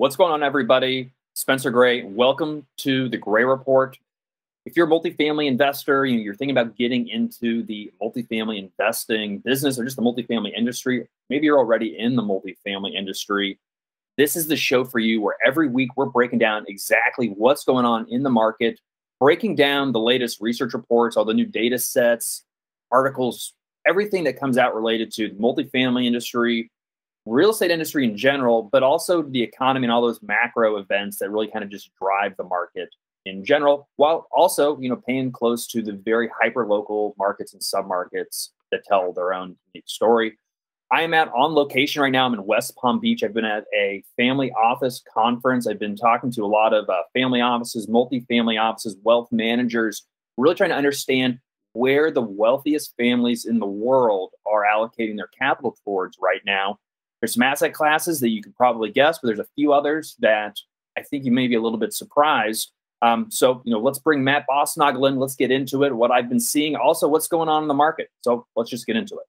What's 0.00 0.16
going 0.16 0.32
on, 0.32 0.42
everybody? 0.42 1.12
Spencer 1.34 1.70
Gray. 1.70 2.04
Welcome 2.04 2.66
to 2.78 3.10
the 3.10 3.18
Gray 3.18 3.44
Report. 3.44 3.98
If 4.64 4.74
you're 4.74 4.86
a 4.86 4.90
multifamily 4.90 5.46
investor, 5.46 6.06
you're 6.06 6.34
thinking 6.34 6.56
about 6.56 6.74
getting 6.74 7.08
into 7.08 7.64
the 7.64 7.92
multifamily 8.00 8.58
investing 8.58 9.40
business 9.40 9.78
or 9.78 9.84
just 9.84 9.96
the 9.96 10.02
multifamily 10.02 10.56
industry, 10.56 11.06
maybe 11.28 11.44
you're 11.44 11.58
already 11.58 11.98
in 11.98 12.16
the 12.16 12.22
multifamily 12.22 12.94
industry. 12.94 13.58
This 14.16 14.36
is 14.36 14.46
the 14.46 14.56
show 14.56 14.86
for 14.86 15.00
you 15.00 15.20
where 15.20 15.36
every 15.44 15.68
week 15.68 15.90
we're 15.96 16.06
breaking 16.06 16.38
down 16.38 16.64
exactly 16.66 17.34
what's 17.36 17.64
going 17.64 17.84
on 17.84 18.06
in 18.08 18.22
the 18.22 18.30
market, 18.30 18.80
breaking 19.20 19.54
down 19.54 19.92
the 19.92 20.00
latest 20.00 20.40
research 20.40 20.72
reports, 20.72 21.18
all 21.18 21.26
the 21.26 21.34
new 21.34 21.44
data 21.44 21.78
sets, 21.78 22.46
articles, 22.90 23.52
everything 23.86 24.24
that 24.24 24.40
comes 24.40 24.56
out 24.56 24.74
related 24.74 25.12
to 25.12 25.28
the 25.28 25.34
multifamily 25.34 26.06
industry, 26.06 26.70
real 27.26 27.50
estate 27.50 27.70
industry 27.70 28.04
in 28.04 28.16
general, 28.16 28.68
but 28.72 28.82
also 28.82 29.22
the 29.22 29.42
economy 29.42 29.84
and 29.84 29.92
all 29.92 30.02
those 30.02 30.22
macro 30.22 30.76
events 30.76 31.18
that 31.18 31.30
really 31.30 31.48
kind 31.48 31.64
of 31.64 31.70
just 31.70 31.90
drive 32.00 32.36
the 32.36 32.44
market 32.44 32.88
in 33.26 33.44
general, 33.44 33.88
while 33.96 34.26
also, 34.32 34.78
you 34.80 34.88
know, 34.88 34.96
paying 34.96 35.30
close 35.30 35.66
to 35.66 35.82
the 35.82 35.92
very 35.92 36.30
hyper 36.40 36.66
local 36.66 37.14
markets 37.18 37.52
and 37.52 37.62
submarkets 37.62 38.48
that 38.72 38.84
tell 38.84 39.12
their 39.12 39.34
own 39.34 39.56
unique 39.74 39.88
story. 39.88 40.38
I 40.92 41.02
am 41.02 41.14
at 41.14 41.28
on 41.28 41.54
location 41.54 42.02
right 42.02 42.10
now. 42.10 42.26
I'm 42.26 42.34
in 42.34 42.44
West 42.46 42.74
Palm 42.76 42.98
Beach. 42.98 43.22
I've 43.22 43.34
been 43.34 43.44
at 43.44 43.64
a 43.76 44.02
family 44.16 44.50
office 44.52 45.02
conference. 45.12 45.66
I've 45.66 45.78
been 45.78 45.94
talking 45.94 46.32
to 46.32 46.44
a 46.44 46.46
lot 46.46 46.72
of 46.72 46.88
uh, 46.88 47.02
family 47.14 47.40
offices, 47.40 47.88
multi-family 47.88 48.56
offices, 48.56 48.96
wealth 49.04 49.28
managers, 49.30 50.04
really 50.36 50.56
trying 50.56 50.70
to 50.70 50.76
understand 50.76 51.38
where 51.74 52.10
the 52.10 52.22
wealthiest 52.22 52.94
families 52.96 53.44
in 53.44 53.60
the 53.60 53.66
world 53.66 54.30
are 54.50 54.64
allocating 54.64 55.16
their 55.16 55.30
capital 55.38 55.76
towards 55.84 56.18
right 56.20 56.40
now. 56.44 56.78
There's 57.20 57.34
some 57.34 57.42
asset 57.42 57.74
classes 57.74 58.20
that 58.20 58.30
you 58.30 58.42
could 58.42 58.56
probably 58.56 58.90
guess, 58.90 59.18
but 59.18 59.28
there's 59.28 59.40
a 59.40 59.46
few 59.54 59.74
others 59.74 60.16
that 60.20 60.56
I 60.96 61.02
think 61.02 61.24
you 61.24 61.32
may 61.32 61.48
be 61.48 61.54
a 61.54 61.60
little 61.60 61.78
bit 61.78 61.92
surprised. 61.92 62.72
Um, 63.02 63.30
so, 63.30 63.60
you 63.64 63.72
know, 63.72 63.78
let's 63.78 63.98
bring 63.98 64.24
Matt 64.24 64.46
Bossnagel 64.48 65.06
in. 65.06 65.18
Let's 65.18 65.36
get 65.36 65.50
into 65.50 65.84
it. 65.84 65.94
What 65.94 66.10
I've 66.10 66.30
been 66.30 66.40
seeing, 66.40 66.76
also 66.76 67.08
what's 67.08 67.28
going 67.28 67.50
on 67.50 67.62
in 67.62 67.68
the 67.68 67.74
market. 67.74 68.08
So 68.22 68.46
let's 68.56 68.70
just 68.70 68.86
get 68.86 68.96
into 68.96 69.16
it. 69.16 69.26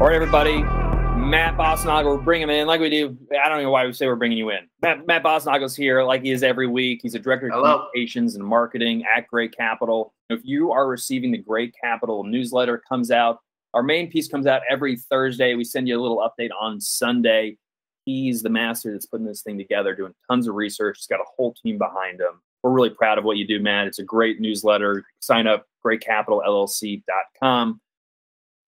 All 0.00 0.10
right, 0.10 0.16
everybody. 0.16 0.83
Matt 1.24 1.56
Bossnagel, 1.56 2.04
we're 2.04 2.22
bringing 2.22 2.48
him 2.48 2.54
in 2.54 2.66
like 2.66 2.80
we 2.80 2.90
do. 2.90 3.16
I 3.42 3.48
don't 3.48 3.62
know 3.62 3.70
why 3.70 3.86
we 3.86 3.92
say 3.94 4.06
we're 4.06 4.14
bringing 4.14 4.36
you 4.36 4.50
in. 4.50 4.68
Matt, 4.82 5.06
Matt 5.06 5.22
Bossnagel's 5.22 5.74
here 5.74 6.02
like 6.02 6.22
he 6.22 6.30
is 6.30 6.42
every 6.42 6.66
week. 6.66 7.00
He's 7.02 7.14
a 7.14 7.18
director 7.18 7.46
of 7.46 7.54
Hello. 7.54 7.86
communications 7.92 8.34
and 8.34 8.44
marketing 8.44 9.04
at 9.04 9.26
Gray 9.26 9.48
Capital. 9.48 10.12
If 10.28 10.40
you 10.44 10.70
are 10.70 10.86
receiving 10.86 11.32
the 11.32 11.38
Gray 11.38 11.70
Capital 11.70 12.24
newsletter, 12.24 12.82
comes 12.86 13.10
out. 13.10 13.38
Our 13.72 13.82
main 13.82 14.10
piece 14.10 14.28
comes 14.28 14.46
out 14.46 14.60
every 14.70 14.96
Thursday. 14.96 15.54
We 15.54 15.64
send 15.64 15.88
you 15.88 15.98
a 15.98 16.02
little 16.02 16.18
update 16.18 16.50
on 16.60 16.80
Sunday. 16.80 17.56
He's 18.04 18.42
the 18.42 18.50
master 18.50 18.92
that's 18.92 19.06
putting 19.06 19.26
this 19.26 19.42
thing 19.42 19.56
together, 19.56 19.94
doing 19.94 20.12
tons 20.30 20.46
of 20.46 20.54
research. 20.54 20.98
He's 20.98 21.06
got 21.06 21.20
a 21.20 21.24
whole 21.36 21.54
team 21.54 21.78
behind 21.78 22.20
him. 22.20 22.42
We're 22.62 22.70
really 22.72 22.90
proud 22.90 23.16
of 23.18 23.24
what 23.24 23.38
you 23.38 23.46
do, 23.46 23.60
Matt. 23.60 23.86
It's 23.86 23.98
a 23.98 24.04
great 24.04 24.40
newsletter. 24.40 25.04
Sign 25.20 25.46
up, 25.46 25.66
graycapitalllc.com. 25.84 27.80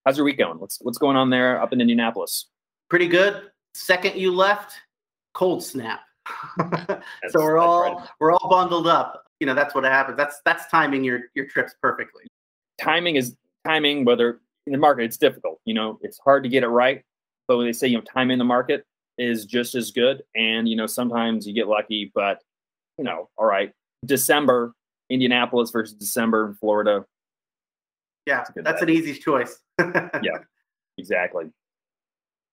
How's 0.07 0.17
your 0.17 0.25
week 0.25 0.39
going? 0.39 0.61
What's 0.61 0.79
what's 0.83 0.99
going 0.99 1.17
on 1.17 1.31
there 1.31 1.61
up 1.61 1.73
in 1.73 1.81
Indianapolis? 1.81 2.47
Pretty 2.89 3.09
good. 3.09 3.51
Second 3.75 4.15
you 4.15 4.33
left, 4.33 4.75
cold 5.35 5.65
snap. 5.65 6.03
so 7.29 7.41
we're 7.41 7.59
all 7.59 7.83
right. 7.83 8.09
we're 8.21 8.31
all 8.31 8.49
bundled 8.49 8.87
up. 8.87 9.25
You 9.41 9.49
know, 9.49 9.55
that's 9.55 9.75
what 9.75 9.83
happens. 9.83 10.17
That's 10.17 10.41
that's 10.45 10.71
timing 10.71 11.03
your 11.03 11.23
your 11.35 11.47
trips 11.47 11.75
perfectly. 11.83 12.23
Timing 12.81 13.17
is 13.17 13.37
timing, 13.67 14.05
whether 14.05 14.41
in 14.69 14.73
the 14.73 14.79
market, 14.79 15.03
it's 15.03 15.17
difficult. 15.17 15.61
You 15.65 15.75
know, 15.75 15.99
it's 16.01 16.19
hard 16.19 16.45
to 16.45 16.49
get 16.49 16.63
it 16.63 16.69
right. 16.69 17.03
But 17.49 17.57
when 17.57 17.67
they 17.67 17.73
say, 17.73 17.89
you 17.89 17.97
know, 17.97 18.03
time 18.03 18.31
in 18.31 18.39
the 18.39 18.45
market 18.45 18.85
is 19.19 19.45
just 19.45 19.75
as 19.75 19.91
good. 19.91 20.23
And, 20.37 20.69
you 20.69 20.77
know, 20.77 20.87
sometimes 20.87 21.49
you 21.49 21.53
get 21.53 21.67
lucky, 21.67 22.13
but 22.15 22.43
you 22.97 23.05
know, 23.05 23.29
all 23.37 23.47
right, 23.47 23.73
December, 24.05 24.73
Indianapolis 25.11 25.73
versus 25.73 25.95
December 25.95 26.47
in 26.47 26.55
Florida. 26.55 27.05
Yeah, 28.27 28.45
that's 28.57 28.83
an 28.83 28.91
easy 28.91 29.15
choice. 29.15 29.59
yeah, 29.79 30.39
exactly. 30.99 31.47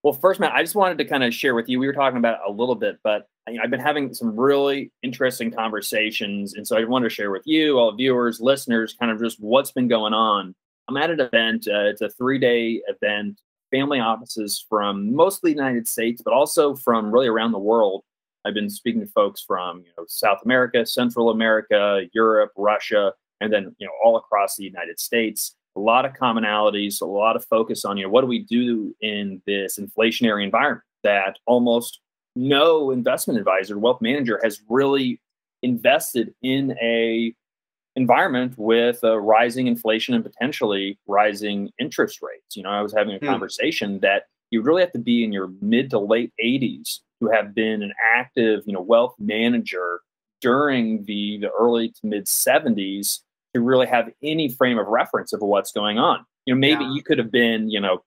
Well, 0.04 0.14
first, 0.14 0.40
Matt, 0.40 0.52
I 0.52 0.62
just 0.62 0.76
wanted 0.76 0.98
to 0.98 1.06
kind 1.06 1.24
of 1.24 1.34
share 1.34 1.56
with 1.56 1.70
you. 1.70 1.80
We 1.80 1.88
were 1.88 1.94
talking 1.94 2.18
about 2.18 2.40
a 2.46 2.52
little 2.52 2.76
bit, 2.76 3.00
but 3.04 3.28
you 3.48 3.56
know, 3.56 3.62
I've 3.64 3.72
been 3.72 3.80
having 3.80 4.14
some 4.14 4.38
really 4.38 4.92
interesting 5.02 5.50
conversations, 5.50 6.56
and 6.56 6.68
so 6.68 6.78
I 6.78 6.84
wanted 6.84 7.10
to 7.10 7.16
share 7.16 7.32
with 7.32 7.44
you, 7.46 7.80
all 7.80 7.92
viewers, 7.94 8.42
listeners, 8.42 8.96
kind 9.00 9.12
of 9.12 9.20
just 9.20 9.42
what's 9.42 9.72
been 9.72 9.88
going 9.88 10.14
on. 10.14 10.54
I'm 10.90 10.98
at 10.98 11.10
an 11.10 11.22
event. 11.22 11.68
Uh, 11.68 11.86
it's 11.86 12.02
a 12.02 12.10
three-day 12.10 12.82
event. 12.88 13.40
Family 13.72 14.02
offices 14.02 14.64
from 14.70 15.16
mostly 15.16 15.52
the 15.52 15.58
United 15.58 15.88
States, 15.88 16.22
but 16.22 16.34
also 16.34 16.76
from 16.76 17.12
really 17.12 17.28
around 17.28 17.54
the 17.54 17.60
world. 17.60 18.04
I've 18.46 18.54
been 18.54 18.70
speaking 18.70 19.02
to 19.02 19.08
folks 19.08 19.42
from 19.42 19.80
you 19.80 19.92
know 19.98 20.04
South 20.08 20.40
America, 20.44 20.86
Central 20.86 21.30
America, 21.30 22.02
Europe, 22.14 22.52
Russia, 22.58 23.14
and 23.40 23.54
then 23.54 23.74
you 23.80 23.88
know 23.88 23.94
all 24.04 24.18
across 24.18 24.58
the 24.58 24.66
United 24.66 25.00
States 25.00 25.56
a 25.76 25.80
lot 25.80 26.06
of 26.06 26.14
commonalities, 26.14 27.02
a 27.02 27.06
lot 27.06 27.36
of 27.36 27.46
focus 27.46 27.84
on, 27.86 27.98
you 27.98 28.04
know, 28.04 28.10
what 28.10 28.22
do 28.22 28.28
we 28.28 28.40
do 28.40 28.96
in 29.02 29.42
this 29.46 29.80
inflationary 29.80 30.44
environment 30.44 30.84
that 31.04 31.38
almost 31.46 32.00
no 32.36 32.92
investment 32.92 33.40
advisor, 33.40 33.78
wealth 33.78 34.02
manager 34.02 34.40
has 34.44 34.62
really 34.70 35.22
invested 35.62 36.34
in 36.42 36.76
a 36.82 37.34
environment 37.96 38.56
with 38.58 39.04
a 39.04 39.20
rising 39.20 39.68
inflation 39.68 40.16
and 40.16 40.24
potentially 40.24 40.98
rising 41.08 41.70
interest 41.80 42.22
rates. 42.22 42.56
You 42.56 42.64
know, 42.64 42.70
I 42.70 42.82
was 42.82 42.94
having 42.94 43.16
a 43.16 43.20
hmm. 43.20 43.26
conversation 43.26 44.00
that 44.00 44.24
you 44.50 44.62
really 44.62 44.82
have 44.82 44.92
to 44.94 45.00
be 45.00 45.24
in 45.24 45.32
your 45.32 45.52
mid 45.62 45.90
to 45.92 46.00
late 46.00 46.32
80s 46.44 47.00
to 47.22 47.30
have 47.30 47.54
been 47.54 47.84
an 47.84 47.94
active, 48.16 48.64
you 48.66 48.74
know, 48.74 48.82
wealth 48.82 49.16
manager 49.20 50.02
during 50.42 51.06
the, 51.06 51.38
the 51.40 51.50
early 51.50 51.90
to 51.90 52.00
mid 52.04 52.26
70s 52.26 53.20
to 53.54 53.62
really 53.62 53.88
have 53.88 54.12
any 54.22 54.50
frame 54.50 54.78
of 54.78 54.88
reference 54.88 55.34
of 55.34 55.42
what's 55.42 55.72
going 55.72 55.98
on. 55.98 56.26
You 56.46 56.56
know, 56.56 56.60
maybe 56.60 56.84
yeah. 56.84 56.94
you 56.94 57.04
could 57.04 57.18
have 57.18 57.32
been, 57.32 57.70
you 57.70 57.80
know, 57.80 58.04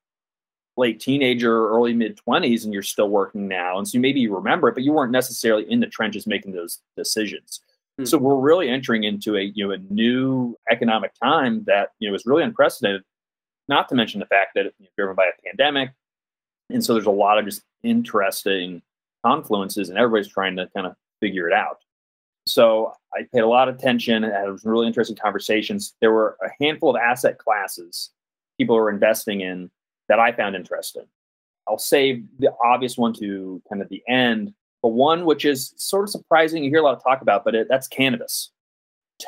late 0.76 1.00
teenager, 1.00 1.68
early 1.68 1.94
mid 1.94 2.18
20s, 2.28 2.64
and 2.64 2.72
you're 2.72 2.82
still 2.82 3.08
working 3.08 3.48
now. 3.48 3.78
And 3.78 3.88
so 3.88 3.98
maybe 3.98 4.20
you 4.20 4.34
remember 4.34 4.68
it, 4.68 4.74
but 4.74 4.82
you 4.82 4.92
weren't 4.92 5.12
necessarily 5.12 5.70
in 5.70 5.80
the 5.80 5.86
trenches 5.86 6.26
making 6.26 6.52
those 6.52 6.80
decisions. 6.96 7.60
Hmm. 7.98 8.04
So 8.04 8.18
we're 8.18 8.36
really 8.36 8.68
entering 8.68 9.04
into 9.04 9.36
a 9.36 9.42
you 9.54 9.66
know 9.66 9.72
a 9.72 9.78
new 9.90 10.56
economic 10.70 11.12
time 11.22 11.64
that 11.64 11.90
you 11.98 12.08
know 12.08 12.14
is 12.14 12.26
really 12.26 12.42
unprecedented. 12.42 13.02
Not 13.68 13.88
to 13.88 13.94
mention 13.94 14.20
the 14.20 14.26
fact 14.26 14.52
that 14.54 14.66
it's 14.66 14.76
driven 14.96 15.16
by 15.16 15.24
a 15.24 15.42
pandemic, 15.44 15.90
and 16.70 16.84
so 16.84 16.92
there's 16.92 17.06
a 17.06 17.10
lot 17.10 17.38
of 17.38 17.44
just 17.44 17.62
interesting 17.82 18.82
confluences, 19.24 19.88
and 19.88 19.98
everybody's 19.98 20.28
trying 20.28 20.56
to 20.56 20.68
kind 20.74 20.86
of 20.86 20.94
figure 21.20 21.48
it 21.48 21.54
out. 21.54 21.78
So 22.46 22.92
I 23.14 23.22
paid 23.32 23.40
a 23.40 23.48
lot 23.48 23.68
of 23.68 23.76
attention 23.76 24.22
and 24.22 24.32
had 24.32 24.60
some 24.60 24.70
really 24.70 24.86
interesting 24.86 25.16
conversations. 25.16 25.94
There 26.00 26.12
were 26.12 26.36
a 26.42 26.48
handful 26.62 26.90
of 26.90 26.96
asset 26.96 27.38
classes 27.38 28.10
people 28.58 28.76
were 28.76 28.90
investing 28.90 29.40
in 29.40 29.70
that 30.08 30.18
I 30.18 30.32
found 30.32 30.56
interesting. 30.56 31.06
I'll 31.68 31.78
save 31.78 32.24
the 32.38 32.52
obvious 32.64 32.96
one 32.96 33.12
to 33.14 33.60
kind 33.68 33.82
of 33.82 33.88
the 33.88 34.02
end, 34.08 34.54
but 34.82 34.90
one 34.90 35.24
which 35.24 35.44
is 35.44 35.74
sort 35.76 36.04
of 36.04 36.10
surprising. 36.10 36.62
You 36.62 36.70
hear 36.70 36.78
a 36.78 36.82
lot 36.82 36.96
of 36.96 37.02
talk 37.02 37.22
about, 37.22 37.44
but 37.44 37.54
it, 37.54 37.66
that's 37.68 37.88
cannabis. 37.88 38.50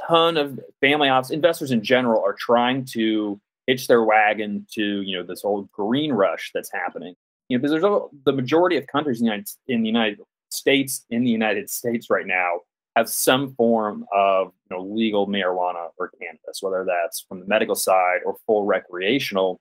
Ton 0.06 0.36
of 0.36 0.60
family 0.80 1.08
office 1.08 1.30
investors 1.30 1.72
in 1.72 1.82
general 1.82 2.22
are 2.22 2.34
trying 2.34 2.84
to 2.92 3.40
hitch 3.66 3.88
their 3.88 4.04
wagon 4.04 4.66
to 4.72 5.02
you 5.02 5.16
know 5.16 5.22
this 5.22 5.42
whole 5.42 5.62
green 5.72 6.12
rush 6.12 6.50
that's 6.54 6.70
happening. 6.72 7.14
You 7.48 7.56
know, 7.56 7.62
because 7.62 7.72
there's 7.72 7.84
a, 7.84 8.06
the 8.24 8.32
majority 8.32 8.76
of 8.76 8.86
countries 8.86 9.20
in 9.20 9.26
the 9.26 9.32
United, 9.32 9.50
in 9.66 9.82
the 9.82 9.88
United 9.88 10.18
States 10.50 11.04
in 11.10 11.24
the 11.24 11.30
United 11.30 11.68
States 11.70 12.08
right 12.10 12.26
now 12.26 12.60
have 12.98 13.08
some 13.08 13.54
form 13.54 14.04
of 14.12 14.52
you 14.70 14.76
know, 14.76 14.82
legal 14.82 15.26
marijuana 15.26 15.88
or 15.98 16.10
cannabis, 16.20 16.60
whether 16.60 16.84
that's 16.84 17.24
from 17.28 17.40
the 17.40 17.46
medical 17.46 17.76
side 17.76 18.18
or 18.26 18.36
full 18.46 18.64
recreational. 18.64 19.60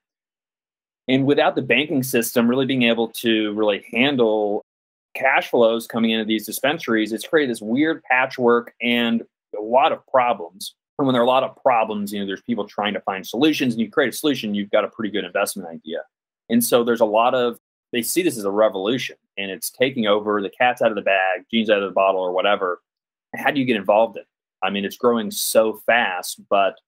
And 1.08 1.26
without 1.26 1.56
the 1.56 1.62
banking 1.62 2.04
system 2.04 2.48
really 2.48 2.66
being 2.66 2.84
able 2.84 3.10
to 3.10 3.54
really 3.54 3.86
handle 3.94 4.66
cash 5.16 5.50
flows 5.50 5.88
coming 5.88 6.12
into 6.12 6.26
these 6.26 6.46
dispensaries, 6.46 7.14
it's 7.14 7.28
created 7.28 7.52
this 7.52 7.62
weird 7.62 8.04
patchwork 8.04 8.74
and 8.82 9.22
a 9.58 9.62
lot 9.62 9.92
of 9.92 10.06
problems. 10.08 10.76
And 10.98 11.06
when 11.06 11.14
there 11.14 11.22
are 11.22 11.26
a 11.26 11.30
lot 11.30 11.44
of 11.44 11.56
problems, 11.62 12.12
you 12.12 12.20
know, 12.20 12.26
there's 12.26 12.42
people 12.42 12.68
trying 12.68 12.96
to 12.96 13.02
find 13.02 13.26
solutions, 13.26 13.74
and 13.74 13.82
you 13.82 13.90
create 13.90 14.14
a 14.14 14.18
solution, 14.18 14.56
you've 14.56 14.72
got 14.72 14.84
a 14.84 14.88
pretty 14.88 15.12
good 15.12 15.24
investment 15.24 15.70
idea. 15.70 16.00
And 16.50 16.64
so 16.64 16.84
there's 16.84 17.02
a 17.02 17.06
lot 17.06 17.36
of 17.36 17.60
they 17.94 18.02
see 18.02 18.22
this 18.22 18.38
as 18.38 18.44
a 18.44 18.52
revolution 18.52 19.16
and 19.38 19.50
it's 19.50 19.70
taking 19.70 20.08
over 20.08 20.42
the 20.42 20.50
cat's 20.50 20.82
out 20.82 20.92
of 20.92 20.96
the 20.96 21.02
bag, 21.02 21.46
genes 21.50 21.70
out 21.70 21.82
of 21.82 21.90
the 21.90 21.94
bottle, 21.94 22.20
or 22.20 22.34
whatever 22.34 22.82
how 23.36 23.52
do 23.52 23.60
you 23.60 23.66
get 23.66 23.76
involved 23.76 24.18
in 24.18 24.22
it? 24.22 24.28
I 24.64 24.70
mean, 24.70 24.86
it's 24.86 24.98
growing 24.98 25.32
so 25.32 25.82
fast, 25.86 26.42
but 26.50 26.80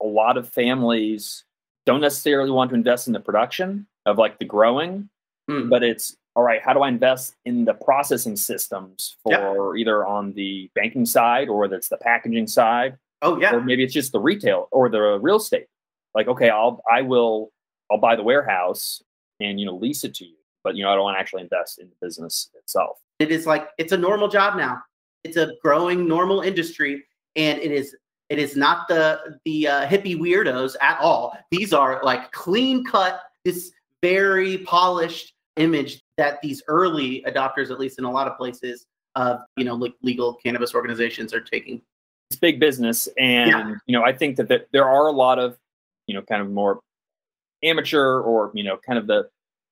a 0.00 0.06
lot 0.06 0.36
of 0.36 0.48
families 0.48 1.44
don't 1.84 2.00
necessarily 2.00 2.50
want 2.50 2.70
to 2.70 2.74
invest 2.74 3.06
in 3.06 3.12
the 3.12 3.20
production 3.20 3.86
of 4.06 4.18
like 4.18 4.38
the 4.38 4.44
growing, 4.44 5.08
mm. 5.50 5.68
but 5.68 5.82
it's 5.82 6.16
all 6.34 6.42
right, 6.42 6.62
how 6.62 6.72
do 6.72 6.80
I 6.80 6.88
invest 6.88 7.34
in 7.44 7.64
the 7.66 7.74
processing 7.74 8.36
systems 8.36 9.16
for 9.22 9.76
either 9.76 10.06
on 10.06 10.32
the 10.32 10.70
banking 10.74 11.04
side 11.04 11.48
or 11.48 11.68
that's 11.68 11.88
the 11.88 11.98
packaging 11.98 12.46
side? 12.46 12.96
Oh 13.20 13.38
yeah. 13.38 13.54
Or 13.54 13.60
maybe 13.60 13.84
it's 13.84 13.92
just 13.92 14.12
the 14.12 14.20
retail 14.20 14.68
or 14.72 14.88
the 14.88 15.18
real 15.20 15.36
estate. 15.36 15.66
Like, 16.14 16.28
okay, 16.28 16.48
I'll 16.48 16.82
I 16.90 17.02
will 17.02 17.52
I'll 17.90 17.98
buy 17.98 18.16
the 18.16 18.22
warehouse 18.22 19.02
and 19.40 19.60
you 19.60 19.66
know 19.66 19.76
lease 19.76 20.04
it 20.04 20.14
to 20.14 20.24
you, 20.24 20.36
but 20.64 20.74
you 20.74 20.84
know 20.84 20.90
I 20.90 20.94
don't 20.94 21.04
want 21.04 21.16
to 21.16 21.20
actually 21.20 21.42
invest 21.42 21.78
in 21.78 21.88
the 21.88 22.06
business 22.06 22.50
itself. 22.54 22.98
It 23.18 23.30
is 23.30 23.46
like 23.46 23.68
it's 23.78 23.92
a 23.92 23.98
normal 23.98 24.28
job 24.28 24.56
now. 24.56 24.82
It's 25.24 25.36
a 25.36 25.54
growing 25.62 26.06
normal 26.08 26.40
industry, 26.40 27.04
and 27.36 27.58
it 27.60 27.70
is 27.70 27.94
it 28.28 28.38
is 28.38 28.56
not 28.56 28.88
the 28.88 29.38
the 29.44 29.68
uh, 29.68 29.86
hippie 29.86 30.16
weirdos 30.16 30.74
at 30.80 30.98
all. 31.00 31.36
These 31.50 31.72
are 31.72 32.00
like 32.02 32.32
clean 32.32 32.84
cut, 32.84 33.20
this 33.44 33.72
very 34.02 34.58
polished 34.58 35.34
image 35.56 36.02
that 36.16 36.40
these 36.40 36.62
early 36.66 37.22
adopters, 37.26 37.70
at 37.70 37.78
least 37.78 37.98
in 37.98 38.04
a 38.04 38.10
lot 38.10 38.26
of 38.26 38.36
places, 38.36 38.86
of 39.14 39.40
you 39.56 39.64
know 39.64 39.74
like 39.74 39.94
legal 40.02 40.34
cannabis 40.34 40.74
organizations 40.74 41.34
are 41.34 41.40
taking. 41.40 41.82
It's 42.30 42.38
big 42.38 42.58
business, 42.58 43.08
and 43.18 43.50
yeah. 43.50 43.74
you 43.86 43.92
know 43.92 44.04
I 44.04 44.12
think 44.12 44.36
that, 44.36 44.48
that 44.48 44.68
there 44.72 44.88
are 44.88 45.06
a 45.06 45.12
lot 45.12 45.38
of 45.38 45.58
you 46.06 46.14
know 46.14 46.22
kind 46.22 46.42
of 46.42 46.50
more 46.50 46.80
amateur 47.62 48.20
or 48.20 48.50
you 48.54 48.64
know 48.64 48.78
kind 48.78 48.98
of 48.98 49.06
the 49.06 49.28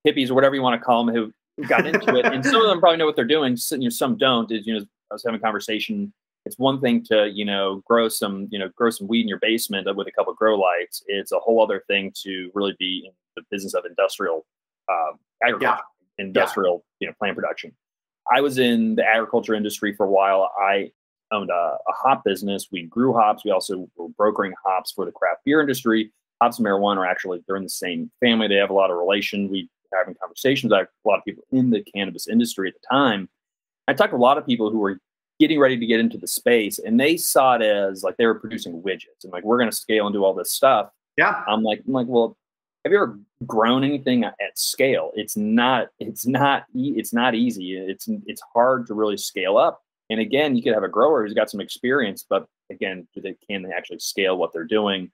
hippies 0.07 0.31
or 0.31 0.35
whatever 0.35 0.55
you 0.55 0.63
want 0.63 0.81
to 0.81 0.85
call 0.85 1.05
them 1.05 1.15
who 1.15 1.33
got 1.67 1.87
into 1.87 2.17
it, 2.17 2.27
and 2.27 2.45
some 2.45 2.61
of 2.61 2.69
them 2.69 2.81
probably 2.81 2.99
know 2.99 3.07
what 3.07 3.17
they're 3.17 3.25
doing. 3.25 3.57
You 3.71 3.79
know, 3.79 3.89
some 3.89 4.17
don't. 4.17 4.51
Is 4.51 4.67
you 4.67 4.79
know 4.79 4.85
I 5.11 5.15
was 5.15 5.25
having 5.25 5.41
a 5.41 5.43
conversation. 5.43 6.13
It's 6.47 6.59
one 6.59 6.81
thing 6.81 7.05
to 7.05 7.31
you 7.31 7.45
know 7.45 7.83
grow 7.87 8.09
some 8.09 8.49
you 8.51 8.59
know 8.59 8.69
grow 8.77 8.91
some 8.91 9.09
weed 9.09 9.23
in 9.23 9.29
your 9.29 9.39
basement 9.41 9.89
with 9.95 10.07
a 10.07 10.13
couple 10.13 10.33
grow 10.35 10.59
lights. 10.59 11.03
It's 11.07 11.33
a 11.33 11.39
whole 11.39 11.63
other 11.63 11.85
thing 11.87 12.13
to 12.23 12.51
really 12.55 12.75
be 12.79 13.05
in 13.07 13.13
the 13.37 13.43
business 13.51 13.75
of 13.75 13.85
industrial 13.85 14.47
uh, 14.89 15.13
agriculture, 15.43 15.83
yeah. 16.19 16.25
industrial 16.25 16.85
yeah. 16.99 17.07
you 17.07 17.09
know 17.09 17.15
plant 17.19 17.37
production. 17.37 17.73
I 18.33 18.41
was 18.41 18.59
in 18.59 18.95
the 18.95 19.05
agriculture 19.05 19.55
industry 19.55 19.95
for 19.95 20.07
a 20.07 20.11
while. 20.11 20.51
I 20.59 20.93
owned 21.33 21.51
a, 21.51 21.77
a, 21.89 21.93
hop 21.93 22.25
business. 22.25 22.69
We 22.73 22.83
grew 22.83 23.13
hops. 23.15 23.45
We 23.45 23.51
also 23.51 23.89
were 23.97 24.09
brokering 24.09 24.53
hops 24.65 24.93
for 24.93 25.05
the 25.05 25.13
craft 25.13 25.43
beer 25.45 25.61
industry. 25.61 26.13
Hops 26.43 26.59
and 26.59 26.67
marijuana 26.67 26.99
are 26.99 27.07
actually 27.07 27.43
they're 27.47 27.57
in 27.57 27.63
the 27.63 27.69
same 27.69 28.11
family. 28.21 28.49
They 28.49 28.57
have 28.57 28.71
a 28.71 28.75
lot 28.75 28.91
of 28.91 28.97
relation. 28.97 29.49
We 29.49 29.69
having 29.97 30.15
conversations 30.15 30.73
with 30.73 30.81
a 30.83 31.09
lot 31.09 31.19
of 31.19 31.25
people 31.25 31.45
in 31.51 31.71
the 31.71 31.83
cannabis 31.83 32.29
industry 32.29 32.69
at 32.69 32.75
the 32.75 32.87
time. 32.91 33.29
I 33.91 33.95
talked 33.95 34.13
to 34.13 34.17
a 34.17 34.19
lot 34.19 34.39
of 34.39 34.47
people 34.47 34.71
who 34.71 34.79
were 34.79 34.99
getting 35.39 35.59
ready 35.59 35.79
to 35.79 35.87
get 35.87 36.01
into 36.01 36.19
the 36.19 36.27
space 36.27 36.79
and 36.79 37.01
they 37.01 37.17
saw 37.17 37.55
it 37.55 37.63
as 37.63 38.03
like 38.03 38.17
they 38.19 38.27
were 38.27 38.39
producing 38.39 38.83
widgets 38.83 39.25
and 39.25 39.33
like 39.33 39.43
we're 39.43 39.59
going 39.59 39.71
to 39.71 39.77
scale 39.77 40.07
and 40.07 40.15
do 40.15 40.25
all 40.25 40.35
this 40.35 40.53
stuff. 40.53 40.91
Yeah. 41.17 41.43
I'm 41.49 41.63
like 41.63 41.83
I'm 41.87 41.93
like 41.93 42.07
well 42.07 42.37
have 42.85 42.93
you 42.93 43.03
ever 43.03 43.19
grown 43.47 43.85
anything 43.85 44.25
at 44.25 44.35
scale? 44.55 45.13
It's 45.15 45.37
not 45.37 45.89
it's 45.99 46.27
not 46.27 46.65
it's 46.75 47.13
not 47.13 47.35
easy. 47.35 47.77
It's 47.77 48.09
it's 48.27 48.43
hard 48.55 48.87
to 48.87 48.95
really 48.95 49.17
scale 49.17 49.57
up. 49.57 49.83
And 50.09 50.21
again, 50.21 50.57
you 50.57 50.63
could 50.63 50.75
have 50.75 50.83
a 50.83 50.89
grower 50.89 51.23
who's 51.23 51.35
got 51.35 51.51
some 51.51 51.61
experience, 51.61 52.25
but 52.29 52.47
again, 52.71 53.07
do 53.15 53.21
they 53.21 53.37
can 53.49 53.63
they 53.63 53.71
actually 53.71 53.99
scale 53.99 54.37
what 54.37 54.53
they're 54.53 54.65
doing? 54.65 55.11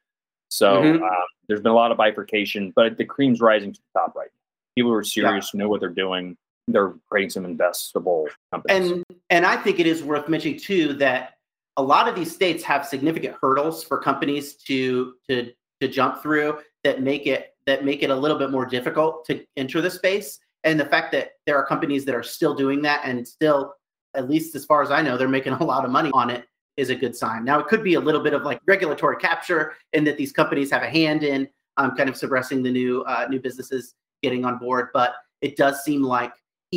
So 0.49 0.83
mm-hmm. 0.83 1.03
uh, 1.03 1.25
there's 1.49 1.61
been 1.61 1.73
a 1.73 1.77
lot 1.77 1.93
of 1.93 1.99
bifurcation, 1.99 2.73
but 2.75 2.97
the 2.97 3.05
cream's 3.05 3.41
rising 3.41 3.73
to 3.73 3.81
the 3.81 4.01
top 4.01 4.15
right 4.17 4.29
now 4.33 4.37
people 4.77 4.91
who 4.91 4.97
are 4.97 5.05
serious 5.05 5.51
yeah. 5.53 5.59
know 5.59 5.69
what 5.69 5.81
they're 5.81 5.89
doing 5.89 6.37
they're 6.69 6.95
creating 7.09 7.31
some 7.31 7.45
investable 7.45 8.27
companies 8.53 8.91
and 8.91 9.05
and 9.31 9.47
i 9.47 9.57
think 9.57 9.79
it 9.79 9.87
is 9.87 10.03
worth 10.03 10.29
mentioning 10.29 10.59
too 10.59 10.93
that 10.95 11.35
a 11.77 11.83
lot 11.83 12.09
of 12.09 12.15
these 12.15 12.33
states 12.33 12.63
have 12.63 12.87
significant 12.87 13.37
hurdles 13.41 13.85
for 13.85 13.99
companies 13.99 14.55
to 14.55 15.15
to 15.29 15.53
to 15.81 15.89
jump 15.89 16.23
through 16.23 16.59
that 16.85 17.03
make 17.03 17.27
it 17.27 17.55
that 17.67 17.85
make 17.85 18.03
it 18.03 18.11
a 18.11 18.15
little 18.15 18.39
bit 18.39 18.51
more 18.51 18.67
difficult 18.67 19.25
to 19.25 19.45
enter 19.57 19.81
the 19.81 19.91
space 19.91 20.39
and 20.65 20.79
the 20.79 20.85
fact 20.85 21.13
that 21.13 21.33
there 21.47 21.57
are 21.57 21.67
companies 21.67 22.05
that 22.05 22.15
are 22.15 22.23
still 22.23 22.55
doing 22.55 22.83
that 22.83 23.01
and 23.05 23.27
still 23.27 23.75
at 24.15 24.29
least 24.29 24.55
as 24.55 24.65
far 24.65 24.83
as 24.83 24.91
i 24.91 25.03
know 25.03 25.17
they're 25.17 25.29
making 25.29 25.53
a 25.53 25.65
lot 25.65 25.85
of 25.85 25.91
money 25.91 26.11
on 26.15 26.31
it 26.31 26.45
is 26.77 26.91
a 26.91 26.95
good 26.95 27.17
sign 27.17 27.45
now 27.45 27.59
it 27.59 27.67
could 27.67 27.83
be 27.83 27.95
a 27.95 28.01
little 28.01 28.23
bit 28.23 28.35
of 28.35 28.43
like 28.43 28.61
regulatory 28.67 29.17
capture 29.17 29.75
in 29.93 30.05
that 30.05 30.17
these 30.17 30.33
companies 30.33 30.71
have 30.71 30.83
a 30.83 30.91
hand 30.91 31.23
in 31.23 31.49
um, 31.77 31.95
kind 31.97 32.09
of 32.09 32.17
suppressing 32.17 32.63
the 32.63 32.71
new 32.71 33.03
uh, 33.03 33.27
new 33.29 33.41
businesses 33.41 33.95
getting 34.23 34.45
on 34.45 34.59
board. 34.59 34.89
But 34.93 35.15
it 35.41 35.57
does 35.57 35.85
seem 35.85 36.03
like 36.03 36.33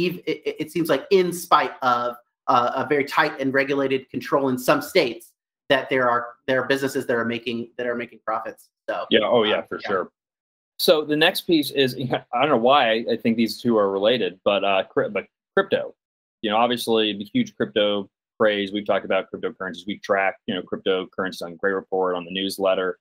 even 0.06 0.22
it, 0.26 0.56
it 0.60 0.72
seems 0.72 0.90
like 0.90 1.06
in 1.12 1.32
spite 1.34 1.74
of 1.82 2.16
uh, 2.48 2.72
a 2.76 2.88
very 2.88 3.06
tight 3.06 3.40
and 3.40 3.54
regulated 3.54 4.10
control 4.10 4.50
in 4.50 4.58
some 4.58 4.82
states, 4.82 5.34
that 5.70 5.90
there 5.90 6.10
are 6.10 6.36
there 6.48 6.62
are 6.62 6.68
businesses 6.68 7.06
that 7.06 7.16
are 7.16 7.26
making 7.26 7.70
that 7.78 7.88
are 7.88 7.96
making 7.96 8.20
profits. 8.26 8.70
So 8.90 9.06
yeah, 9.10 9.20
oh 9.24 9.44
yeah, 9.44 9.60
um, 9.60 9.64
for 9.70 9.80
yeah. 9.84 9.88
sure. 9.88 10.12
So 10.80 11.04
the 11.04 11.16
next 11.16 11.42
piece 11.42 11.72
is 11.72 11.96
I 12.34 12.42
don't 12.42 12.50
know 12.50 12.58
why 12.58 13.06
I 13.10 13.18
think 13.18 13.38
these 13.38 13.62
two 13.62 13.78
are 13.78 13.90
related, 13.90 14.40
but 14.44 14.64
uh, 14.64 14.84
but 14.94 15.26
crypto. 15.56 15.94
You 16.42 16.50
know, 16.50 16.58
obviously 16.58 17.14
the 17.14 17.26
huge 17.26 17.56
crypto 17.56 18.10
craze. 18.40 18.72
We've 18.72 18.86
talked 18.86 19.06
about 19.06 19.28
cryptocurrencies. 19.32 19.86
We 19.86 20.00
track 20.00 20.38
you 20.48 20.56
know 20.56 20.62
cryptocurrencies 20.62 21.44
on 21.44 21.56
Gray 21.56 21.74
Report 21.74 22.16
on 22.16 22.26
the 22.26 22.32
newsletter. 22.32 22.98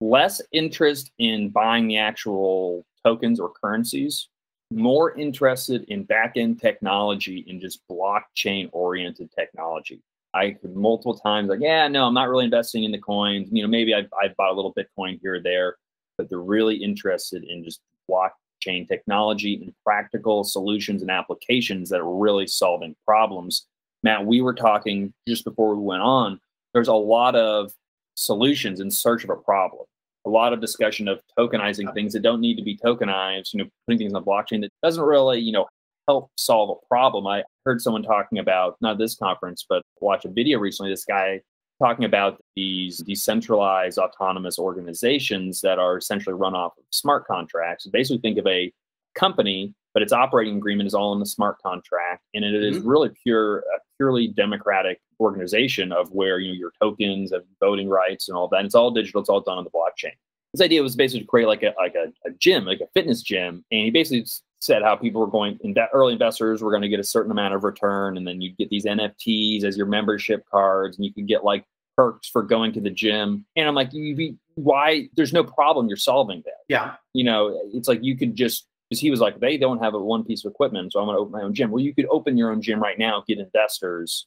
Less 0.00 0.40
interest 0.52 1.10
in 1.18 1.50
buying 1.50 1.88
the 1.88 1.98
actual 1.98 2.86
tokens 3.04 3.40
or 3.40 3.50
currencies, 3.50 4.28
more 4.70 5.16
interested 5.16 5.84
in 5.84 6.04
back-end 6.04 6.60
technology 6.60 7.44
and 7.48 7.60
just 7.60 7.80
blockchain 7.90 8.68
oriented 8.72 9.30
technology. 9.32 10.02
I 10.34 10.50
could 10.50 10.76
multiple 10.76 11.18
times 11.18 11.48
like, 11.48 11.60
yeah, 11.60 11.88
no, 11.88 12.06
I'm 12.06 12.14
not 12.14 12.28
really 12.28 12.44
investing 12.44 12.84
in 12.84 12.92
the 12.92 12.98
coins. 12.98 13.48
You 13.50 13.62
know, 13.62 13.68
maybe 13.68 13.94
I've, 13.94 14.08
I've 14.22 14.36
bought 14.36 14.52
a 14.52 14.54
little 14.54 14.74
Bitcoin 14.74 15.18
here 15.22 15.36
or 15.36 15.40
there, 15.40 15.76
but 16.18 16.28
they're 16.28 16.38
really 16.38 16.76
interested 16.76 17.44
in 17.44 17.64
just 17.64 17.80
blockchain 18.10 18.86
technology 18.86 19.54
and 19.62 19.72
practical 19.84 20.44
solutions 20.44 21.00
and 21.00 21.10
applications 21.10 21.88
that 21.88 22.00
are 22.00 22.14
really 22.14 22.46
solving 22.46 22.94
problems. 23.06 23.66
Matt, 24.02 24.26
we 24.26 24.42
were 24.42 24.54
talking 24.54 25.12
just 25.26 25.44
before 25.44 25.74
we 25.74 25.82
went 25.82 26.02
on. 26.02 26.38
There's 26.74 26.88
a 26.88 26.94
lot 26.94 27.34
of 27.34 27.72
solutions 28.14 28.80
in 28.80 28.90
search 28.90 29.24
of 29.24 29.30
a 29.30 29.36
problem 29.36 29.86
a 30.26 30.30
lot 30.30 30.52
of 30.52 30.60
discussion 30.60 31.08
of 31.08 31.20
tokenizing 31.38 31.92
things 31.94 32.12
that 32.12 32.22
don't 32.22 32.40
need 32.40 32.56
to 32.56 32.62
be 32.62 32.76
tokenized, 32.76 33.52
you 33.54 33.62
know, 33.62 33.70
putting 33.86 33.98
things 33.98 34.14
on 34.14 34.24
blockchain 34.24 34.60
that 34.60 34.72
doesn't 34.82 35.04
really, 35.04 35.40
you 35.40 35.52
know, 35.52 35.66
help 36.06 36.30
solve 36.36 36.70
a 36.70 36.86
problem. 36.88 37.26
I 37.26 37.44
heard 37.64 37.80
someone 37.80 38.02
talking 38.02 38.38
about, 38.38 38.76
not 38.80 38.98
this 38.98 39.14
conference, 39.14 39.64
but 39.68 39.82
watch 40.00 40.24
a 40.24 40.28
video 40.28 40.58
recently, 40.58 40.90
this 40.90 41.04
guy 41.04 41.40
talking 41.80 42.04
about 42.04 42.40
these 42.56 42.98
decentralized 42.98 43.98
autonomous 43.98 44.58
organizations 44.58 45.60
that 45.60 45.78
are 45.78 45.96
essentially 45.96 46.34
run 46.34 46.54
off 46.54 46.72
of 46.76 46.84
smart 46.90 47.26
contracts. 47.26 47.86
Basically 47.86 48.18
think 48.18 48.38
of 48.38 48.46
a 48.46 48.72
company, 49.14 49.74
but 49.94 50.02
its 50.02 50.12
operating 50.12 50.56
agreement 50.56 50.86
is 50.86 50.94
all 50.94 51.12
in 51.12 51.20
the 51.20 51.26
smart 51.26 51.58
contract. 51.62 52.24
And 52.34 52.44
it 52.44 52.54
is 52.64 52.78
mm-hmm. 52.78 52.88
really 52.88 53.10
pure, 53.22 53.58
a 53.58 53.78
purely 53.96 54.28
democratic 54.28 55.00
organization 55.20 55.92
of 55.92 56.10
where 56.12 56.38
you 56.38 56.52
know 56.52 56.58
your 56.58 56.72
tokens 56.80 57.32
and 57.32 57.44
voting 57.60 57.88
rights 57.88 58.28
and 58.28 58.36
all 58.36 58.48
that. 58.48 58.58
And 58.58 58.66
it's 58.66 58.74
all 58.74 58.90
digital. 58.90 59.20
It's 59.20 59.30
all 59.30 59.40
done 59.40 59.58
on 59.58 59.64
the 59.64 59.70
blockchain. 59.70 60.12
His 60.52 60.60
idea 60.60 60.82
was 60.82 60.96
basically 60.96 61.20
to 61.20 61.26
create 61.26 61.46
like 61.46 61.62
a 61.62 61.74
like 61.78 61.94
a, 61.94 62.12
a 62.26 62.32
gym, 62.38 62.64
like 62.64 62.80
a 62.80 62.86
fitness 62.94 63.22
gym, 63.22 63.64
and 63.70 63.84
he 63.84 63.90
basically 63.90 64.26
said 64.60 64.82
how 64.82 64.96
people 64.96 65.20
were 65.20 65.26
going. 65.26 65.58
In 65.62 65.74
that 65.74 65.90
early 65.92 66.14
investors 66.14 66.62
were 66.62 66.70
going 66.70 66.82
to 66.82 66.88
get 66.88 67.00
a 67.00 67.04
certain 67.04 67.30
amount 67.30 67.54
of 67.54 67.64
return, 67.64 68.16
and 68.16 68.26
then 68.26 68.40
you'd 68.40 68.56
get 68.56 68.70
these 68.70 68.84
NFTs 68.84 69.64
as 69.64 69.76
your 69.76 69.86
membership 69.86 70.44
cards, 70.50 70.96
and 70.96 71.04
you 71.04 71.12
could 71.12 71.26
get 71.26 71.44
like 71.44 71.64
perks 71.96 72.28
for 72.28 72.42
going 72.42 72.72
to 72.72 72.80
the 72.80 72.90
gym. 72.90 73.44
And 73.56 73.68
I'm 73.68 73.74
like, 73.74 73.92
you, 73.92 74.36
why? 74.54 75.08
There's 75.16 75.32
no 75.32 75.44
problem 75.44 75.88
you're 75.88 75.96
solving 75.96 76.42
there. 76.44 76.54
Yeah. 76.68 76.94
You 77.12 77.24
know, 77.24 77.60
it's 77.74 77.88
like 77.88 78.00
you 78.02 78.16
could 78.16 78.34
just 78.34 78.66
because 78.88 79.00
he 79.00 79.10
was 79.10 79.20
like, 79.20 79.40
they 79.40 79.58
don't 79.58 79.82
have 79.82 79.94
a 79.94 79.98
one 79.98 80.24
piece 80.24 80.44
of 80.44 80.50
equipment, 80.50 80.92
so 80.92 81.00
I'm 81.00 81.06
going 81.06 81.16
to 81.16 81.20
open 81.20 81.32
my 81.32 81.42
own 81.42 81.52
gym. 81.52 81.70
Well, 81.70 81.82
you 81.82 81.94
could 81.94 82.06
open 82.10 82.38
your 82.38 82.50
own 82.50 82.62
gym 82.62 82.80
right 82.80 82.98
now, 82.98 83.22
get 83.26 83.38
investors, 83.38 84.26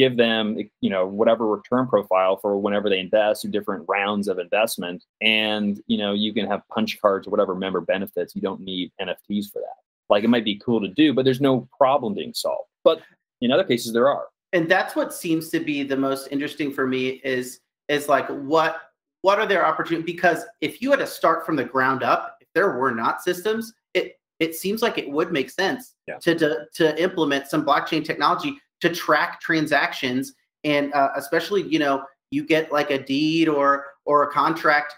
give 0.00 0.16
them 0.16 0.56
you 0.80 0.88
know 0.88 1.06
whatever 1.06 1.46
return 1.46 1.86
profile 1.86 2.38
for 2.38 2.58
whenever 2.58 2.88
they 2.88 2.98
invest 2.98 3.44
or 3.44 3.48
different 3.48 3.84
rounds 3.86 4.28
of 4.28 4.38
investment. 4.38 5.04
And 5.20 5.80
you 5.86 5.98
know 5.98 6.12
you 6.14 6.32
can 6.32 6.46
have 6.46 6.62
punch 6.68 6.98
cards 7.00 7.26
or 7.26 7.30
whatever 7.30 7.54
member 7.54 7.82
benefits. 7.82 8.34
You 8.34 8.40
don't 8.40 8.62
need 8.62 8.92
nfts 9.00 9.52
for 9.52 9.60
that. 9.60 9.78
Like 10.08 10.24
it 10.24 10.28
might 10.28 10.44
be 10.44 10.58
cool 10.64 10.80
to 10.80 10.88
do 10.88 11.12
but 11.12 11.24
there's 11.24 11.40
no 11.40 11.68
problem 11.76 12.14
being 12.14 12.32
solved. 12.34 12.68
But 12.82 13.02
in 13.42 13.52
other 13.52 13.64
cases 13.64 13.92
there 13.92 14.08
are. 14.08 14.24
And 14.52 14.68
that's 14.68 14.96
what 14.96 15.12
seems 15.14 15.50
to 15.50 15.60
be 15.60 15.82
the 15.82 15.96
most 15.96 16.28
interesting 16.30 16.72
for 16.72 16.86
me 16.86 17.20
is 17.22 17.60
is 17.88 18.08
like 18.08 18.28
what 18.28 18.80
what 19.22 19.38
are 19.38 19.46
their 19.46 19.66
opportunities 19.66 20.06
because 20.06 20.44
if 20.62 20.80
you 20.80 20.90
had 20.90 21.00
to 21.00 21.06
start 21.06 21.44
from 21.44 21.56
the 21.56 21.64
ground 21.64 22.02
up 22.02 22.38
if 22.40 22.48
there 22.54 22.78
were 22.78 22.94
not 22.94 23.22
systems 23.22 23.74
it 23.92 24.18
it 24.38 24.54
seems 24.54 24.80
like 24.80 24.96
it 24.96 25.10
would 25.10 25.30
make 25.30 25.50
sense 25.50 25.94
yeah. 26.08 26.16
to, 26.22 26.34
to 26.34 26.66
to 26.72 27.02
implement 27.02 27.48
some 27.48 27.66
blockchain 27.66 28.02
technology 28.02 28.58
to 28.80 28.88
track 28.88 29.40
transactions 29.40 30.34
and 30.64 30.92
uh, 30.94 31.10
especially 31.16 31.62
you 31.62 31.78
know 31.78 32.04
you 32.30 32.44
get 32.44 32.72
like 32.72 32.90
a 32.90 33.02
deed 33.02 33.48
or 33.48 33.86
or 34.04 34.24
a 34.24 34.30
contract 34.30 34.94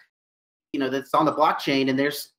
you 0.72 0.80
know 0.80 0.88
that's 0.88 1.14
on 1.14 1.24
the 1.24 1.32
blockchain 1.32 1.90
and 1.90 1.98
there's 1.98 2.30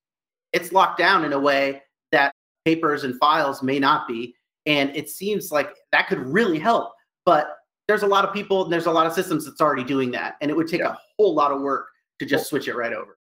it's 0.52 0.72
locked 0.72 0.98
down 0.98 1.26
in 1.26 1.34
a 1.34 1.40
way 1.40 1.82
that 2.12 2.34
papers 2.66 3.04
and 3.04 3.18
files 3.20 3.64
may 3.64 3.80
not 3.80 4.08
be 4.08 4.36
and 4.66 4.96
it 4.96 5.10
seems 5.10 5.52
like 5.52 5.70
that 5.92 6.08
could 6.08 6.20
really 6.20 6.60
help 6.60 6.94
but 7.26 7.58
there's 7.88 8.04
a 8.04 8.08
lot 8.08 8.26
of 8.26 8.34
people 8.34 8.64
and 8.64 8.72
there's 8.72 8.86
a 8.86 8.92
lot 8.92 9.06
of 9.06 9.14
systems 9.14 9.46
that's 9.46 9.62
already 9.62 9.84
doing 9.84 10.12
that 10.12 10.36
and 10.42 10.50
it 10.50 10.58
would 10.58 10.68
take 10.68 10.80
yeah. 10.80 10.94
a 10.94 10.98
whole 11.18 11.34
lot 11.34 11.52
of 11.52 11.62
work 11.62 11.88
to 12.20 12.26
just 12.26 12.50
switch 12.50 12.68
it 12.68 12.76
right 12.76 12.94
over 12.94 13.18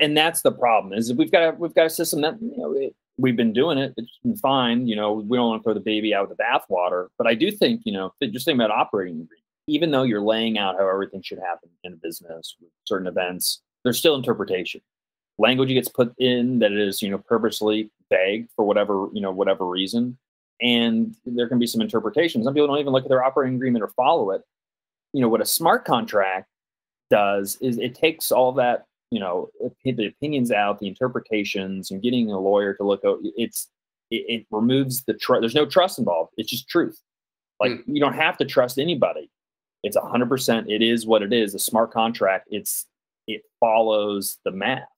and 0.00 0.16
that's 0.16 0.42
the 0.42 0.52
problem 0.52 0.92
is 0.92 1.12
we've 1.14 1.32
got 1.32 1.42
a 1.42 1.56
we've 1.56 1.74
got 1.74 1.86
a 1.86 1.90
system 1.90 2.20
that 2.20 2.40
you 2.40 2.56
know 2.56 2.72
it, 2.72 2.94
we've 3.16 3.36
been 3.36 3.52
doing 3.52 3.78
it. 3.78 3.94
It's 3.96 4.18
been 4.22 4.36
fine. 4.36 4.86
You 4.86 4.96
know, 4.96 5.12
we 5.12 5.36
don't 5.36 5.48
want 5.48 5.62
to 5.62 5.64
throw 5.64 5.74
the 5.74 5.80
baby 5.80 6.14
out 6.14 6.28
with 6.28 6.36
the 6.36 6.42
bathwater. 6.42 7.08
But 7.18 7.26
I 7.26 7.34
do 7.34 7.50
think, 7.50 7.82
you 7.84 7.92
know, 7.92 8.12
just 8.22 8.44
think 8.44 8.56
about 8.56 8.70
operating 8.70 9.28
even 9.66 9.90
though 9.90 10.02
you're 10.02 10.20
laying 10.20 10.58
out 10.58 10.76
how 10.78 10.88
everything 10.88 11.22
should 11.22 11.38
happen 11.38 11.70
in 11.84 11.94
a 11.94 11.96
business 11.96 12.56
with 12.60 12.70
certain 12.84 13.06
events, 13.06 13.62
there's 13.82 13.98
still 13.98 14.14
interpretation. 14.14 14.80
Language 15.38 15.70
gets 15.70 15.88
put 15.88 16.14
in 16.18 16.58
that 16.60 16.72
is, 16.72 17.02
you 17.02 17.10
know, 17.10 17.18
purposely 17.18 17.90
vague 18.10 18.46
for 18.54 18.64
whatever, 18.64 19.08
you 19.12 19.20
know, 19.20 19.32
whatever 19.32 19.66
reason. 19.66 20.18
And 20.60 21.14
there 21.24 21.48
can 21.48 21.58
be 21.58 21.66
some 21.66 21.80
interpretation. 21.80 22.44
Some 22.44 22.54
people 22.54 22.68
don't 22.68 22.78
even 22.78 22.92
look 22.92 23.04
at 23.04 23.08
their 23.08 23.24
operating 23.24 23.56
agreement 23.56 23.82
or 23.82 23.88
follow 23.88 24.30
it. 24.30 24.42
You 25.12 25.20
know, 25.20 25.28
what 25.28 25.40
a 25.40 25.46
smart 25.46 25.84
contract 25.84 26.48
does 27.10 27.56
is 27.60 27.78
it 27.78 27.94
takes 27.94 28.30
all 28.30 28.52
that 28.52 28.86
you 29.14 29.20
know 29.20 29.48
the 29.84 30.06
opinions 30.06 30.50
out 30.50 30.80
the 30.80 30.88
interpretations 30.88 31.92
and 31.92 32.02
getting 32.02 32.32
a 32.32 32.38
lawyer 32.38 32.74
to 32.74 32.82
look 32.82 33.00
it's 33.36 33.70
it, 34.10 34.24
it 34.28 34.46
removes 34.50 35.04
the 35.04 35.14
trust 35.14 35.40
there's 35.40 35.54
no 35.54 35.66
trust 35.66 36.00
involved. 36.00 36.32
It's 36.36 36.50
just 36.50 36.68
truth. 36.68 37.00
Like 37.60 37.70
mm. 37.70 37.84
you 37.86 38.00
don't 38.00 38.14
have 38.14 38.36
to 38.38 38.44
trust 38.44 38.78
anybody. 38.78 39.30
It's 39.84 39.96
100% 39.96 40.68
it 40.68 40.82
is 40.82 41.06
what 41.06 41.22
it 41.22 41.32
is. 41.32 41.54
A 41.54 41.60
smart 41.60 41.92
contract 41.92 42.48
it's 42.50 42.86
it 43.28 43.42
follows 43.60 44.38
the 44.44 44.50
math. 44.50 44.88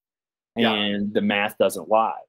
Yeah. 0.56 0.72
and 0.72 1.12
the 1.12 1.20
math 1.20 1.58
doesn't 1.58 1.90
lie. 1.90 2.24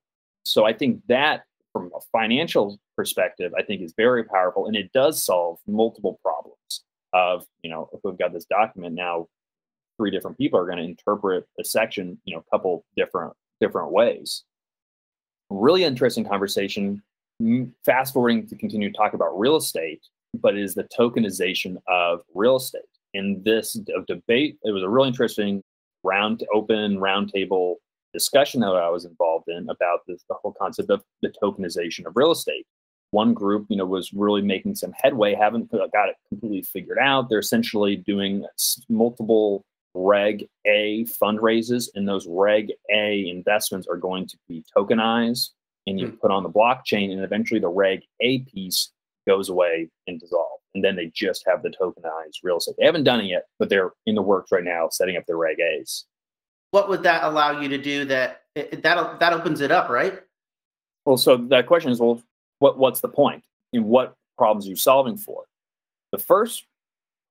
So 0.45 0.65
i 0.65 0.73
think 0.73 1.01
that 1.07 1.43
from 1.71 1.91
a 1.95 1.99
financial 2.11 2.79
perspective 2.95 3.53
i 3.57 3.61
think 3.61 3.81
is 3.81 3.93
very 3.95 4.23
powerful 4.23 4.65
and 4.65 4.75
it 4.75 4.91
does 4.91 5.23
solve 5.23 5.59
multiple 5.67 6.19
problems 6.23 6.83
of 7.13 7.45
you 7.61 7.69
know 7.69 7.89
if 7.93 7.99
we've 8.03 8.17
got 8.17 8.33
this 8.33 8.45
document 8.45 8.95
now 8.95 9.27
three 9.97 10.11
different 10.11 10.37
people 10.37 10.59
are 10.59 10.65
going 10.65 10.77
to 10.77 10.83
interpret 10.83 11.45
a 11.59 11.63
section, 11.63 12.19
you 12.25 12.35
know, 12.35 12.43
a 12.45 12.55
couple 12.55 12.85
different 12.95 13.33
different 13.59 13.91
ways. 13.91 14.43
Really 15.49 15.83
interesting 15.83 16.25
conversation. 16.25 17.01
Fast 17.85 18.13
forwarding 18.13 18.47
to 18.47 18.55
continue 18.55 18.91
to 18.91 18.97
talk 18.97 19.13
about 19.13 19.37
real 19.39 19.55
estate, 19.55 20.01
but 20.39 20.55
it 20.55 20.63
is 20.63 20.75
the 20.75 20.87
tokenization 20.97 21.77
of 21.87 22.21
real 22.33 22.57
estate. 22.57 22.81
In 23.13 23.41
this 23.43 23.73
debate, 24.07 24.57
it 24.63 24.71
was 24.71 24.83
a 24.83 24.89
really 24.89 25.07
interesting 25.07 25.63
round 26.03 26.43
open 26.53 26.97
roundtable 26.97 27.75
discussion 28.13 28.61
that 28.61 28.67
I 28.67 28.89
was 28.89 29.05
involved 29.05 29.47
in 29.47 29.69
about 29.69 29.99
this, 30.07 30.23
the 30.27 30.35
whole 30.35 30.53
concept 30.59 30.89
of 30.89 31.03
the 31.21 31.31
tokenization 31.41 32.05
of 32.05 32.13
real 32.15 32.31
estate. 32.31 32.65
One 33.11 33.33
group, 33.33 33.67
you 33.69 33.77
know, 33.77 33.85
was 33.85 34.11
really 34.11 34.41
making 34.41 34.75
some 34.75 34.93
headway, 35.01 35.33
haven't 35.33 35.73
uh, 35.73 35.87
got 35.93 36.09
it 36.09 36.15
completely 36.29 36.63
figured 36.63 36.97
out. 36.97 37.29
They're 37.29 37.39
essentially 37.39 37.95
doing 37.95 38.45
multiple 38.89 39.63
Reg 39.93 40.47
A 40.65 41.05
fundraises, 41.05 41.89
and 41.95 42.07
those 42.07 42.27
Reg 42.27 42.71
A 42.93 43.27
investments 43.29 43.87
are 43.87 43.97
going 43.97 44.27
to 44.27 44.37
be 44.47 44.63
tokenized 44.75 45.49
and 45.87 45.99
you 45.99 46.07
mm. 46.07 46.19
put 46.19 46.31
on 46.31 46.43
the 46.43 46.49
blockchain, 46.49 47.11
and 47.11 47.23
eventually 47.23 47.59
the 47.59 47.69
Reg 47.69 48.01
A 48.19 48.39
piece 48.39 48.91
goes 49.27 49.49
away 49.49 49.89
and 50.05 50.19
dissolves. 50.19 50.61
And 50.75 50.83
then 50.83 50.95
they 50.95 51.11
just 51.15 51.43
have 51.47 51.63
the 51.63 51.69
tokenized 51.69 52.39
real 52.43 52.57
estate. 52.57 52.75
They 52.77 52.85
haven't 52.85 53.05
done 53.05 53.21
it 53.21 53.25
yet, 53.25 53.45
but 53.57 53.69
they're 53.69 53.91
in 54.05 54.13
the 54.13 54.21
works 54.21 54.51
right 54.51 54.63
now 54.63 54.89
setting 54.91 55.17
up 55.17 55.25
their 55.25 55.37
Reg 55.37 55.59
A's. 55.59 56.05
What 56.71 56.89
would 56.89 57.03
that 57.03 57.23
allow 57.23 57.59
you 57.59 57.69
to 57.69 57.77
do 57.77 58.05
that 58.05 58.41
that 58.55 59.19
that 59.19 59.33
opens 59.33 59.61
it 59.61 59.71
up, 59.71 59.89
right? 59.89 60.19
Well, 61.05 61.17
so 61.17 61.37
that 61.37 61.65
question 61.65 61.91
is, 61.91 61.99
well, 61.99 62.21
what 62.59 62.77
what's 62.77 62.99
the 62.99 63.07
point? 63.07 63.43
And 63.73 63.85
what 63.85 64.15
problems 64.37 64.67
are 64.67 64.69
you 64.69 64.75
solving 64.75 65.17
for? 65.17 65.45
The 66.11 66.17
first 66.17 66.65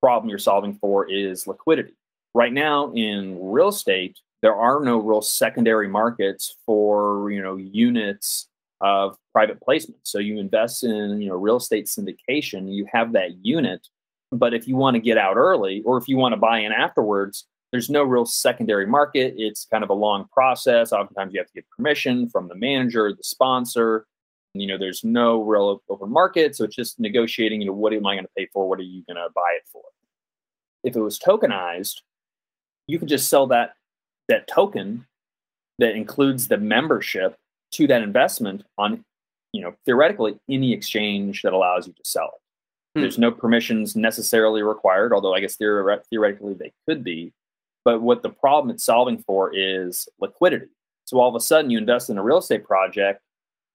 problem 0.00 0.28
you're 0.30 0.38
solving 0.38 0.74
for 0.74 1.08
is 1.08 1.46
liquidity 1.46 1.94
right 2.36 2.52
now 2.52 2.92
in 2.92 3.38
real 3.40 3.68
estate, 3.68 4.18
there 4.42 4.54
are 4.54 4.84
no 4.84 4.98
real 4.98 5.22
secondary 5.22 5.88
markets 5.88 6.56
for 6.66 7.30
you 7.30 7.42
know 7.42 7.56
units 7.56 8.48
of 8.82 9.16
private 9.32 9.60
placement. 9.60 10.00
So 10.04 10.18
you 10.18 10.38
invest 10.38 10.84
in 10.84 11.20
you 11.20 11.28
know 11.28 11.36
real 11.36 11.56
estate 11.56 11.86
syndication, 11.86 12.72
you 12.72 12.86
have 12.92 13.12
that 13.12 13.44
unit, 13.44 13.88
but 14.30 14.52
if 14.52 14.68
you 14.68 14.76
want 14.76 14.94
to 14.94 15.00
get 15.00 15.16
out 15.16 15.36
early 15.36 15.82
or 15.86 15.96
if 15.96 16.08
you 16.08 16.18
want 16.18 16.34
to 16.34 16.36
buy 16.36 16.58
in 16.58 16.72
afterwards, 16.72 17.46
there's 17.72 17.88
no 17.88 18.02
real 18.02 18.26
secondary 18.26 18.86
market. 18.86 19.34
It's 19.38 19.64
kind 19.64 19.82
of 19.82 19.90
a 19.90 19.94
long 19.94 20.26
process. 20.30 20.92
Oftentimes 20.92 21.32
you 21.32 21.40
have 21.40 21.48
to 21.48 21.54
get 21.54 21.70
permission 21.70 22.28
from 22.28 22.48
the 22.48 22.54
manager, 22.54 23.12
the 23.12 23.24
sponsor. 23.24 24.06
You 24.52 24.66
know, 24.66 24.78
there's 24.78 25.04
no 25.04 25.42
real 25.42 25.82
open 25.88 26.10
market, 26.10 26.54
so 26.54 26.64
it's 26.64 26.76
just 26.76 27.00
negotiating. 27.00 27.62
You 27.62 27.68
know, 27.68 27.72
what 27.72 27.92
am 27.94 28.06
I 28.06 28.14
going 28.14 28.24
to 28.24 28.30
pay 28.36 28.46
for? 28.52 28.68
What 28.68 28.78
are 28.78 28.82
you 28.82 29.02
going 29.06 29.16
to 29.16 29.28
buy 29.34 29.56
it 29.56 29.68
for? 29.72 29.82
If 30.84 30.96
it 30.96 31.00
was 31.00 31.18
tokenized, 31.18 32.02
you 32.86 32.98
could 32.98 33.08
just 33.08 33.28
sell 33.28 33.46
that 33.48 33.74
that 34.28 34.46
token 34.46 35.06
that 35.78 35.94
includes 35.94 36.48
the 36.48 36.56
membership 36.56 37.36
to 37.72 37.86
that 37.86 38.02
investment 38.02 38.64
on 38.78 39.04
you 39.52 39.62
know 39.62 39.74
theoretically 39.84 40.38
any 40.48 40.72
exchange 40.72 41.42
that 41.42 41.52
allows 41.52 41.86
you 41.86 41.92
to 41.92 42.02
sell 42.04 42.26
it. 42.26 42.98
Hmm. 42.98 43.02
there's 43.02 43.18
no 43.18 43.30
permissions 43.30 43.96
necessarily 43.96 44.62
required 44.62 45.12
although 45.12 45.34
i 45.34 45.40
guess 45.40 45.56
theoretically 45.56 46.54
they 46.54 46.72
could 46.88 47.04
be. 47.04 47.32
But 47.84 48.02
what 48.02 48.24
the 48.24 48.30
problem 48.30 48.74
it's 48.74 48.82
solving 48.82 49.18
for 49.18 49.54
is 49.54 50.08
liquidity. 50.18 50.66
So 51.04 51.20
all 51.20 51.28
of 51.28 51.36
a 51.36 51.40
sudden 51.40 51.70
you 51.70 51.78
invest 51.78 52.10
in 52.10 52.18
a 52.18 52.22
real 52.22 52.38
estate 52.38 52.64
project 52.64 53.22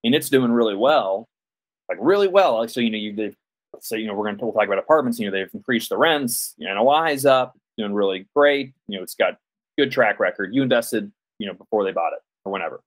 and 0.04 0.14
it's 0.14 0.28
doing 0.28 0.52
really 0.52 0.76
well 0.76 1.28
like 1.88 1.98
really 2.00 2.28
well. 2.28 2.58
Like 2.58 2.70
so 2.70 2.80
you 2.80 2.90
know 2.90 2.98
you 2.98 3.14
they've 3.14 3.36
say 3.80 3.98
you 3.98 4.06
know 4.06 4.14
we're 4.14 4.24
going 4.24 4.36
to 4.36 4.44
we'll 4.44 4.52
talk 4.52 4.66
about 4.66 4.78
apartments 4.78 5.18
you 5.18 5.26
know 5.26 5.32
they've 5.32 5.54
increased 5.54 5.88
the 5.88 5.96
rents 5.96 6.54
you 6.58 6.66
know 6.68 6.74
NOI 6.74 7.12
is 7.12 7.24
up 7.24 7.56
doing 7.78 7.94
really 7.94 8.26
great. 8.34 8.72
You 8.88 8.98
know, 8.98 9.02
it's 9.02 9.14
got 9.14 9.38
good 9.78 9.90
track 9.90 10.20
record. 10.20 10.54
You 10.54 10.62
invested, 10.62 11.10
you 11.38 11.46
know, 11.46 11.54
before 11.54 11.84
they 11.84 11.92
bought 11.92 12.12
it 12.12 12.20
or 12.44 12.52
whenever. 12.52 12.82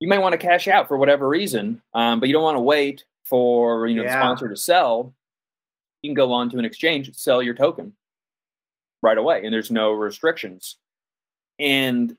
You 0.00 0.08
may 0.08 0.18
want 0.18 0.32
to 0.32 0.38
cash 0.38 0.68
out 0.68 0.86
for 0.86 0.96
whatever 0.96 1.28
reason, 1.28 1.82
um, 1.92 2.20
but 2.20 2.28
you 2.28 2.32
don't 2.32 2.44
want 2.44 2.56
to 2.56 2.62
wait 2.62 3.04
for 3.24 3.86
you 3.86 3.96
know 3.96 4.04
yeah. 4.04 4.14
the 4.14 4.20
sponsor 4.20 4.48
to 4.48 4.56
sell. 4.56 5.14
You 6.02 6.10
can 6.10 6.14
go 6.14 6.32
on 6.32 6.48
to 6.50 6.58
an 6.58 6.64
exchange, 6.64 7.12
sell 7.14 7.42
your 7.42 7.54
token 7.54 7.92
right 9.02 9.18
away, 9.18 9.44
and 9.44 9.52
there's 9.52 9.70
no 9.70 9.90
restrictions. 9.92 10.76
And 11.58 12.16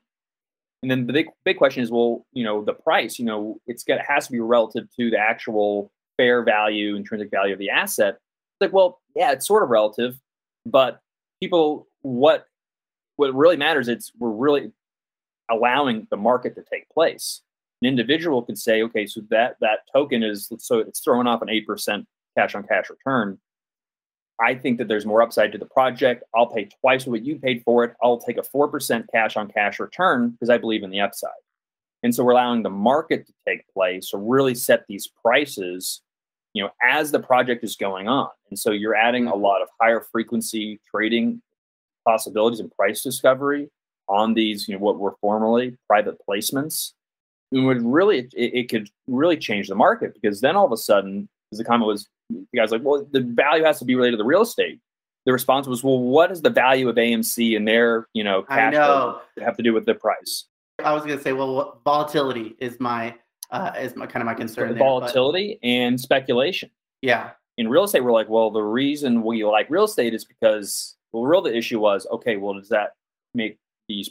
and 0.82 0.90
then 0.90 1.06
the 1.06 1.12
big 1.12 1.28
big 1.44 1.56
question 1.56 1.82
is, 1.82 1.90
well, 1.90 2.26
you 2.32 2.44
know, 2.44 2.62
the 2.64 2.74
price. 2.74 3.18
You 3.18 3.24
know, 3.24 3.60
it's 3.66 3.84
got 3.84 3.98
it 3.98 4.04
has 4.06 4.26
to 4.26 4.32
be 4.32 4.40
relative 4.40 4.88
to 4.96 5.10
the 5.10 5.18
actual 5.18 5.90
fair 6.16 6.42
value, 6.42 6.96
intrinsic 6.96 7.30
value 7.30 7.54
of 7.54 7.58
the 7.58 7.70
asset. 7.70 8.14
It's 8.14 8.60
like, 8.60 8.72
well, 8.72 9.00
yeah, 9.16 9.32
it's 9.32 9.46
sort 9.46 9.62
of 9.62 9.70
relative, 9.70 10.18
but 10.66 11.00
people, 11.40 11.88
what 12.02 12.46
what 13.16 13.34
really 13.34 13.56
matters 13.56 13.88
is 13.88 14.12
we're 14.18 14.30
really 14.30 14.72
allowing 15.50 16.06
the 16.10 16.16
market 16.16 16.54
to 16.54 16.64
take 16.70 16.88
place. 16.88 17.42
An 17.82 17.88
individual 17.88 18.42
could 18.42 18.58
say, 18.58 18.82
okay, 18.82 19.06
so 19.06 19.20
that 19.30 19.56
that 19.60 19.80
token 19.92 20.22
is 20.22 20.50
so 20.58 20.78
it's 20.78 21.00
throwing 21.00 21.26
off 21.26 21.42
an 21.42 21.50
eight 21.50 21.66
percent 21.66 22.06
cash 22.36 22.54
on 22.54 22.62
cash 22.62 22.88
return. 22.88 23.38
I 24.40 24.54
think 24.54 24.78
that 24.78 24.88
there's 24.88 25.04
more 25.04 25.20
upside 25.20 25.52
to 25.52 25.58
the 25.58 25.66
project. 25.66 26.24
I'll 26.34 26.46
pay 26.46 26.68
twice 26.80 27.06
what 27.06 27.24
you 27.24 27.38
paid 27.38 27.62
for 27.64 27.84
it. 27.84 27.94
I'll 28.02 28.18
take 28.18 28.38
a 28.38 28.42
4% 28.42 29.04
cash 29.12 29.36
on 29.36 29.48
cash 29.48 29.78
return 29.78 30.30
because 30.30 30.48
I 30.48 30.56
believe 30.56 30.82
in 30.82 30.88
the 30.88 31.00
upside. 31.00 31.30
And 32.02 32.14
so 32.14 32.24
we're 32.24 32.32
allowing 32.32 32.62
the 32.62 32.70
market 32.70 33.26
to 33.26 33.32
take 33.46 33.68
place 33.74 34.10
to 34.10 34.16
really 34.16 34.54
set 34.54 34.86
these 34.88 35.06
prices 35.22 36.00
you 36.54 36.62
know 36.62 36.70
as 36.82 37.10
the 37.10 37.20
project 37.20 37.64
is 37.64 37.76
going 37.76 38.08
on. 38.08 38.28
And 38.50 38.58
so 38.58 38.70
you're 38.70 38.94
adding 38.94 39.26
a 39.26 39.34
lot 39.34 39.62
of 39.62 39.68
higher 39.80 40.04
frequency 40.12 40.80
trading 40.90 41.42
possibilities 42.06 42.60
and 42.60 42.70
price 42.72 43.02
discovery 43.02 43.68
on 44.08 44.34
these 44.34 44.66
you 44.68 44.74
know 44.74 44.80
what 44.80 44.98
were 44.98 45.14
formerly 45.20 45.76
private 45.86 46.16
placements. 46.28 46.92
And 47.52 47.66
would 47.66 47.82
really 47.82 48.18
it, 48.18 48.54
it 48.54 48.68
could 48.68 48.88
really 49.06 49.36
change 49.36 49.68
the 49.68 49.74
market 49.74 50.14
because 50.14 50.40
then 50.40 50.56
all 50.56 50.66
of 50.66 50.72
a 50.72 50.76
sudden 50.76 51.28
as 51.52 51.58
the 51.58 51.64
comment 51.64 51.86
was 51.86 52.08
you 52.28 52.46
guys 52.54 52.70
like 52.70 52.82
well 52.82 53.06
the 53.10 53.20
value 53.20 53.64
has 53.64 53.78
to 53.78 53.84
be 53.84 53.94
related 53.94 54.12
to 54.12 54.18
the 54.18 54.24
real 54.24 54.42
estate. 54.42 54.80
The 55.26 55.32
response 55.32 55.66
was 55.66 55.84
well 55.84 55.98
what 55.98 56.32
is 56.32 56.42
the 56.42 56.50
value 56.50 56.88
of 56.88 56.96
amc 56.96 57.56
and 57.56 57.66
their 57.66 58.08
you 58.14 58.24
know 58.24 58.42
cash 58.42 58.72
know. 58.72 59.20
have 59.40 59.56
to 59.56 59.62
do 59.62 59.72
with 59.72 59.86
the 59.86 59.94
price? 59.94 60.46
I 60.84 60.92
was 60.92 61.04
going 61.04 61.18
to 61.18 61.22
say 61.22 61.32
well 61.32 61.80
volatility 61.84 62.56
is 62.58 62.80
my 62.80 63.14
uh, 63.50 63.72
is 63.78 63.96
my 63.96 64.06
kind 64.06 64.22
of 64.22 64.26
my 64.26 64.34
concern. 64.34 64.76
Volatility 64.76 65.58
there, 65.62 65.70
and 65.70 66.00
speculation. 66.00 66.70
Yeah. 67.02 67.30
In 67.58 67.68
real 67.68 67.84
estate, 67.84 68.02
we're 68.04 68.12
like, 68.12 68.28
well, 68.28 68.50
the 68.50 68.62
reason 68.62 69.22
we 69.22 69.44
like 69.44 69.68
real 69.68 69.84
estate 69.84 70.14
is 70.14 70.24
because 70.24 70.96
well, 71.12 71.24
real 71.24 71.42
the 71.42 71.54
issue 71.54 71.80
was 71.80 72.06
okay. 72.10 72.36
Well, 72.36 72.54
does 72.54 72.68
that 72.68 72.94
make 73.34 73.58
these 73.88 74.10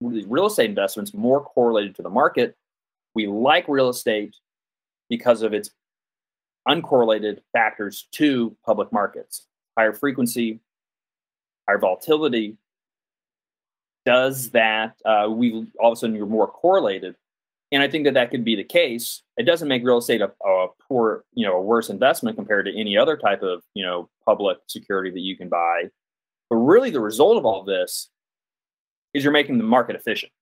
real 0.00 0.46
estate 0.46 0.68
investments 0.68 1.14
more 1.14 1.42
correlated 1.42 1.94
to 1.96 2.02
the 2.02 2.10
market? 2.10 2.56
We 3.14 3.26
like 3.26 3.66
real 3.68 3.88
estate 3.88 4.36
because 5.08 5.42
of 5.42 5.52
its 5.52 5.70
uncorrelated 6.68 7.40
factors 7.52 8.06
to 8.12 8.56
public 8.64 8.92
markets, 8.92 9.46
higher 9.76 9.92
frequency, 9.92 10.60
higher 11.68 11.78
volatility. 11.78 12.56
Does 14.04 14.50
that 14.50 14.96
uh, 15.04 15.28
we 15.30 15.66
all 15.78 15.92
of 15.92 15.96
a 15.96 16.00
sudden 16.00 16.16
you're 16.16 16.26
more 16.26 16.48
correlated 16.48 17.16
and 17.72 17.82
I 17.82 17.88
think 17.88 18.04
that 18.04 18.14
that 18.14 18.30
could 18.30 18.44
be 18.44 18.54
the 18.54 18.64
case. 18.64 19.22
It 19.38 19.44
doesn't 19.44 19.66
make 19.66 19.82
real 19.82 19.96
estate 19.96 20.20
a, 20.20 20.30
a, 20.46 20.68
poor, 20.86 21.24
you 21.32 21.46
know, 21.46 21.56
a 21.56 21.62
worse 21.62 21.88
investment 21.88 22.36
compared 22.36 22.66
to 22.66 22.78
any 22.78 22.98
other 22.98 23.16
type 23.16 23.42
of, 23.42 23.62
you 23.72 23.82
know, 23.82 24.10
public 24.26 24.58
security 24.68 25.10
that 25.10 25.20
you 25.20 25.38
can 25.38 25.48
buy. 25.48 25.84
But 26.50 26.56
really, 26.56 26.90
the 26.90 27.00
result 27.00 27.38
of 27.38 27.46
all 27.46 27.64
this 27.64 28.10
is 29.14 29.24
you're 29.24 29.32
making 29.32 29.56
the 29.56 29.64
market 29.64 29.96
efficient. 29.96 30.32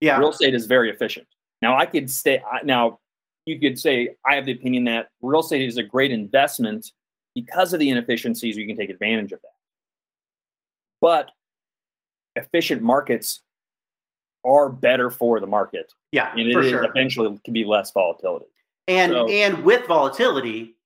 Yeah, 0.00 0.18
real 0.18 0.30
estate 0.30 0.54
is 0.54 0.64
very 0.66 0.90
efficient. 0.90 1.26
Now 1.60 1.78
I 1.78 1.86
could 1.86 2.10
say 2.10 2.42
Now 2.64 3.00
you 3.44 3.60
could 3.60 3.78
say 3.78 4.16
I 4.26 4.34
have 4.34 4.46
the 4.46 4.52
opinion 4.52 4.84
that 4.84 5.08
real 5.20 5.40
estate 5.40 5.62
is 5.62 5.76
a 5.76 5.82
great 5.82 6.10
investment 6.10 6.90
because 7.34 7.74
of 7.74 7.80
the 7.80 7.90
inefficiencies. 7.90 8.56
You 8.56 8.66
can 8.66 8.76
take 8.76 8.90
advantage 8.90 9.32
of 9.32 9.40
that, 9.42 9.56
but 11.00 11.30
efficient 12.36 12.82
markets 12.82 13.43
are 14.44 14.68
better 14.68 15.10
for 15.10 15.40
the 15.40 15.46
market. 15.46 15.92
Yeah, 16.12 16.32
and 16.36 16.52
for 16.52 16.60
it 16.62 16.70
sure. 16.70 16.84
eventually 16.84 17.38
can 17.44 17.54
be 17.54 17.64
less 17.64 17.92
volatility. 17.92 18.46
And 18.88 19.12
So- 19.12 19.28
and 19.28 19.64
with 19.64 19.86
volatility, 19.86 20.76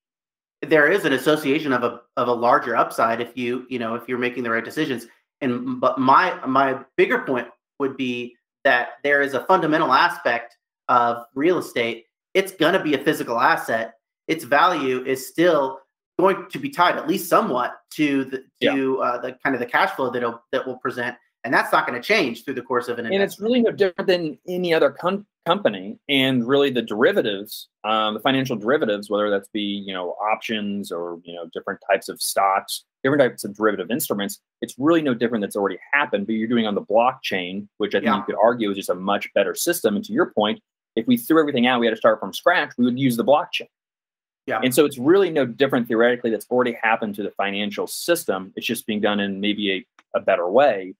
there 0.63 0.91
is 0.91 1.05
an 1.05 1.13
association 1.13 1.73
of 1.73 1.85
a 1.85 2.01
of 2.17 2.29
a 2.29 2.33
larger 2.33 2.77
upside 2.77 3.21
if 3.21 3.37
you 3.37 3.67
you 3.69 3.79
know 3.79 3.95
if 3.95 4.09
you're 4.09 4.19
making 4.19 4.43
the 4.43 4.51
right 4.51 4.65
decisions. 4.65 5.07
And 5.41 5.81
but 5.81 5.99
my 5.99 6.35
my 6.47 6.81
bigger 6.97 7.21
point 7.21 7.49
would 7.79 7.97
be 7.97 8.37
that 8.65 8.95
there 9.05 9.23
is 9.23 9.35
a 9.35 9.45
fundamental 9.47 9.93
aspect 9.93 10.57
of 10.89 11.25
real 11.35 11.59
estate. 11.59 12.07
It's 12.35 12.53
going 12.53 12.75
to 12.75 12.83
be 12.83 12.95
a 12.95 12.99
physical 12.99 13.39
asset. 13.39 13.95
Its 14.27 14.45
value 14.45 15.05
is 15.05 15.27
still 15.27 15.81
going 16.19 16.49
to 16.51 16.59
be 16.59 16.69
tied 16.69 16.97
at 16.97 17.07
least 17.07 17.29
somewhat 17.29 17.81
to 17.91 18.25
the 18.25 18.45
to 18.63 19.01
uh, 19.01 19.19
the 19.21 19.33
kind 19.45 19.55
of 19.55 19.61
the 19.61 19.67
cash 19.67 19.91
flow 19.93 20.11
that 20.11 20.41
that 20.53 20.67
will 20.67 20.79
present, 20.79 21.17
and 21.49 21.55
that's 21.55 21.73
not 21.73 21.87
going 21.87 21.99
to 21.99 22.07
change 22.07 22.45
through 22.45 22.53
the 22.53 22.61
course 22.61 22.89
of 22.89 22.99
an 22.99 23.07
and 23.07 23.23
it's 23.23 23.41
really 23.41 23.63
no 23.63 23.71
different 23.73 24.07
than 24.07 24.37
any 24.47 24.75
other 24.75 24.91
com- 24.91 25.27
company. 25.47 25.99
And 26.11 26.47
really 26.47 26.69
the 26.69 26.83
derivatives 26.83 27.69
um, 27.85 28.13
the 28.13 28.21
financial 28.21 28.55
derivatives 28.55 29.09
whether 29.09 29.31
that's 29.31 29.49
be 29.49 29.63
you 29.63 29.95
know 29.95 30.11
options 30.33 30.93
or 30.93 31.19
you 31.25 31.35
know 31.35 31.49
different 31.55 31.81
types 31.91 32.11
of 32.11 32.21
stocks 32.21 32.85
different 33.03 33.23
types 33.23 33.45
of 33.45 33.55
derivative 33.57 33.91
instruments 33.91 34.41
it's 34.61 34.75
really 34.77 35.01
no 35.01 35.15
different 35.15 35.41
that's 35.41 35.57
already 35.57 35.79
happened 35.95 36.27
but 36.27 36.35
you're 36.35 36.49
doing 36.49 36.67
on 36.67 36.75
the 36.75 36.83
blockchain 36.83 37.67
which 37.79 37.95
i 37.95 37.99
think 37.99 38.05
Yeah. 38.07 38.19
you 38.19 38.25
could 38.25 38.35
argue 38.43 38.71
is 38.71 38.77
just 38.77 38.91
a 38.91 38.95
much 38.95 39.33
better 39.35 39.55
system. 39.55 39.97
And 39.97 40.05
to 40.05 40.13
your 40.13 40.27
point 40.27 40.61
if 40.97 41.07
we 41.07 41.17
threw 41.17 41.41
everything 41.41 41.67
out 41.67 41.81
we 41.81 41.87
had 41.87 41.93
to 41.93 41.97
start 41.97 42.21
from 42.21 42.35
scratch 42.35 42.73
we 42.77 42.85
would 42.85 42.99
use 42.99 43.17
the 43.17 43.25
blockchain. 43.25 43.69
Yeah. 44.47 44.61
and 44.63 44.75
so 44.75 44.85
it's 44.85 44.99
really 44.99 45.31
no 45.31 45.47
different 45.47 45.89
theoretically 45.89 46.31
that's 46.31 46.47
already 46.51 46.77
happened 46.83 47.15
to 47.17 47.23
the 47.23 47.31
financial 47.33 47.87
system. 47.87 48.53
It's 48.57 48.67
just 48.67 48.87
being 48.87 49.01
done 49.01 49.21
in 49.21 49.41
maybe 49.41 49.65
a, 49.73 50.19
a 50.19 50.21
better 50.21 50.49
way 50.49 50.95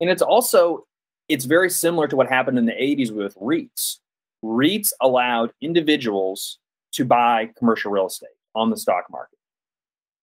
and 0.00 0.10
it's 0.10 0.22
also 0.22 0.86
it's 1.28 1.44
very 1.44 1.70
similar 1.70 2.06
to 2.08 2.16
what 2.16 2.28
happened 2.28 2.58
in 2.58 2.66
the 2.66 2.72
80s 2.72 3.10
with 3.10 3.34
REITs. 3.36 3.98
REITs 4.44 4.92
allowed 5.00 5.52
individuals 5.62 6.58
to 6.92 7.04
buy 7.04 7.50
commercial 7.56 7.90
real 7.90 8.06
estate 8.06 8.28
on 8.54 8.70
the 8.70 8.76
stock 8.76 9.04
market. 9.10 9.38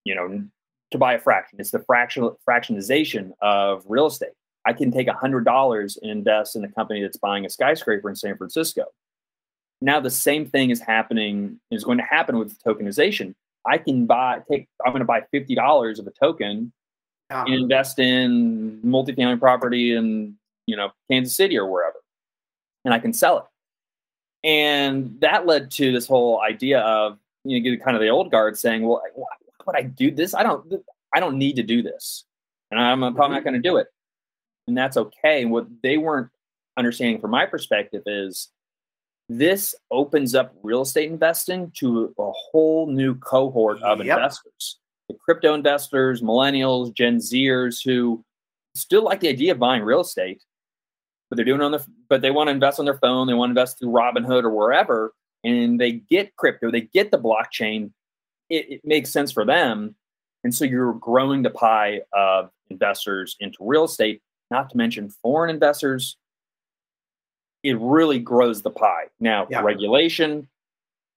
You 0.03 0.15
know, 0.15 0.43
to 0.91 0.97
buy 0.97 1.13
a 1.13 1.19
fraction. 1.19 1.59
It's 1.59 1.71
the 1.71 1.79
fraction 1.79 2.29
fractionization 2.47 3.31
of 3.41 3.83
real 3.87 4.07
estate. 4.07 4.31
I 4.65 4.73
can 4.73 4.91
take 4.91 5.07
$100 5.07 5.97
and 6.01 6.11
invest 6.11 6.55
in 6.55 6.63
a 6.63 6.71
company 6.71 7.01
that's 7.01 7.17
buying 7.17 7.45
a 7.45 7.49
skyscraper 7.49 8.09
in 8.09 8.15
San 8.15 8.37
Francisco. 8.37 8.85
Now 9.81 9.99
the 9.99 10.11
same 10.11 10.45
thing 10.45 10.69
is 10.69 10.79
happening 10.79 11.59
is 11.71 11.83
going 11.83 11.97
to 11.97 12.03
happen 12.03 12.37
with 12.37 12.61
tokenization. 12.61 13.33
I 13.65 13.77
can 13.77 14.05
buy 14.05 14.41
take 14.49 14.67
I'm 14.85 14.91
going 14.91 15.01
to 15.01 15.05
buy 15.05 15.23
$50 15.33 15.99
of 15.99 16.07
a 16.07 16.11
token 16.11 16.71
Yeah. 17.31 17.45
invest 17.47 17.97
in 17.99 18.81
multifamily 18.83 19.39
property 19.39 19.95
in 19.95 20.35
you 20.67 20.75
know 20.75 20.91
Kansas 21.09 21.35
City 21.35 21.57
or 21.57 21.65
wherever, 21.71 21.95
and 22.85 22.93
I 22.93 22.99
can 22.99 23.13
sell 23.13 23.37
it. 23.39 23.43
And 24.43 25.19
that 25.21 25.45
led 25.45 25.71
to 25.71 25.91
this 25.91 26.07
whole 26.07 26.41
idea 26.41 26.79
of 26.81 27.17
you 27.43 27.61
know 27.61 27.83
kind 27.83 27.95
of 27.95 28.01
the 28.01 28.09
old 28.09 28.31
guard 28.31 28.57
saying, 28.57 28.83
"Well, 28.83 29.01
why 29.15 29.27
would 29.65 29.75
I 29.75 29.83
do 29.83 30.11
this? 30.11 30.33
I 30.33 30.43
don't 30.43 30.73
I 31.13 31.19
don't 31.19 31.37
need 31.37 31.55
to 31.55 31.63
do 31.63 31.81
this, 31.81 32.25
and 32.69 32.79
I'm 32.79 32.99
probably 33.15 33.35
not 33.37 33.43
going 33.43 33.53
to 33.53 33.59
do 33.61 33.77
it." 33.77 33.87
And 34.67 34.77
that's 34.77 34.97
okay. 34.97 35.45
What 35.45 35.67
they 35.81 35.97
weren't 35.97 36.29
understanding 36.77 37.19
from 37.21 37.31
my 37.31 37.45
perspective 37.45 38.03
is 38.05 38.49
this 39.29 39.73
opens 39.89 40.35
up 40.35 40.53
real 40.63 40.81
estate 40.81 41.09
investing 41.09 41.71
to 41.77 42.13
a 42.19 42.31
whole 42.31 42.87
new 42.87 43.15
cohort 43.15 43.81
of 43.81 43.99
Yep. 43.99 44.17
investors 44.17 44.79
crypto 45.13 45.53
investors, 45.53 46.21
millennials, 46.21 46.93
Gen 46.93 47.17
Zers 47.17 47.83
who 47.83 48.23
still 48.75 49.03
like 49.03 49.19
the 49.19 49.29
idea 49.29 49.51
of 49.51 49.59
buying 49.59 49.83
real 49.83 50.01
estate, 50.01 50.43
but 51.29 51.35
they're 51.35 51.45
doing 51.45 51.61
on 51.61 51.71
their 51.71 51.81
but 52.09 52.21
they 52.21 52.31
want 52.31 52.47
to 52.47 52.51
invest 52.51 52.79
on 52.79 52.85
their 52.85 52.97
phone, 52.97 53.27
they 53.27 53.33
want 53.33 53.49
to 53.49 53.51
invest 53.51 53.79
through 53.79 53.89
Robinhood 53.89 54.43
or 54.43 54.49
wherever, 54.49 55.13
and 55.43 55.79
they 55.79 55.91
get 55.93 56.35
crypto, 56.35 56.71
they 56.71 56.81
get 56.81 57.11
the 57.11 57.19
blockchain. 57.19 57.91
It, 58.49 58.69
it 58.69 58.81
makes 58.83 59.09
sense 59.09 59.31
for 59.31 59.45
them. 59.45 59.95
And 60.43 60.53
so 60.53 60.65
you're 60.65 60.93
growing 60.93 61.43
the 61.43 61.49
pie 61.49 62.01
of 62.13 62.49
investors 62.69 63.35
into 63.39 63.57
real 63.61 63.85
estate, 63.85 64.21
not 64.49 64.69
to 64.71 64.77
mention 64.77 65.09
foreign 65.09 65.49
investors. 65.49 66.17
It 67.63 67.77
really 67.79 68.19
grows 68.19 68.61
the 68.61 68.71
pie. 68.71 69.05
Now, 69.19 69.47
Yeah. 69.49 69.61
regulation 69.61 70.47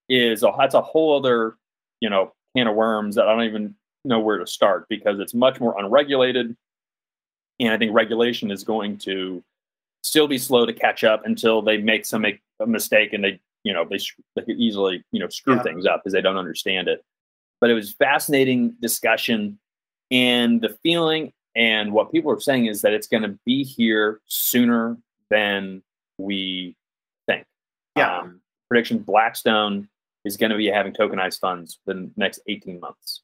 is 0.09 0.43
a 0.43 0.53
that's 0.59 0.75
a 0.75 0.83
whole 0.83 1.17
other, 1.17 1.57
you 2.01 2.11
know, 2.11 2.33
can 2.55 2.67
of 2.67 2.75
worms 2.75 3.17
that 3.17 3.27
I 3.27 3.33
don't 3.35 3.45
even 3.45 3.75
know 4.05 4.21
where 4.21 4.39
to 4.39 4.47
start 4.47 4.87
because 4.89 5.19
it's 5.21 5.35
much 5.35 5.61
more 5.61 5.79
unregulated. 5.79 6.57
And 7.61 7.71
I 7.71 7.79
think 7.79 7.93
regulation 7.95 8.51
is 8.51 8.65
going 8.65 8.99
to 8.99 9.43
still 10.03 10.29
be 10.29 10.39
slow 10.39 10.67
to 10.67 10.73
catch 10.73 11.05
up 11.05 11.25
until 11.25 11.63
they 11.63 11.79
make 11.79 12.05
some 12.05 12.23
make 12.23 12.41
a 12.61 12.67
mistake 12.67 13.13
and 13.13 13.25
they, 13.25 13.41
you 13.63 13.73
know, 13.73 13.85
they, 13.89 13.99
they 14.37 14.43
could 14.43 14.59
easily, 14.59 15.03
you 15.13 15.21
know, 15.21 15.29
screw 15.29 15.57
Yeah. 15.57 15.63
things 15.63 15.87
up 15.87 16.03
because 16.03 16.13
they 16.13 16.21
don't 16.21 16.37
understand 16.37 16.89
it. 16.89 17.05
But 17.61 17.71
it 17.71 17.75
was 17.75 17.93
fascinating 17.95 18.75
discussion 18.81 19.59
and 20.11 20.61
the 20.61 20.77
feeling 20.83 21.33
and 21.57 21.93
what 21.93 22.13
people 22.13 22.31
are 22.33 22.41
saying 22.41 22.67
is 22.67 22.83
that 22.83 22.93
it's 22.93 23.07
going 23.07 23.23
to 23.23 23.39
be 23.47 23.63
here 23.63 24.21
sooner 24.27 24.97
than 25.31 25.83
we 26.19 26.77
think. 27.27 27.47
Yeah. 27.97 28.19
Um, 28.19 28.41
prediction 28.69 28.99
Blackstone 28.99 29.89
is 30.25 30.37
going 30.37 30.51
to 30.51 30.57
be 30.57 30.67
having 30.67 30.93
tokenized 30.93 31.39
funds 31.41 31.79
the 31.87 32.11
next 32.17 32.41
18 32.49 32.81
months. 32.81 33.23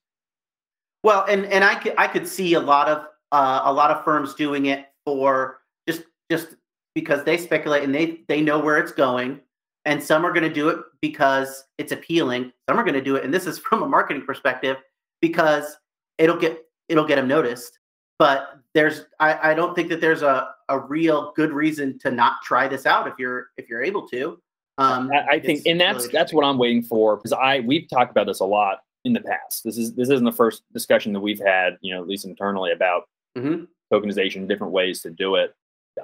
Well, 1.02 1.24
and 1.28 1.46
and 1.46 1.64
I 1.64 1.76
could 1.76 1.94
I 1.96 2.06
could 2.06 2.26
see 2.26 2.54
a 2.54 2.60
lot 2.60 2.88
of 2.88 3.06
uh, 3.32 3.62
a 3.64 3.72
lot 3.72 3.90
of 3.90 4.04
firms 4.04 4.34
doing 4.34 4.66
it 4.66 4.86
for 5.04 5.60
just 5.88 6.02
just 6.30 6.56
because 6.94 7.24
they 7.24 7.36
speculate 7.36 7.84
and 7.84 7.94
they 7.94 8.20
they 8.28 8.40
know 8.40 8.58
where 8.58 8.78
it's 8.78 8.92
going, 8.92 9.40
and 9.84 10.02
some 10.02 10.24
are 10.26 10.32
going 10.32 10.48
to 10.48 10.52
do 10.52 10.68
it 10.68 10.78
because 11.00 11.64
it's 11.78 11.92
appealing. 11.92 12.52
Some 12.68 12.78
are 12.78 12.84
going 12.84 12.94
to 12.94 13.02
do 13.02 13.16
it, 13.16 13.24
and 13.24 13.32
this 13.32 13.46
is 13.46 13.58
from 13.70 13.82
a 13.82 13.88
marketing 13.88 14.24
perspective 14.24 14.76
because 15.20 15.76
it'll 16.18 16.38
get 16.38 16.64
it'll 16.88 17.06
get 17.06 17.16
them 17.16 17.28
noticed. 17.28 17.78
But 18.18 18.58
there's 18.74 19.06
I, 19.18 19.52
I 19.52 19.54
don't 19.54 19.74
think 19.74 19.88
that 19.88 20.00
there's 20.00 20.22
a 20.22 20.50
a 20.68 20.78
real 20.78 21.32
good 21.34 21.52
reason 21.52 21.98
to 22.00 22.10
not 22.10 22.34
try 22.44 22.68
this 22.68 22.84
out 22.84 23.08
if 23.08 23.14
you're 23.18 23.48
if 23.56 23.68
you're 23.68 23.82
able 23.82 24.06
to. 24.08 24.38
Um, 24.76 25.10
I, 25.12 25.34
I 25.34 25.40
think, 25.40 25.66
and 25.66 25.80
that's 25.80 26.04
really 26.04 26.12
that's 26.12 26.32
what 26.32 26.44
I'm 26.44 26.56
waiting 26.56 26.82
for 26.82 27.16
because 27.16 27.32
I 27.32 27.60
we've 27.60 27.88
talked 27.88 28.10
about 28.10 28.26
this 28.26 28.40
a 28.40 28.44
lot 28.44 28.80
in 29.04 29.12
the 29.12 29.20
past. 29.20 29.64
This 29.64 29.78
is 29.78 29.94
this 29.94 30.10
isn't 30.10 30.24
the 30.24 30.32
first 30.32 30.62
discussion 30.72 31.12
that 31.12 31.20
we've 31.20 31.40
had, 31.40 31.78
you 31.80 31.94
know, 31.94 32.02
at 32.02 32.08
least 32.08 32.24
internally 32.24 32.72
about 32.72 33.08
Mhm. 33.36 33.68
tokenization, 33.92 34.46
different 34.48 34.72
ways 34.72 35.02
to 35.02 35.10
do 35.10 35.36
it. 35.36 35.54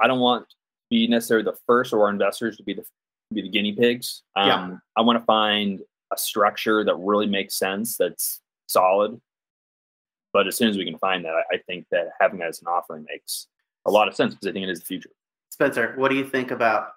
I 0.01 0.07
don't 0.07 0.21
want 0.21 0.49
to 0.49 0.57
be 0.91 1.07
necessarily 1.07 1.45
the 1.45 1.59
first 1.67 1.93
or 1.93 2.03
our 2.05 2.11
investors 2.11 2.57
to 2.57 2.63
be 2.63 2.75
the 2.75 2.85
be 3.33 3.43
the 3.43 3.49
guinea 3.49 3.75
pigs. 3.75 4.23
Um, 4.37 4.47
Yeah. 4.49 4.77
I 4.97 5.01
want 5.03 5.19
to 5.19 5.25
find 5.25 5.83
a 6.13 6.17
structure 6.17 6.85
that 6.85 6.95
really 6.95 7.27
makes 7.27 7.55
sense, 7.55 7.97
that's 7.97 8.41
solid. 8.69 9.21
But 10.33 10.47
as 10.47 10.57
soon 10.57 10.69
as 10.69 10.77
we 10.77 10.85
can 10.85 10.97
find 10.99 11.25
that, 11.25 11.35
I, 11.35 11.57
I 11.57 11.59
think 11.67 11.89
that 11.91 12.11
having 12.21 12.39
that 12.39 12.49
as 12.49 12.61
an 12.63 12.69
offering 12.69 13.05
makes 13.09 13.49
a 13.85 13.91
lot 13.91 14.07
of 14.07 14.15
sense 14.15 14.35
because 14.35 14.47
I 14.49 14.53
think 14.53 14.63
it 14.65 14.71
is 14.71 14.79
the 14.81 14.87
future. 14.87 15.11
Spencer, 15.51 15.95
what 15.97 16.09
do 16.11 16.15
you 16.17 16.25
think 16.25 16.53
about 16.53 16.93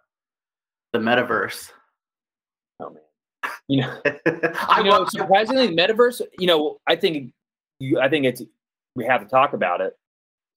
the 0.94 1.00
metaverse? 1.00 1.72
You 3.70 3.82
know. 3.82 4.02
I 4.26 4.82
you 4.84 4.90
know, 4.90 5.06
surprisingly, 5.06 5.70
metaverse. 5.70 6.22
You 6.38 6.48
know, 6.48 6.78
I 6.88 6.96
think 6.96 7.32
you. 7.80 8.00
I 8.00 8.10
think 8.10 8.26
it's 8.26 8.42
we 8.96 9.06
have 9.06 9.22
to 9.22 9.28
talk 9.28 9.54
about 9.54 9.80
it. 9.80 9.94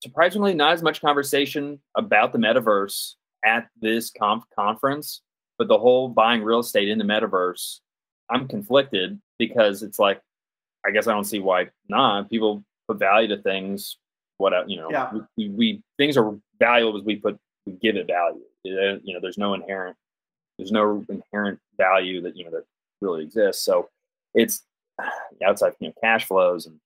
Surprisingly, 0.03 0.55
not 0.55 0.73
as 0.73 0.83
much 0.83 1.01
conversation 1.01 1.79
about 1.97 2.33
the 2.33 2.39
metaverse 2.39 3.15
at 3.45 3.69
this 3.81 4.11
conf- 4.11 4.45
conference, 4.59 5.21
but 5.59 5.69
the 5.69 5.79
whole 5.79 6.09
buying 6.09 6.43
real 6.43 6.59
estate 6.61 6.89
in 6.89 6.99
the 6.99 7.05
metaverse. 7.05 7.79
I'm 8.31 8.49
conflicted 8.49 9.21
because 9.39 9.83
it's 9.83 9.99
like, 9.99 10.21
I 10.87 10.91
guess 10.91 11.07
I 11.07 11.13
don't 11.13 11.25
see 11.25 11.39
why 11.39 11.69
not. 11.89 12.31
People 12.31 12.65
put 12.89 12.99
value 12.99 13.29
to 13.29 13.43
things. 13.43 13.99
What 14.39 14.69
you 14.69 14.79
know, 14.79 14.89
Yeah. 14.91 15.13
we, 15.37 15.49
we 15.51 15.83
things 15.99 16.17
are 16.17 16.35
valuable 16.59 16.99
as 16.99 17.05
we 17.05 17.17
put 17.17 17.39
we 17.67 17.75
give 17.75 17.97
it 17.97 18.07
value. 18.07 18.41
You 18.65 19.13
know, 19.13 19.21
there's 19.21 19.39
no 19.39 19.53
inherent 19.55 19.97
there's 20.59 20.73
no 20.73 21.05
inherent 21.09 21.61
value 21.77 22.23
that 22.23 22.37
you 22.37 22.45
know 22.45 22.51
that 22.53 22.65
really 23.03 23.25
exists. 23.25 23.65
So 23.65 23.89
it's 24.35 24.63
outside 25.45 25.73
you 25.81 25.89
know 25.89 25.95
cash 26.03 26.27
flows 26.27 26.67
and 26.67 26.79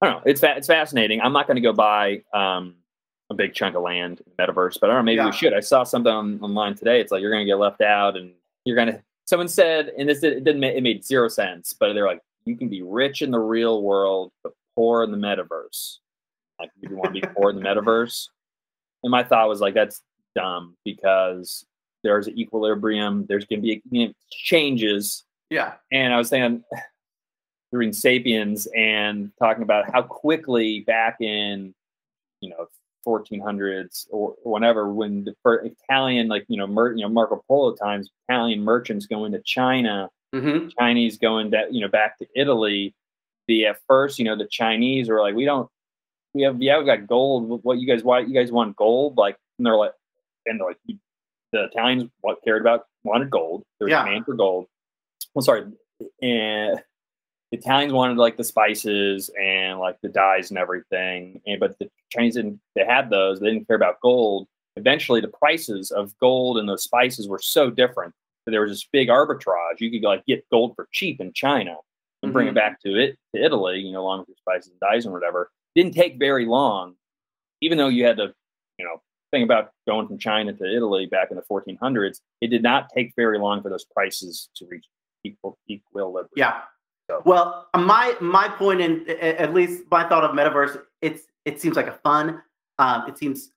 I 0.00 0.06
don't 0.06 0.16
know. 0.16 0.30
It's 0.30 0.40
fa- 0.40 0.54
it's 0.56 0.66
fascinating. 0.68 1.20
I'm 1.20 1.32
not 1.32 1.46
going 1.48 1.56
to 1.56 1.60
go 1.60 1.72
buy 1.72 2.22
um, 2.32 2.76
a 3.30 3.34
big 3.34 3.52
chunk 3.52 3.74
of 3.74 3.82
land 3.82 4.20
in 4.20 4.32
the 4.36 4.42
metaverse, 4.42 4.78
but 4.80 4.90
I 4.90 4.92
don't 4.92 5.00
know. 5.00 5.02
Maybe 5.02 5.16
Yeah. 5.16 5.26
we 5.26 5.32
should. 5.32 5.54
I 5.54 5.60
saw 5.60 5.82
something 5.82 6.12
on, 6.12 6.38
online 6.40 6.76
today. 6.76 7.00
It's 7.00 7.10
like 7.10 7.20
you're 7.20 7.32
going 7.32 7.44
to 7.44 7.50
get 7.50 7.58
left 7.58 7.80
out, 7.80 8.16
and 8.16 8.32
you're 8.64 8.76
going 8.76 8.88
to. 8.92 9.02
Someone 9.24 9.48
said, 9.48 9.90
and 9.98 10.08
this 10.08 10.22
it 10.22 10.44
didn't. 10.44 10.62
It 10.62 10.82
made 10.84 11.04
zero 11.04 11.26
sense, 11.28 11.72
but 11.72 11.94
they're 11.94 12.06
like, 12.06 12.20
you 12.44 12.56
can 12.56 12.68
be 12.68 12.82
rich 12.82 13.22
in 13.22 13.32
the 13.32 13.40
real 13.40 13.82
world, 13.82 14.30
but 14.44 14.52
poor 14.76 15.02
in 15.02 15.10
the 15.10 15.16
metaverse. 15.18 15.96
Like, 16.60 16.70
you 16.80 16.94
want 16.96 17.12
to 17.14 17.20
be 17.20 17.26
poor 17.36 17.50
in 17.50 17.56
the 17.56 17.62
metaverse? 17.62 18.28
And 19.02 19.10
my 19.10 19.24
thought 19.24 19.48
was 19.48 19.60
like, 19.60 19.74
that's 19.74 20.00
dumb 20.36 20.76
because 20.84 21.66
there's 22.02 22.26
an 22.26 22.38
equilibrium. 22.38 23.26
There's 23.28 23.44
going 23.44 23.60
to 23.60 23.62
be 23.62 23.82
you 23.90 24.08
know, 24.08 24.12
changes. 24.30 25.24
Yeah. 25.50 25.74
And 25.92 26.12
I 26.12 26.18
was 26.18 26.28
saying, 26.28 26.64
reading 27.72 27.92
*Sapiens* 27.92 28.66
and 28.76 29.30
talking 29.38 29.62
about 29.62 29.92
how 29.92 30.02
quickly 30.02 30.80
back 30.80 31.20
in, 31.20 31.74
you 32.40 32.50
know, 32.50 32.66
1400s 33.06 34.06
or 34.10 34.34
whenever, 34.42 34.92
when 34.92 35.24
the 35.24 35.34
first 35.42 35.70
Italian, 35.70 36.28
like 36.28 36.44
you 36.48 36.56
know, 36.56 36.66
Mer, 36.66 36.92
you 36.92 37.02
know 37.02 37.08
Marco 37.08 37.42
Polo 37.48 37.74
times, 37.74 38.10
Italian 38.28 38.62
merchants 38.62 39.06
going 39.06 39.32
to 39.32 39.40
China, 39.42 40.10
Mm-hmm. 40.34 40.68
Chinese 40.78 41.16
going 41.16 41.50
that 41.50 41.72
you 41.72 41.80
know 41.80 41.88
back 41.88 42.18
to 42.18 42.26
Italy. 42.34 42.94
The 43.46 43.66
at 43.66 43.78
first, 43.86 44.18
you 44.18 44.26
know, 44.26 44.36
the 44.36 44.46
Chinese 44.46 45.08
were 45.08 45.22
like, 45.22 45.34
we 45.34 45.46
don't, 45.46 45.70
we 46.34 46.42
have, 46.42 46.60
yeah, 46.60 46.78
we 46.78 46.84
got 46.84 47.06
gold. 47.06 47.64
What 47.64 47.78
you 47.78 47.86
guys, 47.86 48.04
why 48.04 48.20
you 48.20 48.34
guys 48.34 48.52
want 48.52 48.76
gold? 48.76 49.16
Like, 49.16 49.38
and 49.56 49.66
they're 49.66 49.76
like, 49.76 49.94
and 50.44 50.60
they're 50.60 50.68
like, 50.68 50.76
the 51.52 51.64
Italians 51.64 52.10
what 52.20 52.38
cared 52.44 52.60
about 52.62 52.86
wanted 53.04 53.30
gold. 53.30 53.64
There 53.78 53.86
was 53.86 53.92
Yeah. 53.92 54.04
demand 54.04 54.26
for 54.26 54.34
gold. 54.34 54.66
Well, 55.34 55.42
sorry, 55.42 55.62
and 56.22 56.78
the 57.50 57.58
Italians 57.58 57.92
wanted 57.92 58.16
like 58.18 58.36
the 58.36 58.44
spices 58.44 59.30
and 59.40 59.78
like 59.78 59.98
the 60.02 60.08
dyes 60.08 60.50
and 60.50 60.58
everything, 60.58 61.40
and 61.46 61.58
but 61.60 61.78
the 61.78 61.90
Chinese 62.10 62.34
didn't. 62.34 62.60
They 62.74 62.84
had 62.84 63.10
those. 63.10 63.40
They 63.40 63.46
didn't 63.52 63.66
care 63.66 63.76
about 63.76 64.00
gold. 64.00 64.48
Eventually, 64.76 65.20
the 65.20 65.28
prices 65.28 65.90
of 65.90 66.16
gold 66.18 66.58
and 66.58 66.68
those 66.68 66.84
spices 66.84 67.28
were 67.28 67.40
so 67.40 67.70
different 67.70 68.14
that 68.44 68.52
there 68.52 68.60
was 68.62 68.70
this 68.70 68.86
big 68.92 69.08
arbitrage. 69.08 69.80
You 69.80 69.90
could 69.90 70.02
like 70.06 70.24
get 70.26 70.48
gold 70.50 70.74
for 70.76 70.88
cheap 70.92 71.20
in 71.20 71.32
China 71.32 71.76
and 72.22 72.32
bring 72.32 72.46
Mhm. 72.46 72.50
it 72.50 72.54
back 72.54 72.80
to 72.82 72.94
it 72.96 73.18
to 73.34 73.42
Italy, 73.42 73.80
you 73.80 73.92
know, 73.92 74.02
along 74.02 74.20
with 74.20 74.28
your 74.28 74.36
spices 74.36 74.70
and 74.70 74.80
dyes 74.80 75.04
and 75.04 75.12
whatever. 75.14 75.50
Didn't 75.74 75.94
take 75.94 76.18
very 76.18 76.46
long, 76.46 76.96
even 77.60 77.76
though 77.78 77.88
you 77.88 78.04
had 78.04 78.16
to, 78.18 78.34
you 78.78 78.84
know, 78.84 79.02
think 79.30 79.44
about 79.44 79.70
going 79.86 80.06
from 80.06 80.18
China 80.18 80.52
to 80.52 80.64
Italy 80.64 81.06
back 81.06 81.28
in 81.30 81.36
the 81.36 81.42
1400s. 81.42 82.20
It 82.40 82.48
did 82.48 82.62
not 82.62 82.88
take 82.94 83.12
very 83.16 83.38
long 83.38 83.62
for 83.62 83.68
those 83.70 83.84
prices 83.84 84.48
to 84.56 84.66
reach 84.70 84.86
equal 85.24 85.58
equilibrium. 85.68 86.28
Yeah. 86.36 86.62
So- 87.10 87.22
Well, 87.24 87.68
my 87.76 88.14
my 88.20 88.48
point 88.48 88.80
in 88.80 89.08
at 89.08 89.54
least 89.54 89.84
my 89.90 90.08
thought 90.08 90.24
of 90.24 90.32
metaverse, 90.32 90.80
it's 91.02 91.22
it 91.44 91.60
seems 91.60 91.76
like 91.76 91.86
a 91.86 91.98
fun. 92.04 92.42
Um, 92.78 93.04
it 93.08 93.18
seems 93.18 93.50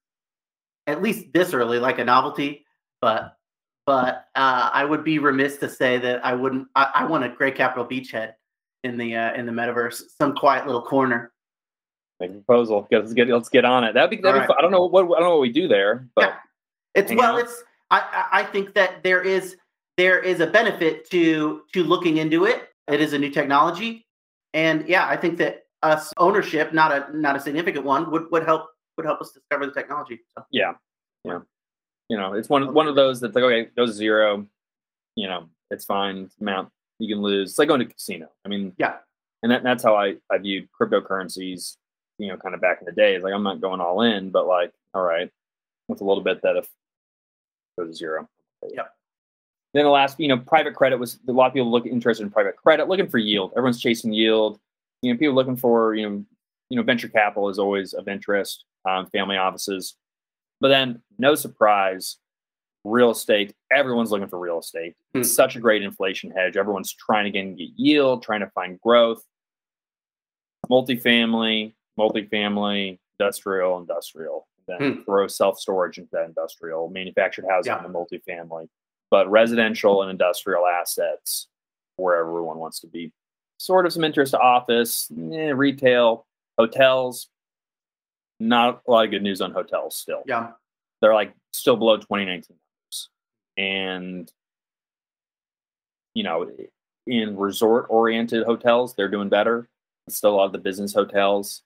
at 0.87 1.01
least 1.01 1.31
this 1.33 1.53
early 1.53 1.77
like 1.79 1.99
a 1.99 2.05
novelty, 2.05 2.65
but 3.01 3.37
but 3.85 4.27
uh, 4.35 4.69
I 4.71 4.85
would 4.85 5.03
be 5.03 5.19
remiss 5.19 5.57
to 5.57 5.69
say 5.69 5.97
that 5.97 6.25
I 6.25 6.33
wouldn't. 6.33 6.67
I, 6.75 6.91
I 6.95 7.05
want 7.05 7.23
a 7.25 7.29
Gray 7.29 7.51
Capital 7.51 7.85
Beachhead 7.85 8.33
in 8.83 8.97
the 8.97 9.15
uh, 9.15 9.33
in 9.33 9.45
the 9.45 9.51
metaverse, 9.51 10.01
some 10.17 10.33
quiet 10.35 10.65
little 10.65 10.81
corner. 10.81 11.31
Make 12.21 12.29
a 12.29 12.33
proposal. 12.35 12.87
Let's 12.91 13.13
get 13.13 13.27
let's 13.29 13.49
get 13.49 13.65
on 13.65 13.83
it. 13.83 13.93
That'd 13.93 14.11
be, 14.11 14.17
that'd 14.17 14.35
be 14.35 14.39
right. 14.41 14.47
fun. 14.47 14.57
I 14.59 14.61
don't 14.61 14.71
know 14.71 14.85
what 14.85 15.05
I 15.05 15.19
don't 15.19 15.21
know 15.21 15.31
what 15.31 15.41
we 15.41 15.51
do 15.51 15.67
there, 15.67 16.07
but 16.15 16.25
Yeah. 16.25 16.35
It's 16.93 17.11
well, 17.11 17.37
out. 17.37 17.39
it's 17.39 17.63
I 17.89 18.27
I 18.31 18.43
think 18.43 18.75
that 18.75 19.01
there 19.01 19.23
is 19.23 19.57
there 19.97 20.19
is 20.19 20.39
a 20.39 20.45
benefit 20.45 21.09
to 21.09 21.63
to 21.73 21.83
looking 21.83 22.17
into 22.17 22.45
it. 22.45 22.69
It 22.87 23.01
is 23.01 23.13
a 23.13 23.17
new 23.17 23.31
technology, 23.31 24.05
and 24.53 24.87
yeah, 24.87 25.07
I 25.07 25.17
think 25.17 25.39
that 25.39 25.63
us 25.81 26.13
ownership, 26.17 26.73
not 26.73 26.91
a 26.91 27.17
not 27.17 27.35
a 27.35 27.39
significant 27.39 27.85
one, 27.85 28.11
would 28.11 28.29
would 28.31 28.43
help 28.43 28.67
would 28.97 29.05
help 29.07 29.19
us 29.19 29.31
discover 29.31 29.65
the 29.65 29.71
technology. 29.71 30.19
So, 30.37 30.45
yeah, 30.51 30.73
yeah. 31.23 31.39
You 32.09 32.17
know, 32.17 32.33
it's 32.33 32.49
one 32.49 32.71
one 32.73 32.87
of 32.87 32.95
those 32.95 33.19
that's 33.19 33.33
like 33.33 33.43
okay, 33.43 33.69
goes 33.75 33.93
zero. 33.93 34.45
You 35.15 35.27
know, 35.27 35.49
it's 35.71 35.85
fine. 35.85 36.17
It's 36.17 36.37
amount 36.39 36.69
you 36.99 37.13
can 37.13 37.23
lose. 37.23 37.51
It's 37.51 37.59
like 37.59 37.67
going 37.67 37.79
to 37.79 37.85
casino. 37.85 38.27
I 38.45 38.49
mean, 38.49 38.73
yeah, 38.77 38.97
and 39.43 39.51
that, 39.51 39.63
that's 39.63 39.83
how 39.83 39.95
I, 39.95 40.15
I 40.29 40.37
viewed 40.37 40.67
cryptocurrencies, 40.79 41.77
you 42.21 42.27
know, 42.27 42.37
kind 42.37 42.53
of 42.53 42.61
back 42.61 42.79
in 42.79 42.85
the 42.85 42.91
day. 42.91 43.15
It's 43.15 43.23
like 43.23 43.33
I'm 43.33 43.43
not 43.43 43.61
going 43.61 43.81
all 43.81 44.01
in, 44.01 44.29
but 44.29 44.47
like, 44.47 44.71
all 44.93 45.01
right, 45.03 45.29
with 45.87 46.01
a 46.01 46.03
little 46.05 46.23
bit 46.23 46.41
that 46.43 46.55
if 46.55 46.69
goes 47.77 47.89
to 47.89 47.93
zero. 47.95 48.29
Yeah. 48.69 48.83
Then 49.73 49.85
the 49.85 49.89
last, 49.89 50.19
you 50.19 50.27
know, 50.27 50.37
private 50.37 50.75
credit 50.75 50.99
was 50.99 51.17
a 51.27 51.31
lot 51.31 51.47
of 51.47 51.53
people 51.53 51.71
look 51.71 51.85
interested 51.85 52.23
in 52.23 52.29
private 52.29 52.57
credit, 52.57 52.87
looking 52.87 53.07
for 53.07 53.17
yield. 53.17 53.51
Everyone's 53.55 53.79
chasing 53.81 54.11
yield. 54.13 54.59
You 55.01 55.13
know, 55.13 55.17
people 55.17 55.33
looking 55.33 55.55
for, 55.55 55.95
you 55.95 56.07
know, 56.09 56.25
you 56.69 56.77
know, 56.77 56.83
venture 56.83 57.07
capital 57.07 57.49
is 57.49 57.57
always 57.59 57.93
of 57.93 58.07
interest. 58.07 58.65
Um, 58.83 59.05
family 59.07 59.37
offices, 59.37 59.95
but 60.59 60.69
then 60.69 61.03
no 61.19 61.35
surprise, 61.35 62.17
real 62.83 63.11
estate. 63.11 63.53
Everyone's 63.71 64.09
looking 64.09 64.27
for 64.27 64.39
real 64.39 64.57
estate. 64.59 64.95
It's 65.13 65.29
Hmm. 65.29 65.33
such 65.33 65.55
a 65.55 65.59
great 65.59 65.83
inflation 65.83 66.31
hedge. 66.31 66.57
Everyone's 66.57 66.91
trying 66.91 67.25
to 67.25 67.39
get 67.39 67.69
yield, 67.75 68.23
trying 68.23 68.39
to 68.39 68.49
find 68.49 68.81
growth 68.81 69.23
multifamily, 70.69 71.73
multifamily, 71.99 72.99
industrial, 73.19 73.77
industrial, 73.79 74.47
then 74.67 74.95
Hmm. 74.95 75.01
throw 75.03 75.27
self 75.27 75.59
storage 75.59 75.97
into 75.97 76.09
that 76.11 76.25
industrial, 76.25 76.89
manufactured 76.89 77.45
housing 77.49 77.71
Yeah. 77.73 77.85
in 77.85 77.91
the 77.91 77.97
multifamily, 77.99 78.69
but 79.09 79.29
residential 79.29 80.01
and 80.01 80.11
industrial 80.11 80.65
assets 80.67 81.47
where 81.97 82.15
everyone 82.17 82.57
wants 82.57 82.79
to 82.81 82.87
be. 82.87 83.11
Sort 83.57 83.85
of 83.85 83.93
some 83.93 84.03
interest 84.03 84.31
to 84.31 84.39
office, 84.39 85.11
eh, 85.11 85.51
retail, 85.51 86.25
hotels. 86.57 87.29
Not 88.39 88.81
a 88.87 88.91
lot 88.91 89.05
of 89.05 89.11
good 89.11 89.21
news 89.21 89.39
on 89.41 89.51
hotels 89.51 89.95
still 89.95 90.23
yeah, 90.25 90.53
they're 90.99 91.13
like 91.13 91.33
still 91.53 91.75
below 91.77 91.97
2019 91.97 92.57
numbers. 92.57 93.09
And 93.57 94.31
you 96.15 96.23
know, 96.23 96.49
in 97.07 97.37
resort 97.37 97.85
oriented 97.89 98.43
hotels, 98.45 98.95
they're 98.95 99.07
doing 99.09 99.29
better. 99.29 99.69
Still 100.09 100.33
a 100.33 100.37
lot 100.37 100.45
of 100.45 100.51
the 100.51 100.57
business 100.57 100.93
hotels, 100.93 101.63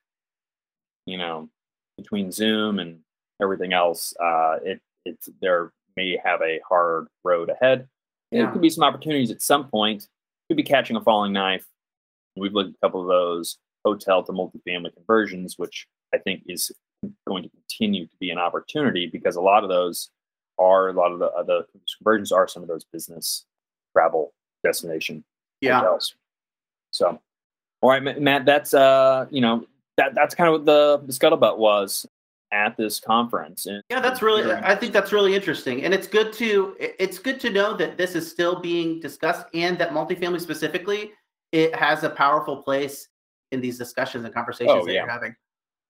you 1.06 1.18
know, 1.18 1.50
between 1.98 2.32
Zoom 2.32 2.80
and 2.80 3.00
everything 3.42 3.74
else, 3.74 4.14
uh, 4.22 4.58
it 4.64 4.82
it's 5.06 5.30
there 5.42 5.72
may 5.96 6.18
have 6.24 6.42
a 6.42 6.60
hard 6.68 7.08
road 7.24 7.50
ahead. 7.50 7.88
There 8.32 8.52
could 8.52 8.62
be 8.62 8.70
some 8.70 8.84
opportunities 8.84 9.32
at 9.32 9.42
some 9.42 9.70
point. 9.70 10.08
Could 10.50 10.58
be 10.58 10.64
catching 10.64 10.98
a 10.98 11.02
falling 11.02 11.32
knife. 11.32 11.66
We've 12.36 12.54
looked 12.54 12.72
at 12.72 12.76
a 12.76 12.86
couple 12.86 13.02
of 13.02 13.08
those 13.08 13.58
hotel 13.86 14.24
to 14.24 14.34
multifamily 14.34 14.94
conversions, 14.94 15.58
which 15.58 15.88
I 16.14 16.18
think 16.18 16.44
is 16.48 16.72
going 17.28 17.44
to 17.44 17.50
continue 17.50 18.08
to 18.08 18.16
be 18.20 18.32
an 18.32 18.38
opportunity 18.38 19.08
because 19.08 19.36
a 19.36 19.42
lot 19.42 19.64
of 19.64 19.70
those 19.70 20.10
are 20.58 20.90
a 20.90 20.94
lot 20.94 21.12
of 21.12 21.20
the, 21.20 21.28
uh, 21.28 21.44
the 21.44 21.66
conversions 21.98 22.32
are 22.32 22.48
some 22.48 22.62
of 22.62 22.68
those 22.68 22.84
business 22.84 23.46
travel 23.94 24.34
destination 24.64 25.24
yeah. 25.62 25.80
hotels. 25.80 26.16
So, 26.92 27.20
all 27.82 27.90
right, 27.90 28.20
Matt, 28.20 28.46
that's 28.46 28.74
uh, 28.74 29.28
you 29.30 29.42
know, 29.42 29.66
that 29.98 30.14
that's 30.16 30.36
kind 30.36 30.48
of 30.50 30.54
what 30.54 30.66
the, 30.66 31.02
the 31.06 31.14
scuttlebutt 31.14 31.58
was 31.58 32.06
at 32.52 32.78
this 32.78 33.00
conference. 33.00 33.66
And 33.66 33.82
Yeah, 33.90 34.00
that's 34.00 34.22
really. 34.22 34.50
I 34.52 34.76
think 34.76 34.94
that's 34.94 35.12
really 35.12 35.36
interesting, 35.36 35.84
and 35.84 35.94
it's 35.94 36.08
good 36.08 36.32
to 36.34 36.76
it's 36.80 37.20
good 37.20 37.40
to 37.42 37.50
know 37.50 37.76
that 37.78 37.98
this 37.98 38.16
is 38.16 38.30
still 38.30 38.60
being 38.60 39.00
discussed, 39.00 39.46
and 39.54 39.78
that 39.80 39.92
multifamily 39.92 40.42
specifically, 40.42 41.12
it 41.52 41.76
has 41.76 42.04
a 42.04 42.10
powerful 42.10 42.62
place 42.62 43.08
in 43.52 43.62
these 43.62 43.78
discussions 43.78 44.26
and 44.26 44.34
conversations 44.34 44.80
Oh, 44.82 44.86
that 44.86 44.94
yeah. 44.94 45.02
you're 45.02 45.10
having. 45.12 45.36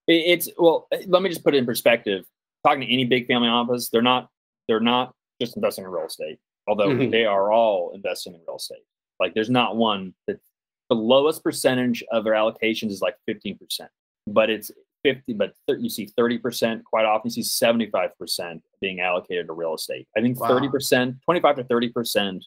It- 0.08 0.12
It's 0.26 0.48
well. 0.58 0.88
Let 1.06 1.22
me 1.22 1.28
just 1.28 1.44
put 1.44 1.54
it 1.54 1.58
in 1.58 1.66
perspective. 1.66 2.24
Talking 2.64 2.80
to 2.82 2.92
any 2.92 3.04
big 3.04 3.26
family 3.26 3.48
office, 3.48 3.88
they're 3.90 4.02
not 4.02 4.28
they're 4.68 4.80
not 4.80 5.14
just 5.40 5.56
investing 5.56 5.84
in 5.84 5.90
real 5.90 6.06
estate, 6.06 6.38
although 6.66 6.88
Mhm. 6.88 7.10
they 7.10 7.24
are 7.24 7.52
all 7.52 7.92
investing 7.94 8.34
in 8.34 8.40
real 8.46 8.56
estate. 8.56 8.82
Like 9.20 9.34
there's 9.34 9.50
not 9.50 9.76
one 9.76 10.14
that 10.26 10.40
the 10.88 10.94
lowest 10.96 11.42
percentage 11.42 12.02
of 12.12 12.24
their 12.24 12.34
allocations 12.34 12.90
is 12.90 13.00
like 13.00 13.16
15%, 13.28 13.58
but 14.26 14.50
it's 14.50 14.70
50. 15.04 15.32
But 15.34 15.54
thir- 15.66 15.76
you 15.78 15.88
see 15.88 16.06
30%. 16.18 16.84
Quite 16.84 17.04
often, 17.04 17.30
you 17.34 17.42
see 17.42 17.64
75% 17.64 18.60
being 18.80 19.00
allocated 19.00 19.46
to 19.46 19.52
real 19.52 19.74
estate. 19.74 20.06
I 20.16 20.20
think 20.20 20.40
Wow. 20.40 20.48
30%, 20.48 21.20
25 21.24 21.56
to 21.56 21.64
30% 21.64 22.42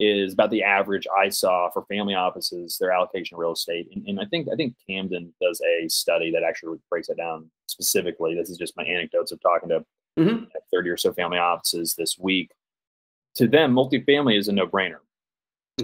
is 0.00 0.32
about 0.32 0.50
the 0.50 0.62
average 0.62 1.06
I 1.16 1.28
saw 1.28 1.70
for 1.70 1.84
family 1.84 2.14
offices, 2.14 2.76
their 2.78 2.92
allocation 2.92 3.36
of 3.36 3.38
real 3.40 3.52
estate. 3.52 3.88
And, 3.94 4.04
and 4.08 4.20
I 4.20 4.24
think 4.26 4.48
I 4.52 4.56
think 4.56 4.74
Campden 4.88 5.30
does 5.40 5.60
a 5.60 5.88
study 5.88 6.30
that 6.32 6.42
actually 6.42 6.78
breaks 6.90 7.08
it 7.08 7.16
down 7.18 7.50
specifically. 7.66 8.34
This 8.34 8.50
is 8.50 8.58
just 8.58 8.76
my 8.76 8.84
anecdotes 8.84 9.32
of 9.32 9.40
talking 9.40 9.68
to 9.68 9.84
Mhm. 10.18 10.48
30 10.72 10.90
or 10.90 10.96
so 10.96 11.12
family 11.12 11.38
offices 11.38 11.94
this 11.94 12.18
week. 12.18 12.50
To 13.36 13.46
them, 13.46 13.72
multifamily 13.74 14.36
is 14.38 14.48
a 14.48 14.52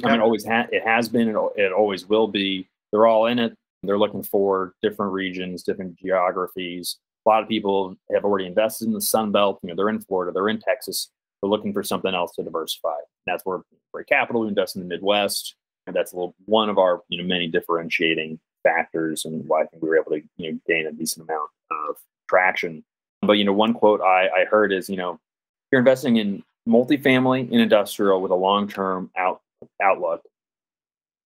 I 0.04 0.08
mean, 0.08 0.20
it 0.20 0.22
always 0.22 0.46
ha- 0.46 0.66
it 0.70 0.82
has 0.84 1.08
been, 1.08 1.28
it, 1.28 1.34
al- 1.34 1.52
it 1.56 1.72
always 1.72 2.06
will 2.06 2.28
be. 2.28 2.68
They're 2.92 3.06
all 3.06 3.26
in 3.26 3.38
it. 3.38 3.54
They're 3.82 3.98
looking 3.98 4.22
for 4.22 4.74
different 4.82 5.12
regions, 5.12 5.62
different 5.62 5.96
geographies. 5.98 6.98
A 7.26 7.28
lot 7.28 7.42
of 7.42 7.48
people 7.48 7.96
have 8.12 8.24
already 8.24 8.46
invested 8.46 8.86
in 8.86 8.94
the 8.94 9.00
Sun 9.00 9.32
Belt. 9.32 9.60
You 9.62 9.68
know, 9.68 9.76
they're 9.76 9.88
in 9.88 10.00
Florida, 10.00 10.32
they're 10.32 10.48
in 10.48 10.60
Texas. 10.60 11.10
They're 11.40 11.50
looking 11.50 11.72
for 11.72 11.82
something 11.82 12.14
else 12.14 12.34
to 12.34 12.42
diversify. 12.42 12.88
And 12.88 13.32
that's 13.32 13.44
where 13.44 13.60
for 13.92 14.02
capital 14.04 14.42
we 14.42 14.48
invest 14.48 14.76
in 14.76 14.82
the 14.82 14.88
Midwest, 14.88 15.54
and 15.86 15.94
that's 15.94 16.12
a 16.12 16.16
little 16.16 16.34
one 16.46 16.68
of 16.68 16.78
our 16.78 17.02
you 17.08 17.18
know 17.18 17.28
many 17.28 17.46
differentiating 17.46 18.38
factors, 18.62 19.24
and 19.24 19.46
why 19.46 19.62
I 19.62 19.66
think 19.66 19.82
we 19.82 19.88
were 19.88 19.98
able 19.98 20.12
to 20.12 20.22
you 20.36 20.52
know 20.52 20.58
gain 20.66 20.86
a 20.86 20.92
decent 20.92 21.28
amount 21.28 21.50
of 21.70 21.96
traction. 22.28 22.84
But 23.22 23.34
you 23.34 23.44
know, 23.44 23.52
one 23.52 23.74
quote 23.74 24.00
I, 24.00 24.28
I 24.28 24.44
heard 24.50 24.72
is 24.72 24.88
you 24.88 24.96
know, 24.96 25.20
you're 25.70 25.80
investing 25.80 26.16
in 26.16 26.42
multifamily 26.68 27.50
and 27.50 27.60
industrial 27.60 28.20
with 28.20 28.30
a 28.30 28.36
long-term 28.36 29.10
out 29.16 29.40
outlook, 29.82 30.22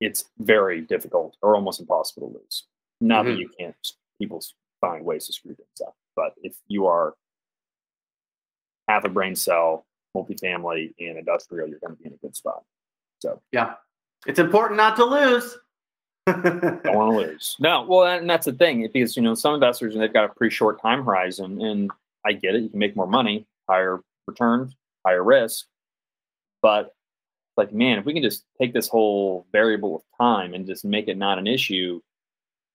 it's 0.01 0.25
very 0.39 0.81
difficult 0.81 1.37
or 1.43 1.55
almost 1.55 1.81
impossible 1.81 2.29
to 2.31 2.39
lose. 2.39 2.65
Not 3.01 3.25
that 3.25 3.33
Mhm. 3.33 3.39
you 3.39 3.49
can't 3.59 3.77
people 4.19 4.43
find 4.81 5.05
ways 5.05 5.27
to 5.27 5.33
screw 5.33 5.55
things 5.55 5.81
up, 5.85 5.97
but 6.15 6.35
if 6.43 6.57
you 6.69 6.87
are 6.87 7.17
half 8.89 9.05
a 9.05 9.09
brain 9.09 9.35
cell 9.35 9.87
multifamily 10.17 10.95
and 11.01 11.19
industrial, 11.19 11.69
you're 11.69 11.79
going 11.79 11.97
to 11.97 12.03
be 12.03 12.07
in 12.09 12.15
a 12.15 12.17
good 12.19 12.37
spot. 12.37 12.65
So 13.21 13.41
yeah, 13.53 13.77
it's 14.27 14.39
important 14.39 14.77
not 14.77 14.97
to 14.97 15.05
lose. 15.05 15.59
don't 16.27 16.85
want 16.85 17.11
to 17.11 17.17
lose. 17.33 17.57
No, 17.59 17.83
well, 17.83 18.07
and 18.07 18.31
that's 18.31 18.47
the 18.47 18.53
thing 18.53 18.83
because 18.93 19.17
you 19.17 19.23
know 19.23 19.35
some 19.35 19.55
investors 19.55 19.95
and 19.95 20.03
they've 20.03 20.13
got 20.13 20.25
a 20.25 20.29
pretty 20.35 20.55
short 20.55 20.81
time 20.81 21.05
horizon, 21.05 21.61
and 21.61 21.91
I 22.25 22.33
get 22.33 22.55
it. 22.55 22.63
You 22.63 22.69
can 22.69 22.79
make 22.79 22.95
more 22.95 23.07
money, 23.09 23.47
higher 23.69 24.01
returns, 24.29 24.77
higher 25.05 25.25
risk, 25.25 25.67
but 26.61 26.95
like 27.57 27.73
man, 27.73 27.99
if 27.99 28.05
we 28.05 28.15
can 28.15 28.23
just 28.23 28.45
take 28.61 28.73
this 28.73 28.89
whole 28.89 29.47
variable 29.53 29.97
of 29.97 30.03
time 30.19 30.55
and 30.55 30.67
just 30.67 30.85
make 30.85 31.09
it 31.09 31.17
not 31.17 31.39
an 31.39 31.47
issue, 31.47 32.01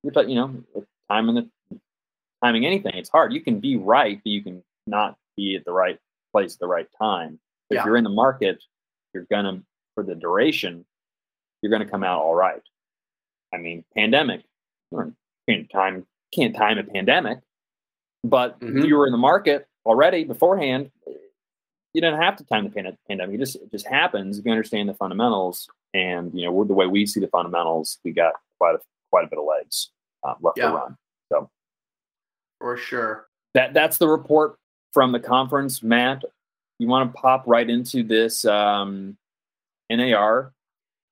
you're 0.03 0.23
you 0.27 0.35
know, 0.35 0.63
time 1.09 1.29
in 1.29 1.35
the 1.35 1.49
timing 2.43 2.65
anything, 2.65 2.93
it's 2.95 3.09
hard. 3.09 3.33
You 3.33 3.41
can 3.41 3.59
be 3.59 3.75
right, 3.75 4.19
but 4.23 4.29
you 4.29 4.43
can 4.43 4.63
not 4.85 5.17
be 5.35 5.55
at 5.55 5.65
the 5.65 5.71
right 5.71 5.99
place 6.31 6.53
at 6.53 6.59
the 6.59 6.67
right 6.67 6.87
time. 6.99 7.39
Yeah. 7.69 7.79
If 7.79 7.85
you're 7.85 7.97
in 7.97 8.03
the 8.03 8.09
market, 8.09 8.63
you're 9.13 9.27
gonna 9.29 9.61
for 9.95 10.03
the 10.03 10.15
duration, 10.15 10.85
you're 11.61 11.71
gonna 11.71 11.89
come 11.89 12.03
out 12.03 12.21
all 12.21 12.35
right. 12.35 12.61
I 13.53 13.57
mean, 13.57 13.83
pandemic, 13.95 14.43
can't 15.49 15.69
time 15.71 16.05
can't 16.33 16.55
time 16.55 16.77
a 16.77 16.83
pandemic, 16.83 17.39
but 18.23 18.59
mm-hmm. 18.59 18.79
you 18.79 18.95
were 18.95 19.05
in 19.05 19.11
the 19.11 19.17
market 19.17 19.67
already 19.85 20.23
beforehand. 20.23 20.91
You 21.97 22.01
don't 22.01 22.21
have 22.21 22.35
to 22.35 22.43
time 22.43 22.63
the 22.63 22.95
pandemic. 23.09 23.33
It 23.33 23.39
just 23.39 23.55
it 23.55 23.71
just 23.71 23.87
happens. 23.87 24.37
If 24.37 24.45
you 24.45 24.51
understand 24.51 24.87
the 24.87 24.93
fundamentals, 24.93 25.67
and 25.95 26.31
you 26.31 26.45
know 26.45 26.63
the 26.63 26.75
way 26.75 26.85
we 26.85 27.07
see 27.07 27.19
the 27.19 27.27
fundamentals, 27.27 27.97
we 28.05 28.11
got 28.11 28.33
quite 28.59 28.75
a 28.75 28.79
quite 29.09 29.25
a 29.25 29.27
bit 29.27 29.39
of 29.39 29.45
legs 29.45 29.89
uh, 30.23 30.35
left 30.39 30.59
yeah. 30.59 30.67
to 30.69 30.75
run. 30.75 30.97
So, 31.31 31.49
for 32.59 32.77
sure, 32.77 33.25
that 33.55 33.73
that's 33.73 33.97
the 33.97 34.07
report 34.07 34.59
from 34.93 35.11
the 35.11 35.19
conference. 35.19 35.81
Matt, 35.81 36.23
you 36.77 36.87
want 36.87 37.11
to 37.11 37.19
pop 37.19 37.45
right 37.47 37.67
into 37.67 38.03
this 38.03 38.45
um, 38.45 39.17
NAR? 39.89 40.53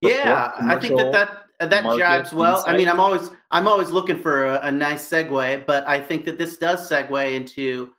Yeah, 0.01 0.51
I 0.61 0.79
think 0.79 0.97
that 0.97 1.11
that 1.11 1.69
that 1.71 1.83
jibes 1.83 2.31
well. 2.31 2.57
Insight. 2.57 2.75
I 2.75 2.77
mean, 2.77 2.87
I'm 2.87 2.99
always 2.99 3.31
I'm 3.49 3.67
always 3.67 3.89
looking 3.89 4.19
for 4.19 4.45
a, 4.45 4.59
a, 4.67 4.71
nice 4.71 5.09
segue, 5.09 5.65
but 5.65 5.87
I 5.87 5.99
think 5.99 6.25
that 6.25 6.37
this 6.37 6.57
does 6.57 6.87
segue 6.87 7.33
into 7.33 7.89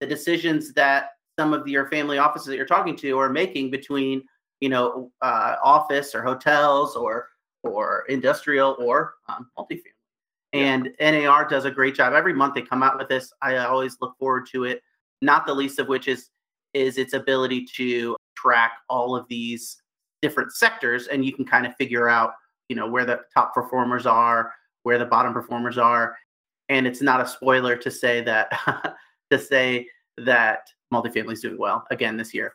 the 0.00 0.06
decisions 0.06 0.74
that 0.74 1.12
some 1.38 1.54
of 1.54 1.68
your 1.68 1.86
family 1.88 2.18
offices 2.18 2.48
that 2.48 2.56
you're 2.56 2.66
talking 2.66 2.96
to 2.96 3.18
are 3.18 3.30
making 3.30 3.70
between 3.70 4.22
you 4.60 4.68
know 4.68 5.10
uh, 5.22 5.56
office 5.62 6.14
or 6.14 6.22
hotels 6.22 6.96
or 6.96 7.28
or 7.62 8.04
industrial 8.08 8.76
or 8.78 9.14
um, 9.28 9.48
multifamily. 9.56 9.82
And 10.54 10.90
NAR 10.98 11.46
does 11.46 11.66
a 11.66 11.70
great 11.70 11.94
job. 11.94 12.14
Every 12.14 12.32
month 12.32 12.54
they 12.54 12.62
come 12.62 12.82
out 12.82 12.98
with 12.98 13.08
this. 13.08 13.32
I 13.42 13.58
always 13.58 13.98
look 14.00 14.16
forward 14.18 14.48
to 14.52 14.64
it. 14.64 14.82
Not 15.20 15.46
the 15.46 15.54
least 15.54 15.78
of 15.78 15.88
which 15.88 16.08
is 16.08 16.30
is 16.74 16.98
its 16.98 17.12
ability 17.12 17.66
to 17.76 18.16
track 18.36 18.72
all 18.88 19.14
of 19.14 19.26
these 19.28 19.80
different 20.22 20.52
sectors, 20.52 21.06
and 21.06 21.24
you 21.24 21.32
can 21.32 21.44
kind 21.44 21.66
of 21.66 21.76
figure 21.76 22.08
out 22.08 22.32
you 22.68 22.76
know 22.76 22.88
where 22.88 23.04
the 23.04 23.20
top 23.32 23.54
performers 23.54 24.06
are, 24.06 24.52
where 24.82 24.98
the 24.98 25.06
bottom 25.06 25.32
performers 25.32 25.78
are, 25.78 26.16
and 26.68 26.86
it's 26.86 27.02
not 27.02 27.20
a 27.20 27.26
spoiler 27.26 27.76
to 27.76 27.90
say 27.90 28.22
that 28.22 28.50
to 29.30 29.38
say 29.38 29.86
that 30.16 30.68
multifamily 30.92 31.32
is 31.32 31.40
doing 31.40 31.58
well 31.58 31.84
again 31.90 32.16
this 32.16 32.34
year, 32.34 32.54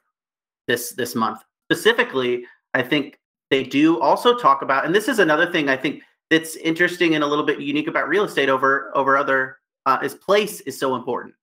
this 0.67 0.91
this 0.91 1.15
month 1.15 1.39
specifically. 1.69 2.45
I 2.73 2.81
think 2.81 3.19
they 3.51 3.63
do 3.63 3.99
also 3.99 4.37
talk 4.37 4.61
about, 4.61 4.85
and 4.85 4.95
this 4.95 5.07
is 5.07 5.19
another 5.19 5.51
thing 5.51 5.69
I 5.69 5.77
think 5.77 6.01
that's 6.29 6.55
interesting 6.55 7.15
and 7.15 7.23
a 7.23 7.27
little 7.27 7.45
bit 7.45 7.59
unique 7.59 7.87
about 7.87 8.07
real 8.07 8.23
estate 8.23 8.49
over 8.49 8.91
over 8.95 9.17
other 9.17 9.57
uh, 9.85 9.99
is 10.03 10.15
place 10.15 10.61
is 10.61 10.79
so 10.79 10.95
important. 10.95 11.35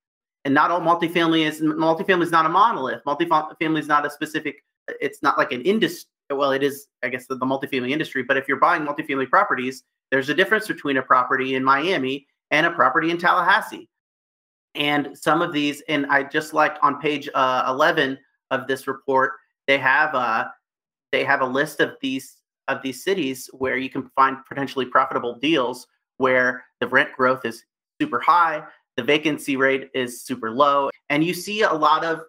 And 0.44 0.54
not 0.54 0.70
all 0.70 0.80
multifamily 0.80 1.46
is 1.46 1.60
multifamily 1.60 2.22
is 2.22 2.30
not 2.30 2.46
a 2.46 2.48
monolith. 2.48 3.02
Multifamily 3.06 3.78
is 3.78 3.88
not 3.88 4.06
a 4.06 4.10
specific. 4.10 4.64
It's 5.00 5.22
not 5.22 5.38
like 5.38 5.52
an 5.52 5.62
industry 5.62 6.10
well, 6.30 6.52
it 6.52 6.62
is, 6.62 6.86
I 7.02 7.08
guess, 7.08 7.26
the, 7.26 7.36
the 7.36 7.46
multifamily 7.46 7.90
industry. 7.90 8.22
But 8.22 8.36
if 8.36 8.48
you're 8.48 8.58
buying 8.58 8.82
multifamily 8.82 9.28
properties, 9.28 9.82
there's 10.10 10.28
a 10.28 10.34
difference 10.34 10.66
between 10.66 10.96
a 10.96 11.02
property 11.02 11.54
in 11.54 11.64
Miami 11.64 12.26
and 12.50 12.66
a 12.66 12.70
property 12.70 13.10
in 13.10 13.18
Tallahassee. 13.18 13.88
And 14.74 15.16
some 15.18 15.42
of 15.42 15.52
these, 15.52 15.82
and 15.88 16.06
I 16.06 16.22
just 16.22 16.54
like 16.54 16.76
on 16.82 17.00
page 17.00 17.28
uh, 17.34 17.64
11 17.68 18.18
of 18.50 18.66
this 18.66 18.86
report, 18.86 19.32
they 19.66 19.78
have 19.78 20.14
uh, 20.14 20.46
they 21.12 21.24
have 21.24 21.40
a 21.40 21.46
list 21.46 21.80
of 21.80 21.96
these 22.00 22.36
of 22.68 22.82
these 22.82 23.02
cities 23.02 23.50
where 23.52 23.76
you 23.76 23.90
can 23.90 24.08
find 24.14 24.38
potentially 24.48 24.86
profitable 24.86 25.34
deals 25.34 25.86
where 26.18 26.64
the 26.80 26.86
rent 26.86 27.10
growth 27.16 27.44
is 27.44 27.64
super 28.00 28.20
high, 28.20 28.62
the 28.96 29.02
vacancy 29.02 29.56
rate 29.56 29.90
is 29.92 30.22
super 30.22 30.52
low, 30.52 30.90
and 31.08 31.24
you 31.24 31.34
see 31.34 31.62
a 31.62 31.72
lot 31.72 32.04
of 32.04 32.20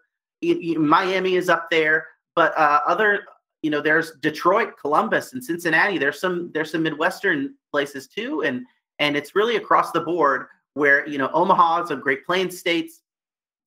Miami 0.42 1.36
is 1.36 1.50
up 1.50 1.70
there, 1.70 2.08
but 2.36 2.58
uh, 2.58 2.82
other 2.88 3.26
you 3.62 3.70
know 3.70 3.82
there's 3.82 4.14
detroit 4.22 4.74
columbus 4.80 5.34
and 5.34 5.44
cincinnati. 5.44 5.98
There's 5.98 6.20
some 6.20 6.52
there's 6.54 6.72
some 6.72 6.84
midwestern 6.84 7.56
places 7.72 8.08
too 8.08 8.42
and 8.42 8.66
and 9.00 9.18
it's 9.18 9.36
really 9.36 9.56
across 9.56 9.92
the 9.92 10.02
board 10.02 10.48
where 10.74 11.08
you 11.08 11.18
know 11.18 11.30
omaha 11.34 11.82
is 11.82 11.92
a 11.92 11.96
great 11.96 12.26
plains 12.26 12.58
states 12.58 13.02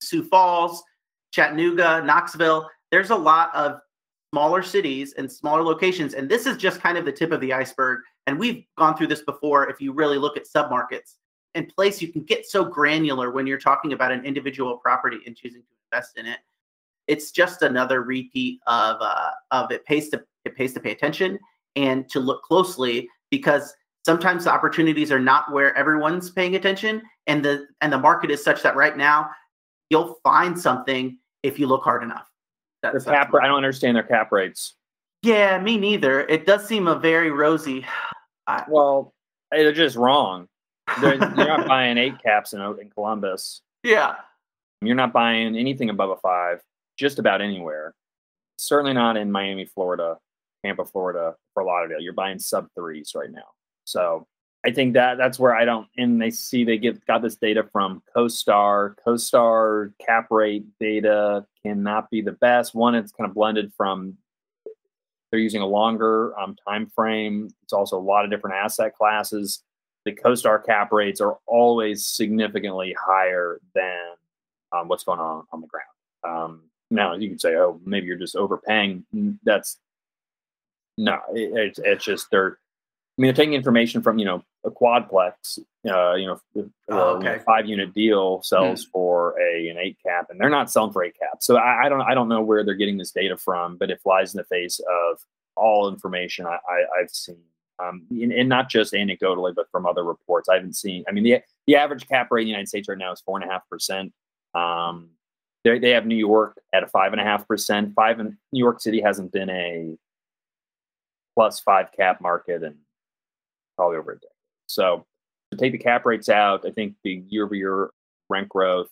sioux 0.01 0.23
falls 0.23 0.83
chattanooga 1.33 2.03
knoxville. 2.05 2.69
There's 2.91 3.11
a 3.11 3.17
lot 3.17 3.55
of 3.55 3.81
smaller 4.33 4.63
cities 4.63 5.15
and 5.17 5.31
smaller 5.31 5.63
locations 5.63 6.15
and 6.15 6.29
this 6.29 6.47
is 6.47 6.57
just 6.57 6.81
kind 6.81 6.99
of 6.99 7.05
the 7.05 7.13
tip 7.13 7.33
of 7.33 7.41
the 7.41 7.53
iceberg 7.53 8.01
and 8.27 8.39
we've 8.39 8.65
gone 8.77 8.97
through 8.97 9.09
this 9.09 9.23
before 9.23 9.69
if 9.69 9.81
you 9.81 9.93
really 9.93 10.19
look 10.19 10.37
at 10.37 10.45
submarkets 10.45 11.17
in 11.55 11.67
place 11.67 12.03
you 12.03 12.09
can 12.13 12.23
get 12.25 12.47
so 12.47 12.65
granular 12.65 13.31
when 13.31 13.47
you're 13.47 13.59
talking 13.59 13.93
about 13.93 14.13
an 14.13 14.25
individual 14.25 14.77
property 14.77 15.19
and 15.27 15.37
choosing 15.37 15.63
to 15.63 15.69
invest 15.93 16.19
in 16.19 16.27
it. 16.27 16.39
It's 17.07 17.31
just 17.31 17.63
another 17.63 18.03
repeat 18.03 18.61
of 18.67 18.97
uh, 19.01 19.31
of 19.51 19.71
it 19.71 19.85
pays 19.85 20.09
to 20.11 20.25
it 20.45 20.57
pays 20.57 20.73
to 20.75 20.81
pay 20.81 20.93
attention 20.93 21.39
and 21.77 22.09
to 22.11 22.21
look 22.21 22.43
closely 22.43 23.09
because 23.31 23.75
sometimes 24.05 24.45
the 24.45 24.53
opportunities 24.53 25.11
are 25.11 25.19
not 25.19 25.51
where 25.53 25.77
everyone's 25.77 26.31
paying 26.31 26.57
attention 26.57 27.03
and 27.27 27.45
the 27.45 27.67
and 27.81 27.93
the 27.93 27.99
market 27.99 28.31
is 28.31 28.43
such 28.43 28.63
that 28.63 28.77
right 28.77 28.97
now 28.97 29.31
you'll 29.91 30.19
find 30.23 30.59
something 30.59 31.19
if 31.43 31.59
you 31.59 31.67
look 31.67 31.83
hard 31.83 32.03
enough. 32.03 32.29
Their 32.83 33.01
cap, 33.01 33.35
I 33.35 33.47
don't 33.47 33.57
understand 33.57 33.97
their 33.97 34.03
cap 34.03 34.31
rates. 34.31 34.75
Yeah, 35.23 35.59
me 35.59 35.79
neither. 35.79 36.21
It 36.21 36.45
does 36.45 36.67
seem 36.67 36.87
a 36.87 36.99
very 36.99 37.31
rosy. 37.31 37.87
I, 38.47 38.65
well, 38.69 39.15
they're 39.51 39.73
just 39.73 39.97
wrong. 39.97 40.49
They're, 41.01 41.15
you're 41.15 41.47
not 41.47 41.67
buying 41.69 41.97
eight 41.97 42.23
caps 42.23 42.53
in, 42.53 42.61
in 42.61 42.91
Columbus. 42.91 43.63
Yeah. 43.83 44.17
You're 44.83 44.97
not 44.97 45.15
buying 45.15 45.57
anything 45.57 45.89
above 45.89 46.11
a 46.11 46.17
five 46.17 46.61
just 46.99 47.19
about 47.19 47.41
anywhere. 47.41 47.95
Certainly 48.59 48.93
not 48.93 49.17
in 49.17 49.33
Miami, 49.33 49.65
Florida, 49.65 50.19
Tampa, 50.63 50.85
Florida, 50.85 51.37
Fort 51.55 51.67
Lauderdale. 51.67 52.01
You're 52.01 52.13
buying 52.13 52.39
sub 52.39 52.69
threes 52.77 53.13
right 53.15 53.31
now. 53.31 53.49
So 53.85 54.27
I 54.65 54.71
think 54.71 54.95
that 54.95 55.19
that's 55.19 55.39
where 55.39 55.55
I 55.55 55.65
don't. 55.65 55.87
And 55.99 56.21
they 56.21 56.31
see 56.31 56.65
they 56.65 56.79
get 56.79 57.05
got 57.07 57.23
this 57.23 57.37
data 57.37 57.65
from 57.73 58.03
CoStar. 58.17 58.95
CoStar 59.07 59.93
cap 60.05 60.29
rate 60.31 60.65
data 60.81 61.47
cannot 61.65 62.11
be 62.11 62.23
the 62.23 62.33
best. 62.33 62.75
One, 62.75 62.95
it's 62.95 63.13
kind 63.13 63.29
of 63.29 63.35
blended 63.35 63.73
from 63.77 64.17
they're 65.31 65.41
using 65.41 65.63
a 65.63 65.67
longer 65.67 66.39
um, 66.39 66.57
time 66.67 66.87
frame. 66.87 67.51
It's 67.65 67.73
also 67.73 67.99
a 67.99 68.01
lot 68.01 68.25
of 68.25 68.31
different 68.31 68.57
asset 68.57 68.95
classes. 68.95 69.65
The 70.05 70.13
CoStar 70.13 70.65
cap 70.65 70.93
rates 70.93 71.21
are 71.21 71.39
always 71.47 72.07
significantly 72.07 72.95
higher 72.99 73.61
than 73.75 74.01
um, 74.71 74.89
what's 74.89 75.05
going 75.05 75.19
on 75.19 75.45
on 75.53 75.61
the 75.61 75.67
ground. 75.67 75.89
Um, 76.23 76.63
now 76.91 77.15
you 77.15 77.29
can 77.29 77.39
say, 77.39 77.57
oh, 77.57 77.81
maybe 77.85 78.07
you're 78.07 78.17
just 78.17 78.37
overpaying. 78.37 79.05
That's 79.45 79.79
no, 80.97 81.19
it, 81.35 81.53
it's 81.53 81.79
it's 81.83 82.05
just 82.05 82.31
they're. 82.31 82.59
I 83.17 83.23
mean, 83.23 83.29
they're 83.29 83.45
taking 83.45 83.55
information 83.55 84.03
from 84.03 84.19
you 84.19 84.25
know 84.25 84.43
a 84.65 84.71
quadplex, 84.71 85.59
uh, 85.89 86.15
you 86.15 86.27
know, 86.27 86.41
oh, 86.89 87.17
okay. 87.17 87.27
you 87.27 87.37
know 87.37 87.43
five 87.47 87.67
unit 87.67 87.95
deal 87.95 88.43
sells 88.43 88.85
hmm. 88.85 88.91
for 88.91 89.41
a 89.41 89.69
an 89.69 89.79
eight 89.79 89.99
cap, 90.05 90.29
and 90.31 90.41
they're 90.41 90.51
not 90.51 90.71
selling 90.71 90.93
for 90.93 91.05
eight 91.05 91.17
cap. 91.19 91.39
So 91.41 91.57
I, 91.57 91.87
I, 91.87 91.89
don't 91.89 92.01
I 92.01 92.15
don't 92.15 92.29
know 92.29 92.43
where 92.43 92.65
they're 92.65 92.75
getting 92.75 92.99
this 92.99 93.13
data 93.13 93.37
from, 93.37 93.77
but 93.77 93.91
it 93.91 94.01
flies 94.03 94.35
in 94.35 94.39
the 94.39 94.45
face 94.45 94.81
of 94.81 95.19
all 95.57 95.89
information 95.89 96.45
I, 96.47 96.59
I 96.69 97.01
have 97.01 97.11
seen, 97.11 97.39
um, 97.79 98.05
and, 98.11 98.33
and, 98.33 98.49
not 98.49 98.69
just 98.69 98.93
anecdotally, 98.93 99.55
but 99.55 99.71
from 99.71 99.87
other 99.87 100.03
reports. 100.03 100.49
I 100.49 100.55
haven't 100.55 100.75
seen. 100.75 101.05
I 101.09 101.13
mean, 101.13 101.23
the 101.23 101.41
the 101.69 101.77
average 101.77 102.09
cap 102.09 102.29
rate 102.33 102.43
in 102.43 102.47
the 102.47 102.51
United 102.51 102.69
States 102.69 102.89
right 102.89 102.99
now 102.99 103.13
is 103.13 103.21
four 103.21 103.41
and 103.41 103.49
a 103.49 103.53
half 103.53 103.69
percent. 103.69 104.13
Um, 104.55 105.11
they 105.63 105.79
they 105.79 105.91
have 105.91 106.05
New 106.05 106.17
York 106.17 106.61
at 106.73 106.83
a 106.83 106.89
five 106.89 107.13
and 107.13 107.21
a 107.21 107.25
half 107.25 107.47
percent. 107.47 107.95
Five 107.95 108.19
in 108.19 108.37
New 108.53 108.59
York 108.65 108.81
City 108.81 109.01
hasn't 109.01 109.31
been 109.31 109.51
a 109.51 109.97
plus 111.37 111.61
five 111.61 111.93
cap 111.93 112.21
market 112.21 112.65
in 112.65 112.77
probably 113.77 113.97
over 113.97 114.13
a 114.13 114.15
decade. 114.15 114.31
So 114.67 115.05
to 115.51 115.59
take 115.59 115.73
the 115.73 115.79
cap 115.79 116.05
rates 116.05 116.29
out, 116.29 116.67
I 116.67 116.71
think 116.71 116.95
the 117.05 117.23
year 117.29 117.45
over 117.45 117.55
year 117.55 117.91
rent 118.29 118.49
growth 118.49 118.89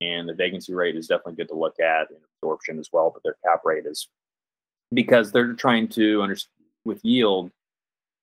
and 0.00 0.28
the 0.28 0.34
vacancy 0.34 0.74
rate 0.74 0.96
is 0.96 1.06
definitely 1.06 1.34
good 1.34 1.48
to 1.48 1.54
look 1.54 1.80
at 1.80 2.10
and 2.10 2.18
absorption 2.42 2.78
as 2.78 2.88
well. 2.92 3.10
But 3.12 3.22
their 3.22 3.36
cap 3.44 3.62
rate 3.64 3.86
is 3.86 4.08
because 4.92 5.32
they're 5.32 5.54
trying 5.54 5.88
to 5.88 6.22
understand 6.22 6.50
with 6.84 7.04
yield. 7.04 7.50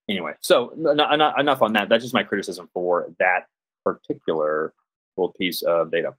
Anyway, 0.09 0.33
so 0.41 0.71
enough, 0.71 1.39
enough 1.39 1.61
on 1.61 1.73
that. 1.73 1.89
That's 1.89 2.03
just 2.03 2.13
my 2.13 2.23
criticism 2.23 2.69
for 2.73 3.11
that 3.19 3.47
particular 3.83 4.73
little 5.17 5.33
piece 5.33 5.61
of 5.61 5.91
data. 5.91 6.15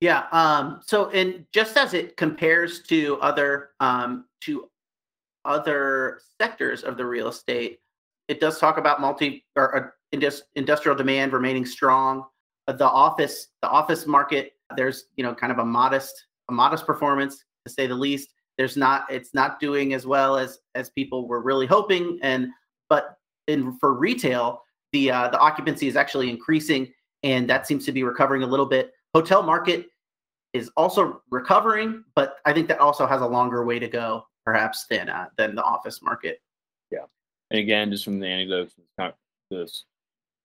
Yeah. 0.00 0.26
Um, 0.30 0.80
so, 0.84 1.10
and 1.10 1.44
just 1.52 1.76
as 1.76 1.92
it 1.92 2.16
compares 2.16 2.82
to 2.84 3.18
other 3.20 3.70
um, 3.80 4.26
to 4.42 4.70
other 5.44 6.20
sectors 6.40 6.84
of 6.84 6.96
the 6.96 7.04
real 7.04 7.28
estate, 7.28 7.80
it 8.28 8.40
does 8.40 8.58
talk 8.58 8.78
about 8.78 9.00
multi 9.00 9.44
or 9.56 9.76
uh, 9.76 10.30
industrial 10.54 10.96
demand 10.96 11.32
remaining 11.32 11.66
strong. 11.66 12.24
Uh, 12.66 12.72
the 12.72 12.86
office, 12.86 13.48
the 13.62 13.68
office 13.68 14.06
market, 14.06 14.52
there's 14.76 15.06
you 15.16 15.24
know 15.24 15.34
kind 15.34 15.50
of 15.50 15.58
a 15.58 15.64
modest 15.64 16.26
a 16.48 16.52
modest 16.52 16.86
performance 16.86 17.44
to 17.66 17.72
say 17.72 17.86
the 17.86 17.94
least. 17.94 18.28
There's 18.58 18.76
not 18.76 19.10
it's 19.10 19.34
not 19.34 19.60
doing 19.60 19.94
as 19.94 20.06
well 20.06 20.36
as 20.36 20.58
as 20.74 20.90
people 20.90 21.26
were 21.26 21.40
really 21.40 21.66
hoping, 21.66 22.18
and 22.22 22.48
but 22.88 23.16
in 23.46 23.76
for 23.78 23.94
retail, 23.94 24.62
the 24.92 25.10
uh, 25.10 25.28
the 25.28 25.38
occupancy 25.38 25.88
is 25.88 25.96
actually 25.96 26.30
increasing, 26.30 26.92
and 27.22 27.48
that 27.48 27.66
seems 27.66 27.84
to 27.86 27.92
be 27.92 28.02
recovering 28.02 28.42
a 28.42 28.46
little 28.46 28.66
bit. 28.66 28.92
Hotel 29.14 29.42
market 29.42 29.86
is 30.52 30.70
also 30.76 31.22
recovering, 31.30 32.04
but 32.14 32.36
I 32.44 32.52
think 32.52 32.68
that 32.68 32.78
also 32.78 33.06
has 33.06 33.20
a 33.20 33.26
longer 33.26 33.64
way 33.64 33.78
to 33.78 33.88
go, 33.88 34.26
perhaps 34.44 34.86
than 34.90 35.08
uh, 35.08 35.26
than 35.36 35.54
the 35.54 35.62
office 35.62 36.02
market. 36.02 36.40
Yeah, 36.90 37.04
and 37.50 37.60
again, 37.60 37.90
just 37.90 38.04
from 38.04 38.20
the 38.20 38.26
anecdotes 38.26 38.74
this 39.50 39.84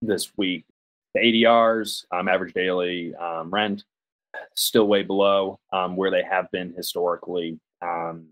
this 0.02 0.32
week, 0.38 0.66
the 1.14 1.22
ADRs, 1.22 2.06
um, 2.12 2.28
average 2.28 2.54
daily 2.54 3.14
um, 3.16 3.50
rent, 3.50 3.84
still 4.56 4.88
way 4.88 5.04
below 5.04 5.60
um, 5.72 5.96
where 5.96 6.12
they 6.12 6.24
have 6.24 6.50
been 6.52 6.74
historically. 6.76 7.60
Um, 7.82 8.28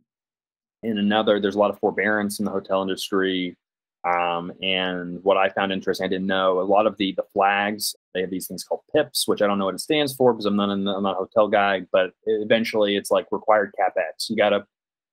in 0.83 0.97
another, 0.97 1.39
there's 1.39 1.55
a 1.55 1.59
lot 1.59 1.69
of 1.69 1.79
forbearance 1.79 2.39
in 2.39 2.45
the 2.45 2.51
hotel 2.51 2.81
industry. 2.81 3.55
Um, 4.03 4.51
and 4.63 5.23
what 5.23 5.37
I 5.37 5.49
found 5.49 5.71
interesting, 5.71 6.05
I 6.05 6.09
didn't 6.09 6.25
know 6.25 6.59
a 6.59 6.63
lot 6.63 6.87
of 6.87 6.97
the 6.97 7.13
the 7.15 7.23
flags. 7.33 7.95
They 8.13 8.21
have 8.21 8.31
these 8.31 8.47
things 8.47 8.63
called 8.63 8.81
PIPs, 8.95 9.27
which 9.27 9.41
I 9.41 9.47
don't 9.47 9.59
know 9.59 9.65
what 9.65 9.75
it 9.75 9.81
stands 9.81 10.15
for 10.15 10.33
because 10.33 10.45
I'm 10.45 10.55
not 10.55 10.69
I'm 10.69 10.83
not 10.83 11.15
a 11.15 11.19
hotel 11.19 11.47
guy. 11.47 11.81
But 11.91 12.11
eventually, 12.25 12.95
it's 12.95 13.11
like 13.11 13.27
required 13.31 13.73
capex. 13.79 14.29
You 14.29 14.35
gotta 14.35 14.65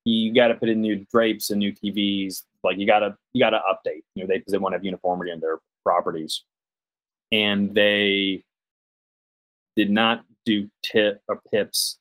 you 0.04 0.34
gotta 0.34 0.54
put 0.54 0.68
in 0.68 0.80
new 0.80 1.06
drapes 1.12 1.50
and 1.50 1.58
new 1.58 1.72
TVs. 1.72 2.42
Like 2.64 2.78
you 2.78 2.86
gotta 2.86 3.16
you 3.32 3.42
gotta 3.42 3.60
update. 3.70 4.02
You 4.14 4.24
know, 4.24 4.28
they 4.28 4.42
they 4.48 4.58
want 4.58 4.72
to 4.72 4.76
have 4.76 4.84
uniformity 4.84 5.30
in 5.30 5.40
their 5.40 5.58
properties, 5.84 6.44
and 7.32 7.74
they 7.74 8.44
did 9.76 9.90
not 9.90 10.24
do 10.44 10.68
tip 10.82 11.22
or 11.28 11.40
pips 11.52 11.98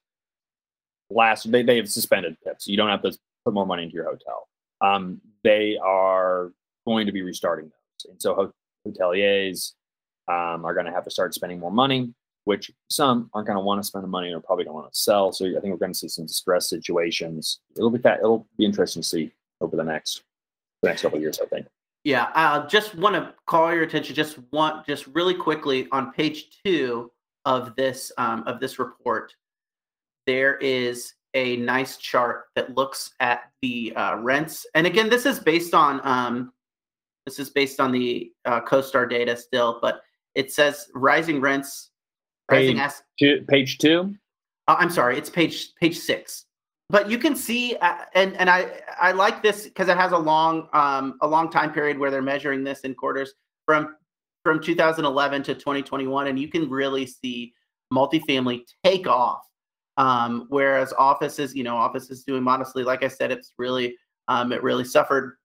last 1.10 1.50
they, 1.52 1.64
they 1.64 1.78
have 1.78 1.90
suspended 1.90 2.36
pips 2.44 2.68
you 2.68 2.78
don't 2.78 2.90
have 2.90 3.02
to 3.02 3.18
put 3.46 3.54
more 3.54 3.66
money 3.66 3.84
into 3.84 3.96
your 3.96 4.06
hotel 4.06 4.48
um, 4.82 5.22
they 5.44 5.78
are 5.78 6.52
going 6.86 7.06
to 7.06 7.12
be 7.12 7.22
restarting 7.22 7.66
those 7.66 8.12
and 8.12 8.22
so 8.22 8.52
hoteliers 8.88 9.74
um, 10.28 10.66
are 10.66 10.74
going 10.74 10.86
to 10.86 10.92
have 10.92 11.04
to 11.04 11.12
start 11.12 11.34
spending 11.34 11.60
more 11.60 11.72
money 11.72 12.14
which 12.48 12.72
some 12.90 13.30
aren't 13.34 13.48
going 13.48 13.58
to 13.58 13.64
want 13.64 13.80
to 13.80 13.88
spend 13.88 14.04
the 14.04 14.08
money 14.08 14.34
or 14.34 14.40
probably 14.40 14.66
don't 14.66 14.74
want 14.74 14.92
to 14.92 15.00
sell 15.00 15.32
so 15.32 15.46
i 15.46 15.60
think 15.60 15.66
we're 15.66 15.78
going 15.78 15.92
to 15.92 15.98
see 15.98 16.08
some 16.08 16.26
distress 16.26 16.70
situations 16.70 17.60
it'll 17.76 17.90
be 17.90 18.00
fat, 18.00 18.20
it'll 18.20 18.48
be 18.58 18.66
interesting 18.66 19.02
to 19.02 19.08
see 19.08 19.32
over 19.62 19.76
the 19.76 19.84
next 19.84 20.24
the 20.82 20.90
next 20.90 21.02
couple 21.02 21.20
years 21.20 21.40
i 21.42 21.46
think 21.46 21.68
yeah 22.04 22.30
i 22.34 22.66
just 22.68 22.96
want 22.96 23.16
to 23.16 23.34
call 23.46 23.74
your 23.74 23.84
attention 23.84 24.16
just 24.16 24.40
want 24.52 24.86
just 24.86 25.08
really 25.08 25.36
quickly 25.36 25.88
on 25.92 26.12
page 26.14 26.48
two 26.66 27.12
of 27.48 27.74
this 27.78 28.12
um, 28.18 28.44
of 28.46 28.60
this 28.60 28.78
report, 28.78 29.34
there 30.28 30.58
is 30.58 31.14
a 31.34 31.56
nice 31.56 31.96
chart 31.96 32.48
that 32.56 32.76
looks 32.76 33.12
at 33.22 33.52
the 33.62 33.96
uh, 33.96 34.18
rents. 34.18 34.66
And 34.76 34.86
again, 34.86 35.10
this 35.10 35.26
is 35.26 35.40
based 35.40 35.74
on 35.74 36.02
um, 36.04 36.52
this 37.26 37.40
is 37.40 37.50
based 37.50 37.80
on 37.80 37.94
the 37.94 38.34
uh, 38.44 38.60
CoStar 38.62 39.10
data 39.10 39.38
still, 39.38 39.80
but 39.82 40.02
it 40.36 40.52
says 40.52 40.90
rising 40.94 41.40
rents. 41.40 41.92
Page, 42.50 42.92
two, 43.20 43.46
page 43.48 43.78
two. 43.78 44.16
Uh, 44.68 44.76
I'm 44.80 44.90
sorry, 44.90 45.18
it's 45.18 45.30
page 45.30 45.76
page 45.76 45.98
six. 45.98 46.46
But 46.90 47.10
you 47.10 47.18
can 47.18 47.36
see, 47.36 47.76
uh, 47.78 47.98
and 48.16 48.36
and 48.38 48.50
I 48.50 48.80
I 49.00 49.12
like 49.12 49.44
this 49.44 49.66
because 49.66 49.90
it 49.90 49.98
has 49.98 50.14
a 50.14 50.18
long 50.18 50.70
um, 50.72 51.18
a 51.22 51.28
long 51.28 51.50
time 51.50 51.74
period 51.74 51.98
where 51.98 52.10
they're 52.10 52.22
measuring 52.22 52.64
this 52.64 52.82
in 52.82 52.96
quarters 52.96 53.34
from 53.66 53.96
from 54.44 54.62
2011 54.62 55.44
to 55.44 55.54
2021, 55.54 56.28
and 56.28 56.40
you 56.40 56.48
can 56.48 56.70
really 56.70 57.06
see 57.06 57.54
multifamily 57.94 58.62
take 58.86 59.08
off. 59.08 59.42
Um, 59.98 60.46
whereas 60.50 60.94
offices, 60.98 61.56
you 61.56 61.64
know, 61.64 61.76
offices 61.76 62.24
doing 62.24 62.44
modestly. 62.44 62.84
Like 62.84 63.04
I 63.04 63.10
said, 63.10 63.32
it's 63.32 63.54
really 63.58 63.98
um, 64.30 64.54
it 64.54 64.64
really 64.64 64.86
suffered. 64.86 65.38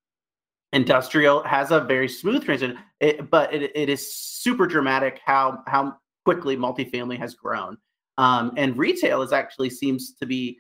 Industrial 0.72 1.42
has 1.42 1.70
a 1.70 1.80
very 1.80 2.08
smooth 2.08 2.44
transition, 2.44 2.78
it, 3.00 3.30
but 3.30 3.52
it, 3.52 3.72
it 3.74 3.88
is 3.88 4.14
super 4.16 4.66
dramatic 4.66 5.20
how 5.24 5.62
how 5.66 5.96
quickly 6.24 6.56
multifamily 6.56 7.18
has 7.18 7.34
grown. 7.34 7.76
Um, 8.18 8.52
and 8.56 8.76
retail 8.76 9.22
is 9.22 9.32
actually 9.32 9.70
seems 9.70 10.14
to 10.14 10.26
be 10.26 10.58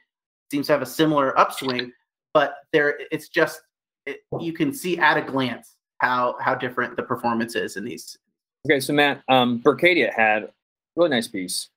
seems 0.50 0.66
to 0.66 0.72
have 0.72 0.82
a 0.82 0.86
similar 0.86 1.38
upswing, 1.38 1.92
but 2.34 2.56
there 2.72 2.98
it's 3.10 3.28
just 3.28 3.60
it, 4.06 4.20
you 4.40 4.52
can 4.52 4.72
see 4.72 4.98
at 4.98 5.16
a 5.16 5.22
glance 5.22 5.76
how 5.98 6.36
how 6.40 6.54
different 6.54 6.96
the 6.96 7.02
performance 7.02 7.54
is 7.54 7.76
in 7.76 7.84
these 7.84 8.16
Okay, 8.64 8.78
so 8.78 8.92
Matt, 8.92 9.22
um, 9.28 9.60
Berkadia 9.60 10.12
had 10.12 10.44
a 10.44 10.48
really 10.94 11.10
nice 11.10 11.26
piece 11.26 11.68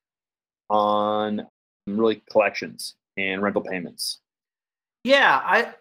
on 0.70 1.48
really 1.88 2.22
collections 2.30 2.96
and 3.18 3.42
rental 3.42 3.62
payments. 3.62 4.20
Yeah, 5.04 5.42
I 5.44 5.74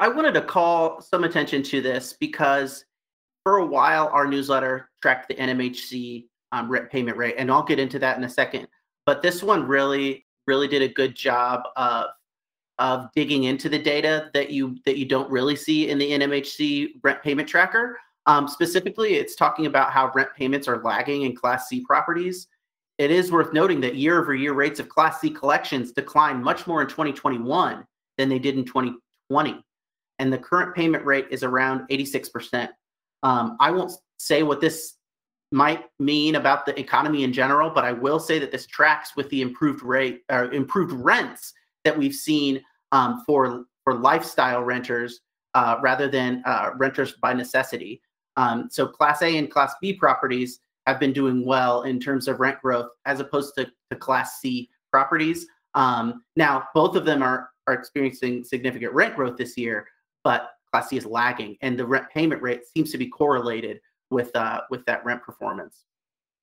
I 0.00 0.08
wanted 0.08 0.34
to 0.34 0.42
call 0.42 1.00
some 1.00 1.24
attention 1.24 1.62
to 1.64 1.80
this 1.80 2.14
because 2.18 2.84
for 3.42 3.58
a 3.58 3.66
while 3.66 4.08
our 4.08 4.26
newsletter 4.26 4.90
tracked 5.02 5.28
the 5.28 5.34
NMHC 5.34 6.26
um, 6.54 6.70
rent 6.70 6.88
payment 6.90 7.16
rate, 7.16 7.34
and 7.36 7.50
I'll 7.50 7.64
get 7.64 7.78
into 7.78 7.98
that 7.98 8.16
in 8.16 8.24
a 8.24 8.28
second. 8.28 8.68
But 9.06 9.22
this 9.22 9.42
one 9.42 9.66
really 9.66 10.24
really 10.46 10.68
did 10.68 10.82
a 10.82 10.88
good 10.88 11.14
job 11.14 11.62
of 11.76 12.06
of 12.78 13.08
digging 13.14 13.44
into 13.44 13.68
the 13.68 13.78
data 13.78 14.30
that 14.34 14.50
you 14.50 14.76
that 14.84 14.96
you 14.96 15.04
don't 15.04 15.30
really 15.30 15.56
see 15.56 15.90
in 15.90 15.98
the 15.98 16.10
NMHC 16.10 16.94
rent 17.02 17.22
payment 17.22 17.48
tracker. 17.48 17.98
Um, 18.26 18.48
specifically, 18.48 19.14
it's 19.14 19.34
talking 19.34 19.66
about 19.66 19.90
how 19.90 20.10
rent 20.14 20.30
payments 20.36 20.66
are 20.68 20.82
lagging 20.82 21.22
in 21.22 21.36
Class 21.36 21.68
C 21.68 21.84
properties. 21.84 22.46
It 22.98 23.10
is 23.10 23.32
worth 23.32 23.52
noting 23.52 23.80
that 23.80 23.96
year 23.96 24.20
over 24.20 24.34
year 24.34 24.54
rates 24.54 24.80
of 24.80 24.88
Class 24.88 25.20
C 25.20 25.30
collections 25.30 25.92
declined 25.92 26.42
much 26.42 26.66
more 26.66 26.80
in 26.80 26.88
2021 26.88 27.84
than 28.16 28.28
they 28.28 28.38
did 28.38 28.56
in 28.56 28.64
2020. 28.64 29.60
And 30.20 30.32
the 30.32 30.38
current 30.38 30.74
payment 30.74 31.04
rate 31.04 31.26
is 31.30 31.42
around 31.42 31.88
86%. 31.90 32.68
Um, 33.24 33.56
I 33.58 33.72
won't 33.72 33.92
say 34.18 34.44
what 34.44 34.60
this 34.60 34.94
might 35.54 35.84
mean 36.00 36.34
about 36.34 36.66
the 36.66 36.76
economy 36.78 37.22
in 37.22 37.32
general, 37.32 37.70
but 37.70 37.84
I 37.84 37.92
will 37.92 38.18
say 38.18 38.40
that 38.40 38.50
this 38.50 38.66
tracks 38.66 39.14
with 39.14 39.30
the 39.30 39.40
improved 39.40 39.84
rate 39.84 40.22
or 40.28 40.52
improved 40.52 40.92
rents 40.92 41.54
that 41.84 41.96
we've 41.96 42.14
seen 42.14 42.60
um, 42.90 43.22
for 43.24 43.64
for 43.84 43.94
lifestyle 43.94 44.62
renters 44.62 45.20
uh, 45.54 45.76
rather 45.80 46.08
than 46.08 46.42
uh, 46.44 46.70
renters 46.76 47.12
by 47.22 47.32
necessity. 47.32 48.02
Um, 48.36 48.68
so 48.68 48.84
Class 48.84 49.22
A 49.22 49.38
and 49.38 49.48
Class 49.48 49.74
B 49.80 49.92
properties 49.92 50.58
have 50.88 50.98
been 50.98 51.12
doing 51.12 51.46
well 51.46 51.82
in 51.82 52.00
terms 52.00 52.26
of 52.26 52.40
rent 52.40 52.60
growth 52.60 52.90
as 53.06 53.20
opposed 53.20 53.54
to, 53.56 53.70
to 53.90 53.96
Class 53.96 54.40
C 54.40 54.68
properties. 54.90 55.46
Um, 55.74 56.24
now, 56.34 56.64
both 56.74 56.96
of 56.96 57.04
them 57.04 57.22
are, 57.22 57.50
are 57.68 57.74
experiencing 57.74 58.42
significant 58.42 58.92
rent 58.92 59.14
growth 59.14 59.36
this 59.36 59.56
year, 59.56 59.86
but 60.24 60.50
Class 60.72 60.88
C 60.88 60.96
is 60.96 61.06
lagging, 61.06 61.56
and 61.60 61.78
the 61.78 61.86
rent 61.86 62.06
payment 62.12 62.42
rate 62.42 62.62
seems 62.66 62.90
to 62.90 62.98
be 62.98 63.06
correlated 63.06 63.78
with 64.14 64.34
uh, 64.34 64.60
with 64.70 64.86
that 64.86 65.04
rent 65.04 65.22
performance. 65.22 65.82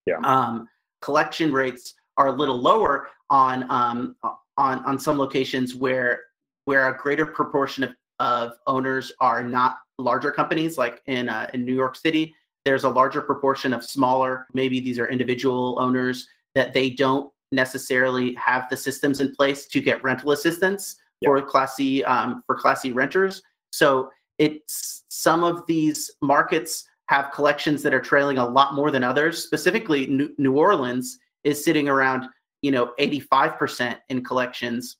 Yeah. 0.05 0.19
Um, 0.23 0.67
collection 1.01 1.51
rates 1.51 1.95
are 2.17 2.27
a 2.27 2.31
little 2.31 2.60
lower 2.60 3.07
on 3.29 3.65
um, 3.71 4.15
on 4.57 4.86
on 4.86 4.99
some 4.99 5.17
locations 5.17 5.73
where 5.73 6.21
where 6.65 6.88
a 6.89 6.97
greater 6.97 7.25
proportion 7.25 7.84
of, 7.84 7.91
of 8.19 8.51
owners 8.67 9.12
are 9.19 9.41
not 9.43 9.77
larger 9.97 10.31
companies 10.31 10.77
like 10.77 11.01
in 11.07 11.29
uh, 11.29 11.49
in 11.53 11.65
New 11.65 11.73
York 11.73 11.95
City. 11.95 12.36
There's 12.65 12.84
a 12.84 12.89
larger 12.89 13.21
proportion 13.21 13.73
of 13.73 13.84
smaller, 13.84 14.45
maybe 14.53 14.79
these 14.79 14.99
are 14.99 15.07
individual 15.07 15.77
owners 15.79 16.27
that 16.53 16.73
they 16.73 16.91
don't 16.91 17.31
necessarily 17.51 18.36
have 18.36 18.69
the 18.69 18.77
systems 18.77 19.19
in 19.19 19.34
place 19.34 19.65
to 19.67 19.81
get 19.81 20.03
rental 20.03 20.31
assistance 20.31 20.97
yep. 21.21 21.29
for 21.29 21.41
Class 21.41 21.75
C 21.75 22.03
um, 22.03 22.43
for 22.45 22.55
Class 22.55 22.81
C 22.81 22.91
renters. 22.91 23.41
So 23.71 24.12
it's 24.38 25.03
some 25.09 25.43
of 25.43 25.65
these 25.67 26.11
markets 26.22 26.86
have 27.12 27.32
collections 27.32 27.84
that 27.84 27.93
are 27.93 27.99
trailing 27.99 28.38
a 28.38 28.47
lot 28.47 28.74
more 28.74 28.89
than 28.89 29.03
others. 29.03 29.43
Specifically, 29.43 30.07
New, 30.07 30.34
New 30.38 30.53
Orleans 30.53 31.20
is 31.43 31.64
sitting 31.64 31.89
around 31.89 32.28
you 32.62 32.72
know 32.72 32.93
85% 32.99 33.97
in 34.09 34.24
collections, 34.24 34.97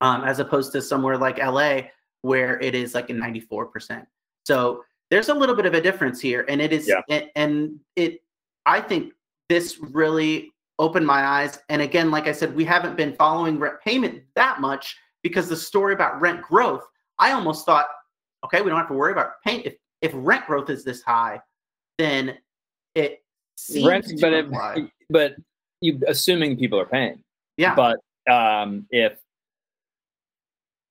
um, 0.00 0.24
as 0.24 0.40
opposed 0.40 0.72
to 0.72 0.82
somewhere 0.82 1.16
like 1.16 1.38
LA 1.38 1.82
where 2.22 2.60
it 2.60 2.74
is 2.74 2.94
like 2.94 3.10
a 3.10 3.12
94%. 3.12 4.04
So 4.44 4.82
there's 5.10 5.28
a 5.28 5.34
little 5.34 5.54
bit 5.54 5.66
of 5.66 5.74
a 5.74 5.80
difference 5.80 6.20
here, 6.20 6.44
and 6.48 6.60
it 6.60 6.72
is, 6.72 6.88
yeah. 6.88 7.00
and, 7.08 7.30
and 7.36 7.80
it, 7.94 8.20
I 8.66 8.80
think 8.80 9.12
this 9.48 9.78
really 9.78 10.50
opened 10.80 11.06
my 11.06 11.24
eyes. 11.24 11.60
And 11.68 11.80
again, 11.80 12.10
like 12.10 12.26
I 12.26 12.32
said, 12.32 12.54
we 12.56 12.64
haven't 12.64 12.96
been 12.96 13.14
following 13.14 13.58
rent 13.58 13.76
payment 13.84 14.22
that 14.34 14.60
much 14.60 14.96
because 15.22 15.48
the 15.48 15.56
story 15.56 15.94
about 15.94 16.20
rent 16.20 16.42
growth, 16.42 16.82
I 17.18 17.32
almost 17.32 17.64
thought, 17.64 17.86
okay, 18.44 18.60
we 18.60 18.70
don't 18.70 18.78
have 18.78 18.88
to 18.88 18.94
worry 18.94 19.12
about 19.12 19.32
paying. 19.44 19.62
If 19.62 19.74
if 20.02 20.12
rent 20.14 20.46
growth 20.46 20.70
is 20.70 20.84
this 20.84 21.02
high, 21.02 21.40
then 21.98 22.38
it 22.94 23.22
seems 23.56 23.86
rent, 23.86 24.06
but 24.20 24.32
if, 24.32 24.46
but 25.10 25.36
you 25.80 26.00
assuming 26.06 26.56
people 26.56 26.78
are 26.78 26.86
paying. 26.86 27.22
Yeah. 27.56 27.74
But 27.74 28.00
um, 28.30 28.86
if 28.90 29.18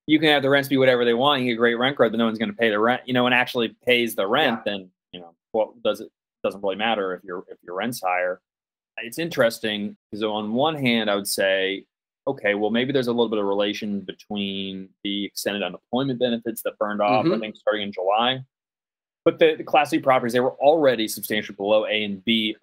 you 0.05 0.19
can 0.19 0.29
have 0.29 0.41
the 0.41 0.49
rents 0.49 0.69
be 0.69 0.77
whatever 0.77 1.05
they 1.05 1.13
want, 1.13 1.41
you 1.41 1.53
get 1.53 1.57
great 1.57 1.75
rent 1.75 1.97
growth, 1.97 2.11
but 2.11 2.17
no 2.17 2.25
one's 2.25 2.39
going 2.39 2.51
to 2.51 2.57
pay 2.57 2.69
the 2.69 2.79
rent, 2.79 3.01
you 3.05 3.13
know, 3.13 3.25
and 3.25 3.35
actually 3.35 3.75
pays 3.85 4.15
the 4.15 4.27
rent, 4.27 4.61
yeah. 4.65 4.73
then 4.73 4.89
you 5.11 5.19
know, 5.19 5.33
what 5.51 5.81
does 5.83 6.01
it 6.01 6.09
doesn't 6.43 6.61
really 6.61 6.75
matter 6.75 7.13
if 7.13 7.23
your 7.23 7.43
if 7.49 7.57
your 7.63 7.75
rent's 7.75 8.01
higher. 8.01 8.41
It's 8.97 9.19
interesting 9.19 9.95
because 10.09 10.23
on 10.23 10.53
one 10.53 10.75
hand, 10.75 11.09
I 11.09 11.15
would 11.15 11.27
say, 11.27 11.85
okay, 12.25 12.55
well 12.55 12.71
maybe 12.71 12.91
there's 12.91 13.07
a 13.07 13.11
little 13.11 13.29
bit 13.29 13.39
of 13.39 13.45
relation 13.45 14.01
between 14.01 14.89
the 15.03 15.25
extended 15.25 15.63
unemployment 15.63 16.19
benefits 16.19 16.61
that 16.63 16.77
burned 16.77 17.01
off, 17.01 17.25
mm-hmm. 17.25 17.35
I 17.35 17.39
think 17.39 17.55
starting 17.57 17.83
in 17.83 17.91
July. 17.91 18.39
But 19.27 19.39
the, 19.39 19.55
the 19.55 19.63
Class 19.65 19.89
C 19.89 19.99
properties, 19.99 20.31
they 20.31 20.39
were 20.39 20.53
already 20.53 21.05
substantially 21.05 21.57
below 21.57 21.85
A 21.85 22.05
and 22.05 22.23
B 22.23 22.55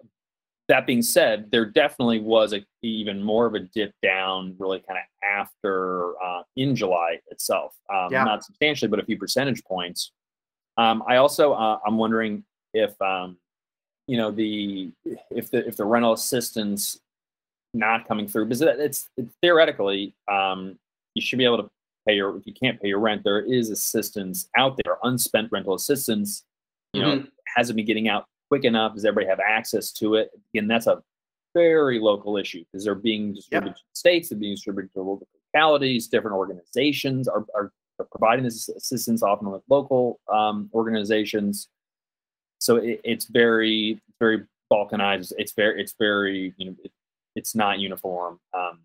that 0.67 0.87
being 0.87 1.03
said, 1.03 1.51
there 1.51 1.65
definitely 1.65 2.19
was 2.19 2.53
a 2.53 2.65
even 2.81 3.21
more 3.21 3.45
of 3.45 3.53
a 3.53 3.59
dip 3.59 3.93
down, 4.01 4.55
really 4.57 4.79
kind 4.79 4.97
of 4.97 5.05
after 5.23 6.19
uh, 6.23 6.41
in 6.55 6.75
July 6.75 7.19
itself. 7.29 7.75
Um, 7.93 8.11
yeah. 8.11 8.23
Not 8.23 8.43
substantially, 8.43 8.89
but 8.89 8.99
a 8.99 9.05
few 9.05 9.15
percentage 9.17 9.63
points. 9.63 10.11
Um, 10.77 11.03
I 11.07 11.17
also 11.17 11.53
uh, 11.53 11.77
I'm 11.85 11.97
wondering 11.97 12.43
if 12.73 12.99
um, 12.99 13.37
you 14.07 14.17
know 14.17 14.31
the 14.31 14.91
if 15.29 15.51
the 15.51 15.67
if 15.67 15.77
the 15.77 15.85
rental 15.85 16.13
assistance 16.13 16.99
not 17.75 18.07
coming 18.07 18.27
through 18.27 18.45
because 18.45 18.61
it's, 18.61 19.09
it's 19.17 19.35
theoretically 19.41 20.15
um, 20.31 20.79
you 21.13 21.21
should 21.21 21.37
be 21.37 21.45
able 21.45 21.61
to 21.61 21.69
pay 22.07 22.15
your 22.15 22.37
if 22.37 22.47
you 22.47 22.53
can't 22.53 22.81
pay 22.81 22.87
your 22.87 22.99
rent 22.99 23.21
there 23.23 23.41
is 23.41 23.69
assistance 23.69 24.47
out 24.57 24.79
there 24.83 24.97
unspent 25.03 25.51
rental 25.51 25.73
assistance 25.73 26.45
you 26.95 27.01
know 27.01 27.15
mm-hmm. 27.17 27.25
hasn't 27.55 27.75
been 27.75 27.85
getting 27.85 28.07
out 28.07 28.25
quick 28.49 28.63
enough? 28.63 28.93
Does 28.93 29.05
everybody 29.05 29.27
have 29.27 29.39
access 29.39 29.91
to 29.93 30.15
it? 30.15 30.29
Again, 30.53 30.67
that's 30.67 30.87
a 30.87 31.01
very 31.53 31.99
local 31.99 32.37
issue 32.37 32.63
because 32.65 32.83
they're 32.83 32.95
being 32.95 33.33
distributed 33.33 33.69
yep. 33.69 33.75
to 33.75 33.81
states, 33.93 34.29
they're 34.29 34.37
being 34.37 34.55
distributed 34.55 34.93
to 34.93 35.01
local 35.01 35.27
localities, 35.55 36.07
different 36.07 36.35
organizations 36.35 37.27
are, 37.27 37.45
are, 37.55 37.71
are 37.99 38.07
providing 38.11 38.43
this 38.43 38.69
assistance 38.69 39.23
often 39.23 39.49
with 39.49 39.61
local 39.69 40.19
um, 40.31 40.69
organizations. 40.73 41.69
So 42.59 42.77
it, 42.77 43.01
it's 43.03 43.25
very, 43.25 44.01
very 44.19 44.43
balkanized. 44.71 45.33
It's 45.37 45.53
very, 45.53 45.81
it's 45.81 45.95
very, 45.97 46.53
you 46.57 46.65
know, 46.67 46.75
it, 46.83 46.91
it's 47.35 47.55
not 47.55 47.79
uniform 47.79 48.39
um, 48.53 48.79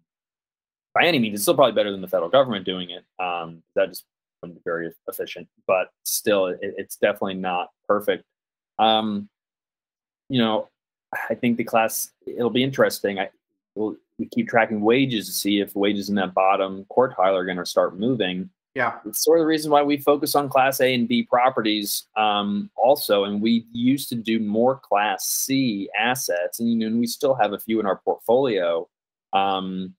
by 0.95 1.07
any 1.07 1.19
means. 1.19 1.35
It's 1.35 1.43
still 1.43 1.55
probably 1.55 1.75
better 1.75 1.91
than 1.91 2.01
the 2.01 2.09
federal 2.09 2.31
government 2.31 2.65
doing 2.65 2.91
it. 2.91 3.05
Um, 3.23 3.63
that 3.75 3.89
just 3.89 4.05
wouldn't 4.43 4.59
be 4.59 4.63
very 4.65 4.91
efficient, 5.09 5.49
but 5.67 5.89
still, 6.05 6.47
it, 6.47 6.59
it's 6.63 6.97
definitely 6.97 7.35
not 7.35 7.71
perfect. 7.87 8.25
Um, 8.79 9.29
you 10.29 10.39
know, 10.39 10.69
I 11.29 11.35
think 11.35 11.57
the 11.57 11.65
class 11.65 12.11
it'll 12.27 12.51
be 12.51 12.63
interesting. 12.63 13.19
I 13.19 13.31
we'll, 13.75 13.97
we 14.19 14.27
keep 14.27 14.49
tracking 14.49 14.81
wages 14.81 15.27
to 15.27 15.33
see 15.33 15.61
if 15.61 15.75
wages 15.75 16.09
in 16.09 16.15
that 16.17 16.35
bottom 16.35 16.87
quartile 16.91 17.35
are 17.35 17.45
going 17.45 17.57
to 17.57 17.67
start 17.67 17.99
moving. 17.99 18.51
Yeah, 18.75 18.99
it's 19.05 19.25
sort 19.25 19.41
of 19.41 19.43
the 19.43 19.49
reason 19.49 19.73
why 19.73 19.83
we 19.83 19.97
focus 19.97 20.37
on 20.37 20.49
Class 20.49 20.81
A 20.81 20.95
and 20.95 21.09
B 21.09 21.25
properties 21.25 22.07
um, 22.17 22.71
also, 22.77 23.25
and 23.25 23.43
we 23.43 23.67
used 23.73 24.09
to 24.11 24.15
do 24.15 24.39
more 24.39 24.77
Class 24.79 25.27
C 25.27 25.91
assets, 25.99 26.61
and 26.61 26.71
you 26.71 26.77
know, 26.77 26.87
and 26.87 27.01
we 27.01 27.07
still 27.07 27.35
have 27.35 27.53
a 27.53 27.59
few 27.59 27.81
in 27.81 27.87
our 27.87 27.97
portfolio. 27.97 28.89
Um, 29.33 29.95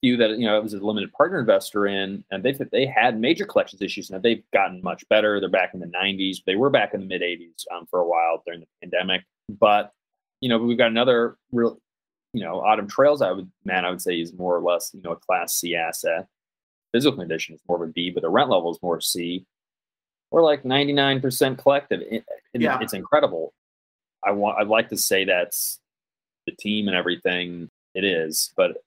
few 0.00 0.16
that 0.18 0.38
you 0.38 0.46
know 0.46 0.56
I 0.56 0.58
was 0.58 0.74
a 0.74 0.78
limited 0.78 1.12
partner 1.12 1.40
investor 1.40 1.86
in, 1.86 2.24
and 2.30 2.42
they 2.42 2.52
they 2.70 2.86
had 2.86 3.18
major 3.18 3.46
collections 3.46 3.80
issues. 3.82 4.10
Now 4.10 4.18
they've 4.18 4.42
gotten 4.52 4.82
much 4.82 5.08
better. 5.08 5.40
They're 5.40 5.48
back 5.48 5.74
in 5.74 5.80
the 5.80 5.86
90s. 5.86 6.38
They 6.44 6.56
were 6.56 6.70
back 6.70 6.94
in 6.94 7.00
the 7.00 7.06
mid 7.06 7.22
80s 7.22 7.64
um, 7.74 7.86
for 7.86 8.00
a 8.00 8.06
while 8.06 8.42
during 8.44 8.60
the 8.60 8.66
pandemic. 8.82 9.22
But 9.48 9.92
you 10.40 10.48
know 10.48 10.58
we've 10.58 10.78
got 10.78 10.90
another 10.90 11.36
real, 11.52 11.78
you 12.32 12.44
know, 12.44 12.60
Autumn 12.60 12.88
Trails. 12.88 13.22
I 13.22 13.32
would 13.32 13.50
man, 13.64 13.84
I 13.84 13.90
would 13.90 14.02
say 14.02 14.20
is 14.20 14.34
more 14.34 14.56
or 14.56 14.60
less 14.60 14.90
you 14.92 15.02
know 15.02 15.12
a 15.12 15.16
Class 15.16 15.54
C 15.54 15.74
asset. 15.74 16.26
Physical 16.92 17.18
condition 17.18 17.54
is 17.54 17.60
more 17.66 17.82
of 17.82 17.88
a 17.88 17.92
B, 17.92 18.10
but 18.10 18.22
the 18.22 18.28
rent 18.28 18.50
level 18.50 18.70
is 18.70 18.78
more 18.82 19.00
C. 19.00 19.46
We're 20.30 20.42
like 20.42 20.62
99% 20.62 21.58
collected. 21.58 22.02
It, 22.02 22.24
it, 22.54 22.60
yeah. 22.60 22.78
It's 22.80 22.92
incredible. 22.92 23.52
I 24.24 24.32
want. 24.32 24.58
I'd 24.58 24.68
like 24.68 24.90
to 24.90 24.96
say 24.96 25.24
that's 25.24 25.80
the 26.46 26.52
team 26.52 26.88
and 26.88 26.96
everything. 26.96 27.70
It 27.94 28.04
is, 28.04 28.52
but 28.56 28.78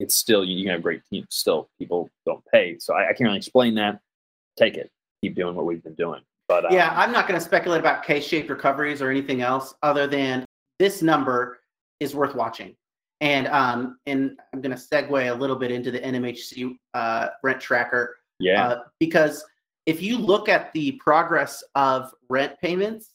it's 0.00 0.14
still 0.14 0.44
you 0.44 0.64
can 0.64 0.72
have 0.72 0.82
great 0.82 1.02
teams. 1.08 1.26
Still, 1.30 1.68
people 1.78 2.10
don't 2.26 2.42
pay, 2.52 2.78
so 2.78 2.94
I, 2.94 3.04
I 3.04 3.12
can't 3.12 3.20
really 3.20 3.36
explain 3.36 3.74
that. 3.76 4.00
Take 4.58 4.74
it, 4.76 4.90
keep 5.22 5.36
doing 5.36 5.54
what 5.54 5.66
we've 5.66 5.84
been 5.84 5.94
doing. 5.94 6.22
But 6.48 6.64
um, 6.64 6.72
yeah, 6.72 6.92
I'm 6.96 7.12
not 7.12 7.28
going 7.28 7.38
to 7.38 7.44
speculate 7.44 7.78
about 7.78 8.04
K-shaped 8.04 8.50
recoveries 8.50 9.00
or 9.00 9.10
anything 9.10 9.42
else 9.42 9.74
other 9.82 10.08
than 10.08 10.44
this 10.80 11.02
number 11.02 11.60
is 12.00 12.14
worth 12.14 12.34
watching. 12.34 12.74
And 13.20 13.46
um, 13.48 13.98
and 14.06 14.38
I'm 14.52 14.62
going 14.62 14.74
to 14.74 14.82
segue 14.82 15.30
a 15.30 15.34
little 15.34 15.56
bit 15.56 15.70
into 15.70 15.90
the 15.90 16.00
NMHC 16.00 16.74
uh, 16.94 17.28
rent 17.42 17.60
tracker. 17.60 18.16
Yeah. 18.40 18.66
Uh, 18.66 18.82
because 18.98 19.44
if 19.84 20.02
you 20.02 20.16
look 20.16 20.48
at 20.48 20.72
the 20.72 20.92
progress 20.92 21.62
of 21.74 22.12
rent 22.30 22.54
payments 22.62 23.10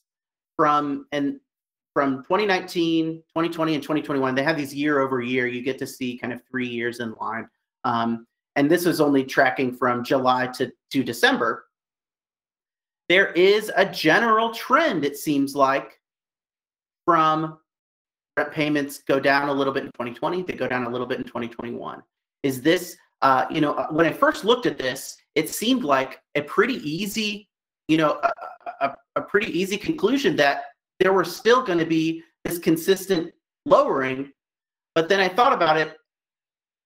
from 0.56 1.08
and 1.12 1.40
from 1.96 2.18
2019, 2.24 3.24
2020, 3.30 3.74
and 3.74 3.82
2021, 3.82 4.36
they 4.36 4.43
have 4.43 4.58
these 4.58 4.76
year 4.76 5.00
over 5.00 5.22
year. 5.22 5.48
You 5.48 5.62
get 5.62 5.80
to 5.80 5.88
see 5.88 6.18
kind 6.18 6.34
of 6.34 6.41
three 6.43 6.68
years 6.68 7.00
in 7.00 7.16
line. 7.22 7.48
Um, 7.86 8.28
and 8.58 8.70
this 8.70 8.86
is 8.86 9.00
only 9.00 9.24
tracking 9.24 9.74
from 9.74 10.04
July 10.04 10.48
to, 10.48 10.70
to 10.91 11.04
December. 11.06 11.68
There 13.08 13.32
is 13.32 13.72
a 13.78 13.86
general 13.86 14.54
trend, 14.54 15.06
it 15.06 15.16
seems 15.16 15.56
like, 15.56 16.02
from 17.06 17.60
rent 18.38 18.52
payments 18.52 19.00
go 19.08 19.18
down 19.18 19.48
a 19.48 19.54
little 19.54 19.72
bit 19.72 19.84
in 19.84 19.91
2020, 19.91 20.43
they 20.43 20.54
go 20.54 20.68
down 20.68 20.84
a 20.84 20.89
little 20.89 21.08
bit 21.08 21.20
in 21.20 21.24
2021. 21.24 22.04
Is 22.43 22.62
this, 22.62 22.98
uh, 23.22 23.46
you 23.50 23.62
know, 23.62 23.74
uh, 23.74 23.88
when 23.88 24.06
I 24.06 24.12
first 24.12 24.43
looked 24.43 24.66
at 24.66 24.78
this, 24.78 25.16
it 25.36 25.50
seemed 25.50 25.86
like 25.86 26.20
a 26.36 26.41
pretty 26.41 26.76
easy, 26.89 27.48
you 27.88 27.96
know, 27.96 28.20
a, 28.22 28.32
a, 28.82 28.98
a 29.16 29.22
pretty 29.22 29.58
easy 29.58 29.78
conclusion 29.78 30.36
that 30.36 30.64
there 31.00 31.14
were 31.14 31.26
still 31.26 31.62
going 31.64 31.80
to 31.80 31.86
be 31.86 32.24
this 32.43 32.58
consistent 32.58 33.34
lowering. 33.66 34.32
But 34.93 35.10
then 35.10 35.20
I 35.20 35.28
thought 35.28 35.54
about 35.54 35.78
it 35.78 35.98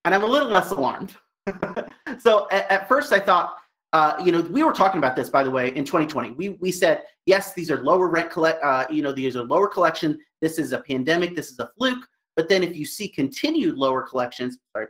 and 0.05 0.15
I'm 0.15 0.23
a 0.23 0.27
little 0.27 0.49
less 0.49 0.71
alarmed. 0.71 1.15
so 2.19 2.47
at, 2.51 2.69
at, 2.71 2.87
first 2.87 3.11
I 3.11 3.19
thought, 3.19 3.55
uh, 3.93 4.21
you 4.23 4.31
know, 4.31 4.41
we 4.41 4.63
were 4.63 4.71
talking 4.71 4.99
about 4.99 5.15
this, 5.15 5.29
by 5.29 5.43
the 5.43 5.51
way, 5.51 5.75
in 5.75 5.83
2020. 5.83 6.31
We, 6.31 6.49
we 6.49 6.71
said, 6.71 7.03
yes, 7.25 7.53
these 7.53 7.71
are 7.71 7.83
lower 7.83 8.07
rent 8.07 8.29
collect, 8.29 8.63
uh, 8.63 8.85
you 8.89 9.01
know, 9.01 9.11
these 9.11 9.35
are 9.35 9.43
lower 9.43 9.67
collection. 9.67 10.19
This 10.41 10.57
is 10.57 10.71
a 10.71 10.79
pandemic. 10.79 11.35
This 11.35 11.51
is 11.51 11.59
a 11.59 11.69
fluke. 11.77 12.05
But 12.35 12.47
then 12.47 12.63
if 12.63 12.75
you 12.75 12.85
see 12.85 13.09
continued 13.09 13.77
lower 13.77 14.03
collections, 14.03 14.57
sorry, 14.73 14.87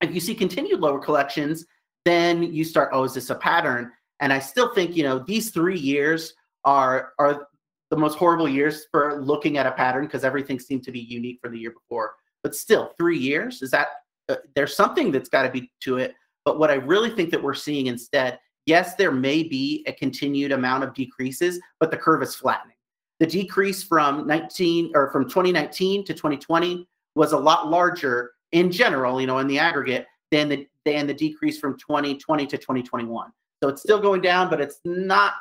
if 0.00 0.14
you 0.14 0.20
see 0.20 0.34
continued 0.34 0.80
lower 0.80 1.00
collections, 1.00 1.66
then 2.04 2.42
you 2.42 2.64
start, 2.64 2.90
oh, 2.92 3.04
is 3.04 3.14
this 3.14 3.30
a 3.30 3.34
pattern? 3.34 3.90
And 4.20 4.32
I 4.32 4.38
still 4.38 4.72
think, 4.74 4.96
you 4.96 5.02
know, 5.02 5.18
these 5.18 5.50
three 5.50 5.78
years 5.78 6.34
are 6.64 7.12
are 7.18 7.47
the 7.90 7.96
most 7.96 8.18
horrible 8.18 8.48
years 8.48 8.86
for 8.90 9.20
looking 9.22 9.58
at 9.58 9.66
a 9.66 9.72
pattern 9.72 10.04
because 10.04 10.24
everything 10.24 10.58
seemed 10.58 10.82
to 10.84 10.92
be 10.92 11.00
unique 11.00 11.38
from 11.42 11.52
the 11.52 11.58
year 11.58 11.70
before. 11.70 12.14
But 12.42 12.54
still, 12.54 12.92
three 12.96 13.18
years 13.18 13.62
is 13.62 13.70
that 13.70 13.88
uh, 14.28 14.36
there's 14.54 14.76
something 14.76 15.10
that's 15.10 15.28
got 15.28 15.42
to 15.42 15.50
be 15.50 15.70
to 15.80 15.98
it. 15.98 16.14
But 16.44 16.58
what 16.58 16.70
I 16.70 16.74
really 16.74 17.10
think 17.10 17.30
that 17.30 17.42
we're 17.42 17.54
seeing 17.54 17.86
instead, 17.86 18.38
yes, 18.66 18.94
there 18.94 19.12
may 19.12 19.42
be 19.42 19.84
a 19.86 19.92
continued 19.92 20.52
amount 20.52 20.84
of 20.84 20.94
decreases, 20.94 21.60
but 21.80 21.90
the 21.90 21.96
curve 21.96 22.22
is 22.22 22.34
flattening. 22.34 22.76
The 23.20 23.26
decrease 23.26 23.82
from 23.82 24.26
19 24.26 24.92
or 24.94 25.10
from 25.10 25.24
2019 25.24 26.04
to 26.04 26.14
2020 26.14 26.86
was 27.14 27.32
a 27.32 27.38
lot 27.38 27.68
larger 27.68 28.32
in 28.52 28.70
general, 28.70 29.20
you 29.20 29.26
know, 29.26 29.38
in 29.38 29.46
the 29.46 29.58
aggregate 29.58 30.06
than 30.30 30.48
the 30.48 30.66
than 30.84 31.06
the 31.06 31.14
decrease 31.14 31.58
from 31.58 31.76
2020 31.78 32.46
to 32.46 32.56
2021. 32.56 33.30
So 33.62 33.68
it's 33.68 33.82
still 33.82 34.00
going 34.00 34.20
down, 34.20 34.48
but 34.48 34.60
it's 34.60 34.80
not 34.84 35.34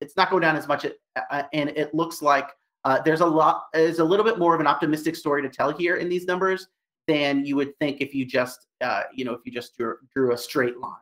it's 0.00 0.16
not 0.16 0.30
going 0.30 0.42
down 0.42 0.56
as 0.56 0.68
much, 0.68 0.84
uh, 0.84 1.20
uh, 1.30 1.42
and 1.52 1.70
it 1.70 1.94
looks 1.94 2.22
like 2.22 2.48
uh, 2.84 3.00
there's 3.02 3.20
a 3.20 3.26
lot, 3.26 3.64
there's 3.72 3.98
a 3.98 4.04
little 4.04 4.24
bit 4.24 4.38
more 4.38 4.54
of 4.54 4.60
an 4.60 4.66
optimistic 4.66 5.16
story 5.16 5.42
to 5.42 5.48
tell 5.48 5.70
here 5.72 5.96
in 5.96 6.08
these 6.08 6.26
numbers 6.26 6.68
than 7.06 7.44
you 7.44 7.56
would 7.56 7.76
think 7.78 8.00
if 8.00 8.14
you 8.14 8.24
just, 8.24 8.66
uh, 8.80 9.02
you 9.12 9.24
know, 9.24 9.32
if 9.32 9.40
you 9.44 9.52
just 9.52 9.76
drew, 9.76 9.96
drew 10.14 10.32
a 10.32 10.38
straight 10.38 10.78
line. 10.78 10.92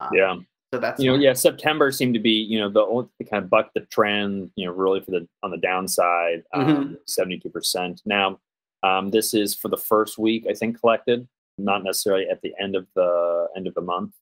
Um, 0.00 0.10
yeah. 0.12 0.36
So 0.74 0.80
that's 0.80 1.00
you 1.00 1.10
know, 1.10 1.16
yeah. 1.16 1.32
September 1.32 1.92
seemed 1.92 2.14
to 2.14 2.20
be 2.20 2.32
you 2.32 2.58
know 2.58 2.68
the, 2.68 3.08
the 3.18 3.24
kind 3.24 3.42
of 3.42 3.48
buck 3.48 3.70
the 3.74 3.82
trend. 3.82 4.50
You 4.56 4.66
know, 4.66 4.72
really 4.72 5.00
for 5.00 5.12
the 5.12 5.28
on 5.44 5.52
the 5.52 5.58
downside, 5.58 6.42
um, 6.52 6.98
72 7.06 7.48
mm-hmm. 7.48 7.52
percent. 7.56 8.02
Now, 8.04 8.40
um, 8.82 9.10
this 9.10 9.32
is 9.32 9.54
for 9.54 9.68
the 9.68 9.76
first 9.76 10.18
week, 10.18 10.44
I 10.50 10.54
think, 10.54 10.80
collected, 10.80 11.26
not 11.56 11.84
necessarily 11.84 12.28
at 12.28 12.42
the 12.42 12.52
end 12.60 12.74
of 12.74 12.86
the 12.94 13.46
end 13.56 13.68
of 13.68 13.74
the 13.74 13.80
month. 13.80 14.14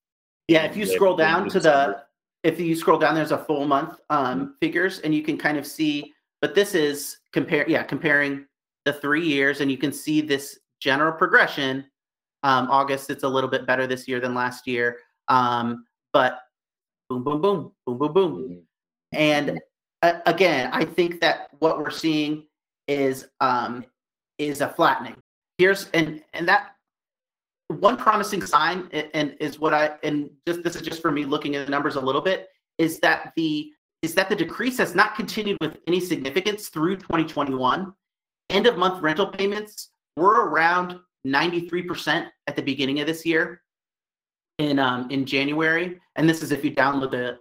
Yeah, 0.49 0.65
if 0.65 0.77
you 0.77 0.85
scroll 0.85 1.17
down 1.17 1.49
to 1.49 1.61
the 1.61 2.03
if 2.45 2.61
you 2.61 2.77
scroll 2.77 2.99
down, 2.99 3.15
there's 3.15 3.33
a 3.33 3.39
full 3.39 3.67
month 3.67 3.99
um, 4.11 4.41
mm-hmm. 4.41 4.51
figures, 4.61 5.01
and 5.01 5.15
you 5.15 5.23
can 5.23 5.37
kind 5.37 5.59
of 5.59 5.67
see. 5.67 6.13
But 6.41 6.55
this 6.55 6.75
is 6.75 7.17
compare, 7.33 7.65
yeah, 7.69 7.83
comparing 7.83 8.47
the 8.85 8.93
three 8.93 9.27
years, 9.27 9.61
and 9.61 9.71
you 9.71 9.79
can 9.79 9.93
see 9.93 10.21
this 10.21 10.59
general 10.79 11.13
progression. 11.13 11.87
Um, 12.43 12.71
August, 12.71 13.09
it's 13.09 13.25
a 13.25 13.29
little 13.29 13.49
bit 13.49 13.67
better 13.67 13.87
this 13.87 14.07
year 14.07 14.21
than 14.21 14.35
last 14.35 14.67
year, 14.67 14.99
um, 15.29 15.87
but 16.13 16.41
boom, 17.09 17.25
boom, 17.25 17.41
boom, 17.41 17.73
boom, 17.87 17.99
boom, 17.99 18.13
boom, 18.13 18.63
and 19.13 19.59
uh, 20.03 20.21
again, 20.27 20.69
I 20.71 20.85
think 20.85 21.23
that 21.23 21.49
what 21.61 21.79
we're 21.79 21.89
seeing 21.89 22.45
is 22.87 23.29
um, 23.41 23.87
is 24.37 24.61
a 24.61 24.69
flattening. 24.69 25.17
here's 25.57 25.89
and 25.95 26.23
and 26.35 26.47
that 26.47 26.74
one 27.69 27.97
promising 27.97 28.45
sign 28.45 28.89
and, 28.93 29.09
and 29.15 29.37
is 29.41 29.59
what 29.59 29.73
I 29.73 29.97
and 30.03 30.31
just 30.47 30.63
this 30.63 30.77
is 30.77 30.83
just 30.83 31.01
for 31.01 31.11
me 31.11 31.25
looking 31.25 31.57
at 31.57 31.67
the 31.67 31.71
numbers 31.71 31.97
a 31.97 32.01
little 32.01 32.21
bit 32.21 32.49
is 32.79 32.99
that 33.01 33.33
the 33.37 33.73
is 34.03 34.15
that 34.15 34.29
the 34.29 34.37
decrease 34.37 34.77
has 34.79 34.95
not 34.95 35.15
continued 35.15 35.57
with 35.61 35.79
any 35.87 35.99
significance 35.99 36.69
through 36.69 36.97
2021. 36.97 37.93
End 38.51 38.67
of 38.67 38.77
month 38.77 39.03
rental 39.03 39.27
payments 39.27 39.89
were 40.17 40.47
around 40.49 41.01
93% 41.27 42.29
at 42.47 42.55
the 42.55 42.61
beginning 42.61 43.01
of 43.01 43.07
this 43.07 43.25
year 43.25 43.63
in 44.59 44.79
um, 44.79 45.11
in 45.11 45.25
January, 45.25 45.99
and 46.17 46.29
this 46.29 46.43
is 46.43 46.53
if 46.53 46.65
you 46.65 46.71
download 46.71 47.11
the 47.11 47.39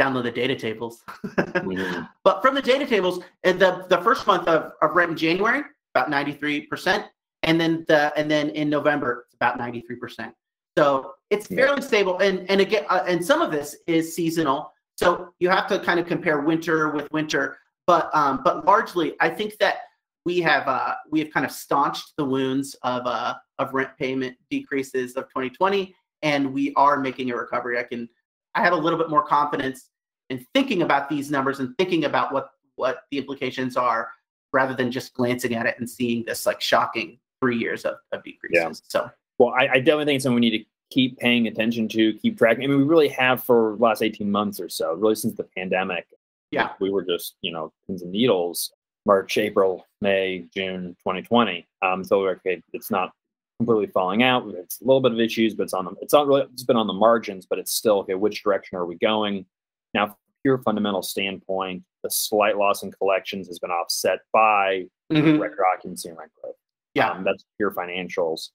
download 0.00 0.22
the 0.22 0.30
data 0.30 0.56
tables. 0.56 1.02
mm-hmm. 1.22 2.04
But 2.24 2.40
from 2.40 2.54
the 2.54 2.62
data 2.62 2.86
tables, 2.86 3.22
the 3.42 3.86
the 3.88 4.00
first 4.02 4.26
month 4.26 4.48
of, 4.48 4.72
of 4.80 4.96
rent 4.96 5.10
in 5.10 5.16
January 5.16 5.62
about 5.94 6.08
93%, 6.08 7.04
and 7.42 7.60
then 7.60 7.84
the 7.88 8.12
and 8.16 8.30
then 8.30 8.50
in 8.50 8.70
November 8.70 9.26
about 9.40 9.58
93%. 9.58 10.32
So 10.78 11.14
it's 11.30 11.46
fairly 11.46 11.82
stable, 11.82 12.18
and 12.18 12.48
and 12.48 12.60
again, 12.60 12.84
uh, 12.88 13.04
and 13.06 13.24
some 13.24 13.42
of 13.42 13.50
this 13.50 13.76
is 13.86 14.14
seasonal. 14.14 14.72
So 14.96 15.34
you 15.40 15.48
have 15.50 15.66
to 15.68 15.80
kind 15.80 15.98
of 15.98 16.06
compare 16.06 16.40
winter 16.40 16.90
with 16.90 17.10
winter, 17.10 17.58
but 17.86 18.08
um, 18.14 18.42
but 18.44 18.64
largely, 18.64 19.14
I 19.20 19.30
think 19.30 19.56
that 19.58 19.78
we 20.24 20.40
have 20.40 20.68
uh, 20.68 20.94
we 21.10 21.18
have 21.20 21.30
kind 21.32 21.44
of 21.44 21.52
staunched 21.52 22.12
the 22.16 22.24
wounds 22.24 22.76
of 22.82 23.06
uh, 23.06 23.34
of 23.58 23.74
rent 23.74 23.90
payment 23.98 24.36
decreases 24.48 25.16
of 25.16 25.24
2020, 25.24 25.94
and 26.22 26.52
we 26.52 26.72
are 26.76 27.00
making 27.00 27.30
a 27.30 27.36
recovery. 27.36 27.78
I 27.78 27.82
can 27.82 28.08
I 28.54 28.62
have 28.62 28.72
a 28.72 28.76
little 28.76 28.98
bit 28.98 29.10
more 29.10 29.24
confidence 29.24 29.90
in 30.30 30.46
thinking 30.54 30.82
about 30.82 31.08
these 31.08 31.30
numbers 31.30 31.58
and 31.58 31.76
thinking 31.78 32.04
about 32.04 32.32
what 32.32 32.50
what 32.76 33.02
the 33.10 33.18
implications 33.18 33.76
are, 33.76 34.08
rather 34.52 34.74
than 34.74 34.90
just 34.90 35.14
glancing 35.14 35.54
at 35.54 35.66
it 35.66 35.76
and 35.78 35.88
seeing 35.88 36.24
this 36.24 36.46
like 36.46 36.60
shocking 36.60 37.18
three 37.40 37.58
years 37.58 37.84
of, 37.84 37.96
of 38.12 38.22
decreases. 38.22 38.54
Yeah. 38.54 38.88
So 38.88 39.10
well, 39.40 39.54
I, 39.58 39.68
I 39.68 39.78
definitely 39.78 40.04
think 40.04 40.16
it's 40.16 40.24
something 40.24 40.34
we 40.34 40.50
need 40.50 40.58
to 40.58 40.64
keep 40.90 41.18
paying 41.18 41.46
attention 41.46 41.88
to, 41.88 42.12
keep 42.12 42.36
tracking. 42.36 42.64
I 42.64 42.66
mean, 42.66 42.76
we 42.76 42.84
really 42.84 43.08
have 43.08 43.42
for 43.42 43.74
the 43.74 43.82
last 43.82 44.02
18 44.02 44.30
months 44.30 44.60
or 44.60 44.68
so, 44.68 44.92
really 44.92 45.14
since 45.14 45.34
the 45.34 45.46
pandemic. 45.56 46.06
Yeah. 46.50 46.72
We 46.78 46.90
were 46.90 47.02
just, 47.02 47.36
you 47.40 47.50
know, 47.50 47.72
pins 47.86 48.02
and 48.02 48.12
needles 48.12 48.70
March, 49.06 49.38
April, 49.38 49.86
May, 50.02 50.44
June 50.54 50.94
2020. 50.98 51.66
Um, 51.80 52.04
so 52.04 52.26
okay, 52.28 52.62
it's 52.74 52.90
not 52.90 53.12
completely 53.58 53.86
falling 53.86 54.22
out. 54.22 54.46
It's 54.54 54.78
a 54.82 54.84
little 54.84 55.00
bit 55.00 55.12
of 55.12 55.20
issues, 55.20 55.54
but 55.54 55.62
it's 55.62 55.72
on 55.72 55.86
the, 55.86 55.92
it's 56.02 56.12
not 56.12 56.26
really, 56.26 56.42
it's 56.52 56.64
been 56.64 56.76
on 56.76 56.86
the 56.86 56.92
margins, 56.92 57.46
but 57.46 57.58
it's 57.58 57.72
still, 57.72 58.00
okay, 58.00 58.16
which 58.16 58.42
direction 58.42 58.76
are 58.76 58.84
we 58.84 58.96
going? 58.96 59.46
Now, 59.94 60.08
from 60.08 60.16
pure 60.42 60.58
fundamental 60.58 61.02
standpoint, 61.02 61.82
the 62.02 62.10
slight 62.10 62.58
loss 62.58 62.82
in 62.82 62.92
collections 62.92 63.48
has 63.48 63.58
been 63.58 63.70
offset 63.70 64.18
by 64.34 64.84
mm-hmm. 65.10 65.40
record 65.40 65.64
occupancy 65.74 66.10
and 66.10 66.18
rent 66.18 66.32
growth. 66.42 66.56
Yeah. 66.92 67.12
Um, 67.12 67.24
that's 67.24 67.46
pure 67.56 67.70
financials. 67.70 68.50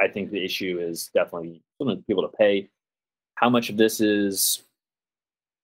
I 0.00 0.08
think 0.08 0.30
the 0.30 0.44
issue 0.44 0.78
is 0.80 1.10
definitely 1.14 1.62
people 2.06 2.28
to 2.28 2.36
pay. 2.36 2.68
How 3.36 3.48
much 3.48 3.70
of 3.70 3.76
this 3.76 4.00
is 4.00 4.62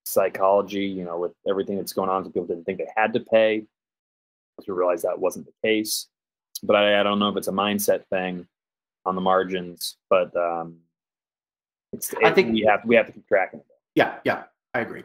psychology, 0.04 0.84
you 0.84 1.04
know, 1.04 1.18
with 1.18 1.32
everything 1.48 1.76
that's 1.76 1.92
going 1.92 2.10
on, 2.10 2.24
people 2.24 2.46
didn't 2.46 2.64
think 2.64 2.78
they 2.78 2.88
had 2.96 3.12
to 3.14 3.20
pay. 3.20 3.64
To 4.64 4.74
realize 4.74 5.02
that 5.02 5.18
wasn't 5.18 5.46
the 5.46 5.54
case. 5.66 6.08
But 6.62 6.76
I, 6.76 7.00
I, 7.00 7.02
don't 7.02 7.18
know 7.18 7.30
if 7.30 7.36
it's 7.38 7.48
a 7.48 7.52
mindset 7.52 8.04
thing 8.10 8.46
on 9.06 9.14
the 9.14 9.22
margins, 9.22 9.96
but 10.10 10.36
um, 10.36 10.76
it's, 11.94 12.12
I 12.22 12.30
think 12.30 12.52
we 12.52 12.60
have 12.68 12.84
we 12.84 12.94
have 12.96 13.06
to 13.06 13.12
keep 13.12 13.26
tracking 13.26 13.60
it. 13.60 13.66
Yeah, 13.94 14.16
yeah, 14.24 14.42
I 14.74 14.80
agree. 14.80 15.04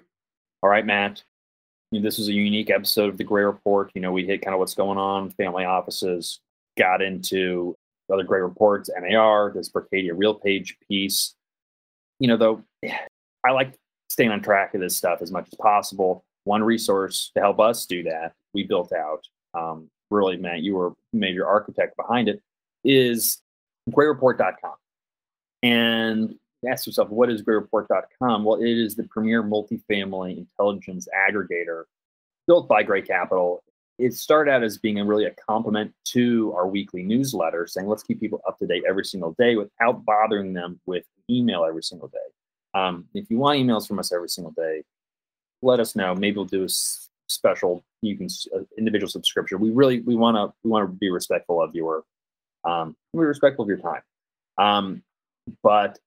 All 0.62 0.70
right, 0.70 0.86
Matt. 0.86 1.24
You 1.92 2.00
know, 2.02 2.04
this 2.04 2.18
was 2.18 2.28
a 2.28 2.34
unique 2.34 2.70
episode 2.70 3.10
of 3.10 3.18
the 3.18 3.24
Gray 3.24 3.44
Report. 3.44 3.92
You 3.96 4.02
know, 4.02 4.12
we 4.12 4.26
hit 4.26 4.42
kind 4.42 4.54
of 4.54 4.60
what's 4.60 4.74
going 4.74 4.98
on, 4.98 5.30
family 5.32 5.64
offices, 5.64 6.42
got 6.78 7.02
into 7.02 7.78
other 8.12 8.24
great 8.24 8.42
Reports, 8.42 8.90
NAR, 8.98 9.52
this 9.54 9.70
Berkadia 9.70 10.14
Real 10.16 10.36
Page 10.36 10.78
piece. 10.88 11.36
You 12.20 12.28
know, 12.28 12.38
though, 12.38 12.64
I 13.46 13.52
like 13.52 13.76
staying 14.10 14.32
on 14.32 14.42
track 14.42 14.74
of 14.74 14.82
this 14.82 14.96
stuff 14.96 15.22
as 15.22 15.32
much 15.32 15.48
as 15.52 15.58
possible. 15.60 16.24
One 16.44 16.64
resource 16.64 17.32
to 17.36 17.42
help 17.42 17.60
us 17.60 17.86
do 17.86 18.04
that, 18.04 18.34
we 18.54 18.64
built 18.64 18.94
out, 18.94 19.22
um, 19.54 19.90
really, 20.12 20.38
Matt, 20.38 20.62
you 20.62 20.76
were 20.76 20.94
major 21.12 21.48
architect 21.48 21.98
behind 21.98 22.30
it, 22.30 22.42
is 22.84 23.42
grayreport.com. 23.90 24.76
And 25.64 26.36
ask 26.70 26.86
yourself, 26.86 27.10
what 27.10 27.32
is 27.32 27.42
grayreport.com? 27.42 28.44
Well, 28.44 28.62
it 28.62 28.70
is 28.70 28.96
the 28.96 29.04
premier 29.04 29.44
multifamily 29.44 30.38
intelligence 30.38 31.08
aggregator 31.30 31.84
built 32.48 32.68
by 32.68 32.84
Gray 32.84 33.02
Capital. 33.02 33.64
It 33.98 34.14
started 34.14 34.52
out 34.52 34.64
as 34.64 34.78
being 34.78 35.00
a 35.00 35.06
really 35.06 35.26
a 35.26 35.32
compliment 35.32 35.94
to 36.06 36.54
our 36.56 36.68
weekly 36.68 37.04
newsletter, 37.04 37.66
saying 37.68 37.88
let's 37.88 38.04
keep 38.04 38.20
people 38.20 38.42
up 38.48 38.58
to 38.60 38.68
date 38.68 38.84
every 38.88 39.06
single 39.06 39.36
day 39.40 39.56
without 39.56 40.04
bothering 40.04 40.54
them 40.54 40.80
with 40.86 41.06
email 41.30 41.64
every 41.64 41.84
single 41.84 42.10
day. 42.10 42.80
Um, 42.80 43.06
if 43.14 43.30
you 43.30 43.38
want 43.38 43.60
emails 43.60 43.88
from 43.88 44.00
us 44.00 44.12
every 44.12 44.30
single 44.30 44.52
day, 44.52 44.84
let 45.62 45.80
us 45.80 45.96
know. 45.96 46.14
Maybe 46.14 46.36
we'll 46.36 46.46
do 46.46 46.66
a 46.66 46.70
special 47.28 47.84
you 48.02 48.18
can 48.18 48.28
uh, 48.56 48.60
individual 48.78 49.10
subscription. 49.10 49.60
We 49.60 49.72
really 49.72 50.02
we 50.02 50.16
want 50.16 50.36
to 50.36 50.54
we 50.64 50.70
want 50.70 50.88
to 50.88 50.94
be 50.94 51.10
respectful 51.10 51.62
of 51.62 51.74
your 51.74 52.04
um, 52.64 52.96
be 53.14 53.20
respectful 53.20 53.64
of 53.64 53.70
your 53.70 53.78
time. 53.78 54.02
Um, 54.58 55.04
but 55.64 56.00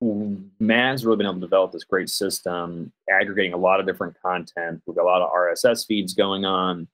Matt's 0.00 1.04
really 1.04 1.16
been 1.16 1.26
able 1.26 1.34
to 1.36 1.40
develop 1.40 1.72
this 1.72 1.84
great 1.84 2.10
system, 2.10 2.92
aggregating 3.08 3.54
a 3.54 3.58
lot 3.58 3.80
of 3.80 3.86
different 3.86 4.20
content. 4.20 4.82
We've 4.86 4.96
got 4.96 5.04
a 5.04 5.06
lot 5.06 5.22
of 5.22 5.32
RSS 5.32 5.86
feeds 5.86 6.14
going 6.14 6.44
on. 6.44 6.88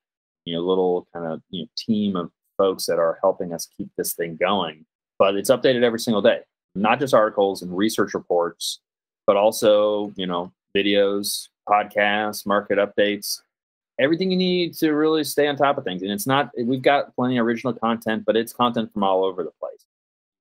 You 0.44 0.54
know, 0.54 0.62
little 0.62 1.06
kind 1.12 1.26
of 1.26 1.42
you 1.50 1.62
know 1.62 1.68
team 1.76 2.16
of 2.16 2.30
folks 2.56 2.86
that 2.86 2.98
are 2.98 3.18
helping 3.20 3.52
us 3.52 3.68
keep 3.76 3.90
this 3.96 4.12
thing 4.12 4.36
going. 4.36 4.84
But 5.18 5.36
it's 5.36 5.50
updated 5.50 5.82
every 5.82 6.00
single 6.00 6.22
day, 6.22 6.40
not 6.74 7.00
just 7.00 7.14
articles 7.14 7.62
and 7.62 7.76
research 7.76 8.14
reports, 8.14 8.80
but 9.26 9.36
also, 9.36 10.12
you 10.16 10.26
know, 10.26 10.52
videos, 10.76 11.48
podcasts, 11.68 12.46
market 12.46 12.78
updates, 12.78 13.40
everything 13.98 14.30
you 14.30 14.36
need 14.36 14.74
to 14.74 14.92
really 14.92 15.24
stay 15.24 15.46
on 15.46 15.56
top 15.56 15.78
of 15.78 15.84
things. 15.84 16.02
And 16.02 16.10
it's 16.10 16.26
not, 16.26 16.50
we've 16.58 16.82
got 16.82 17.14
plenty 17.14 17.38
of 17.38 17.46
original 17.46 17.72
content, 17.72 18.24
but 18.24 18.36
it's 18.36 18.52
content 18.52 18.92
from 18.92 19.04
all 19.04 19.24
over 19.24 19.42
the 19.42 19.52
place. 19.60 19.84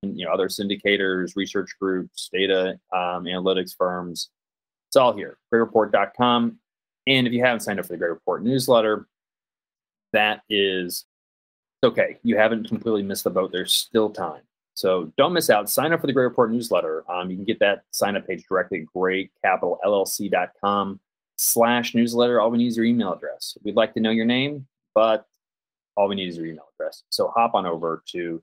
And, 0.04 0.18
you 0.18 0.26
know, 0.26 0.32
other 0.32 0.48
syndicators, 0.48 1.36
research 1.36 1.72
groups, 1.80 2.30
data 2.34 2.80
um, 2.94 3.26
analytics 3.26 3.76
firms. 3.76 4.30
It's 4.90 4.96
all 4.96 5.14
here, 5.14 5.38
grayreport.com. 5.54 6.58
And 7.08 7.28
if 7.28 7.34
you 7.34 7.44
haven't 7.44 7.62
signed 7.62 7.80
up 7.80 7.86
for 7.86 7.94
the 7.94 7.98
Gray 7.98 8.10
Report 8.10 8.44
newsletter, 8.44 9.08
that 10.14 10.42
is 10.50 11.06
okay. 11.84 12.18
You 12.24 12.38
haven't 12.38 12.68
completely 12.68 13.04
missed 13.04 13.24
the 13.24 13.30
boat. 13.30 13.52
There's 13.52 13.74
still 13.74 14.10
time. 14.10 14.42
So 14.74 15.12
don't 15.18 15.34
miss 15.34 15.50
out. 15.50 15.70
Sign 15.70 15.94
up 15.94 16.02
for 16.02 16.08
the 16.08 16.14
Gray 16.14 16.24
Report 16.24 16.52
newsletter. 16.52 17.04
Um, 17.12 17.30
you 17.30 17.36
can 17.36 17.46
get 17.46 17.60
that 17.60 17.84
sign 17.92 18.16
up 18.16 18.26
page 18.26 18.46
directly 18.48 18.82
at 18.82 18.88
graycapitalllc.com 18.96 21.00
slash 21.36 21.94
newsletter. 21.94 22.40
All 22.40 22.52
we 22.52 22.58
need 22.58 22.68
is 22.68 22.78
your 22.78 22.86
email 22.86 23.14
address. 23.14 23.58
We'd 23.64 23.76
like 23.76 23.94
to 23.96 24.00
know 24.00 24.12
your 24.12 24.26
name, 24.26 24.66
but 24.96 25.26
all 25.96 26.08
we 26.08 26.16
need 26.16 26.30
is 26.30 26.38
your 26.38 26.46
email 26.46 26.68
address. 26.76 27.04
So 27.10 27.34
hop 27.36 27.54
on 27.54 27.66
over 27.66 28.04
to 28.08 28.42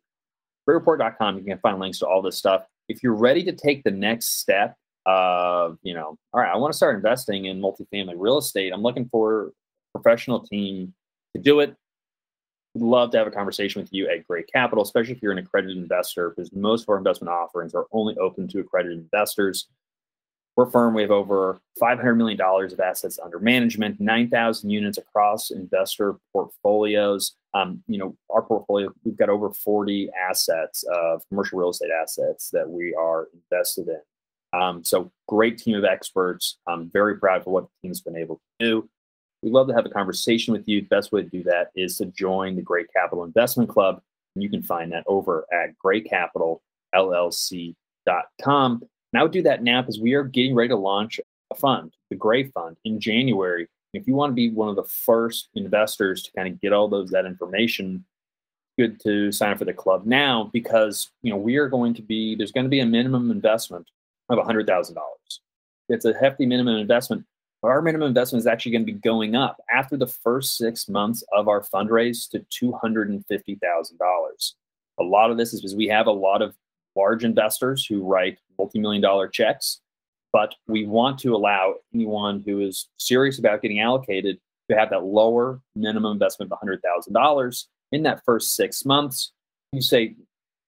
grayreport.com. 0.69 1.39
You 1.39 1.45
can 1.45 1.59
find 1.59 1.79
links 1.79 2.01
to 2.01 2.07
all 2.07 2.21
this 2.21 2.37
stuff. 2.37 2.67
If 2.89 3.03
you're 3.03 3.15
ready 3.15 3.43
to 3.45 3.53
take 3.53 3.85
the 3.85 3.91
next 3.91 4.41
step 4.41 4.77
of, 5.07 5.79
you 5.83 5.95
know, 5.95 6.19
all 6.33 6.41
right, 6.41 6.53
I 6.53 6.57
want 6.57 6.73
to 6.73 6.77
start 6.77 6.97
investing 6.97 7.47
in 7.47 7.61
multifamily 7.61 8.15
real 8.17 8.39
estate. 8.39 8.73
I'm 8.73 8.83
looking 8.83 9.09
for 9.09 9.53
professional 9.93 10.41
team 10.41 10.95
to 11.35 11.43
do 11.43 11.61
it 11.61 11.77
We'd 12.75 12.85
love 12.85 13.11
to 13.13 13.19
have 13.19 13.27
a 13.27 13.31
conversation 13.31 13.81
with 13.81 13.93
you 13.93 14.09
at 14.09 14.27
Gray 14.27 14.43
Capital, 14.43 14.85
especially 14.85 15.13
if 15.13 15.23
you're 15.23 15.33
an 15.33 15.39
accredited 15.39 15.77
investor, 15.77 16.31
because 16.31 16.53
most 16.53 16.83
of 16.83 16.91
our 16.91 16.99
investment 16.99 17.33
offerings 17.33 17.75
are 17.75 17.87
only 17.93 18.17
open 18.19 18.47
to 18.49 18.61
accredited 18.61 18.99
investors. 18.99 19.69
We're 20.55 20.67
a 20.67 20.71
firm, 20.71 20.93
we 20.93 21.03
have 21.03 21.11
over 21.11 21.61
$500 21.81 22.17
million 22.17 22.41
of 22.41 22.81
assets 22.81 23.19
under 23.23 23.39
management, 23.39 24.01
9,000 24.01 24.69
units 24.69 24.99
across 24.99 25.51
investor 25.51 26.17
portfolios. 26.33 27.37
Um, 27.55 27.83
you 27.87 27.97
know, 27.97 28.17
our 28.29 28.43
portfolio, 28.43 28.93
we've 29.05 29.17
got 29.17 29.29
over 29.29 29.51
40 29.51 30.11
assets 30.29 30.85
of 30.93 31.23
commercial 31.29 31.59
real 31.59 31.71
estate 31.71 31.91
assets 31.91 32.51
that 32.51 32.69
we 32.69 32.95
are 32.95 33.29
invested 33.33 33.89
in. 33.89 34.61
Um, 34.61 34.85
so 34.85 35.13
great 35.29 35.59
team 35.59 35.77
of 35.77 35.85
experts. 35.85 36.59
I'm 36.67 36.91
very 36.91 37.19
proud 37.19 37.45
for 37.45 37.51
what 37.51 37.65
the 37.65 37.71
team's 37.83 38.01
been 38.01 38.17
able 38.17 38.37
to 38.37 38.67
do. 38.67 38.89
We'd 39.43 39.53
love 39.53 39.69
to 39.69 39.75
have 39.75 39.87
a 39.87 39.91
conversation 39.91 40.53
with 40.53 40.67
you. 40.67 40.81
The 40.81 40.89
best 40.89 41.13
way 41.13 41.23
to 41.23 41.29
do 41.29 41.45
that 41.45 41.71
is 41.77 41.97
to 41.99 42.07
join 42.07 42.57
the 42.57 42.63
Gray 42.63 42.85
Capital 42.85 43.23
Investment 43.25 43.69
Club. 43.69 44.01
And 44.35 44.43
you 44.43 44.51
can 44.51 44.63
find 44.63 44.91
that 44.93 45.05
over 45.07 45.47
at 45.53 45.75
graycapitalllc.com. 45.85 48.83
And 49.13 49.21
I 49.21 49.23
would 49.23 49.33
do 49.33 49.43
that 49.43 49.63
now 49.63 49.81
because 49.81 50.01
we 50.01 50.15
are 50.15 50.25
getting 50.25 50.55
ready 50.55 50.69
to 50.69 50.77
launch 50.77 51.21
a 51.51 51.55
fund, 51.55 51.95
the 52.11 52.17
Gray 52.17 52.45
Fund, 52.45 52.77
in 52.85 53.01
January. 53.01 53.69
If 53.95 54.07
you 54.07 54.15
want 54.15 54.33
to 54.33 54.35
be 54.35 54.51
one 54.51 54.69
of 54.69 54.77
the 54.77 54.85
first 54.85 55.49
investors 55.55 56.23
to 56.25 56.33
kind 56.33 56.53
of 56.53 56.61
get 56.61 56.73
all 56.73 56.89
those 56.89 57.11
that 57.11 57.25
information, 57.25 58.05
good 58.79 59.01
to 59.01 59.33
sign 59.33 59.53
up 59.53 59.59
for 59.59 59.65
the 59.65 59.73
club 59.73 60.07
now 60.07 60.51
because 60.53 61.11
you 61.23 61.31
know 61.31 61.37
we 61.37 61.57
are 61.57 61.69
going 61.69 61.95
to 61.95 62.03
be 62.03 62.37
there's 62.37 62.53
going 62.53 62.65
to 62.65 62.71
be 62.71 62.81
a 62.81 62.87
minimum 62.87 63.31
investment 63.31 63.89
of 64.29 64.39
$100,000. 64.39 64.97
It's 65.89 66.05
a 66.05 66.13
hefty 66.13 66.45
minimum 66.45 66.77
investment, 66.77 67.25
our 67.63 67.83
minimum 67.83 68.09
investment 68.09 68.41
is 68.41 68.47
actually 68.47 68.73
going 68.73 68.87
to 68.87 68.93
be 68.93 68.99
going 68.99 69.35
up 69.35 69.61
after 69.73 69.97
the 69.97 70.07
first 70.07 70.57
six 70.57 70.89
months 70.89 71.25
of 71.33 71.49
our 71.49 71.61
fundraise 71.61 72.29
to 72.31 72.41
$250,000. 72.65 74.53
A 75.01 75.03
lot 75.03 75.31
of 75.31 75.37
this 75.37 75.53
is 75.53 75.61
because 75.61 75.75
we 75.75 75.87
have 75.87 76.07
a 76.07 76.13
lot 76.13 76.43
of 76.43 76.55
large 76.97 77.25
investors 77.25 77.85
who 77.85 78.03
write 78.03 78.39
multi-million 78.59 79.03
dollar 79.03 79.29
checks, 79.29 79.81
but 80.33 80.55
we 80.67 80.87
want 80.87 81.19
to 81.21 81.35
allow 81.35 81.75
anyone 81.95 82.43
who 82.47 82.61
is 82.61 82.89
serious 82.99 83.39
about 83.39 83.63
getting 83.63 83.81
allocated 83.81 84.39
to 84.71 84.77
have 84.77 84.91
that 84.91 85.05
lower 85.05 85.61
minimum 85.75 86.13
investment 86.13 86.53
of 86.53 86.59
$100,000 86.61 87.65
in 87.93 88.03
that 88.03 88.23
first 88.25 88.55
six 88.55 88.85
months. 88.85 89.33
You 89.73 89.81
say, 89.81 90.15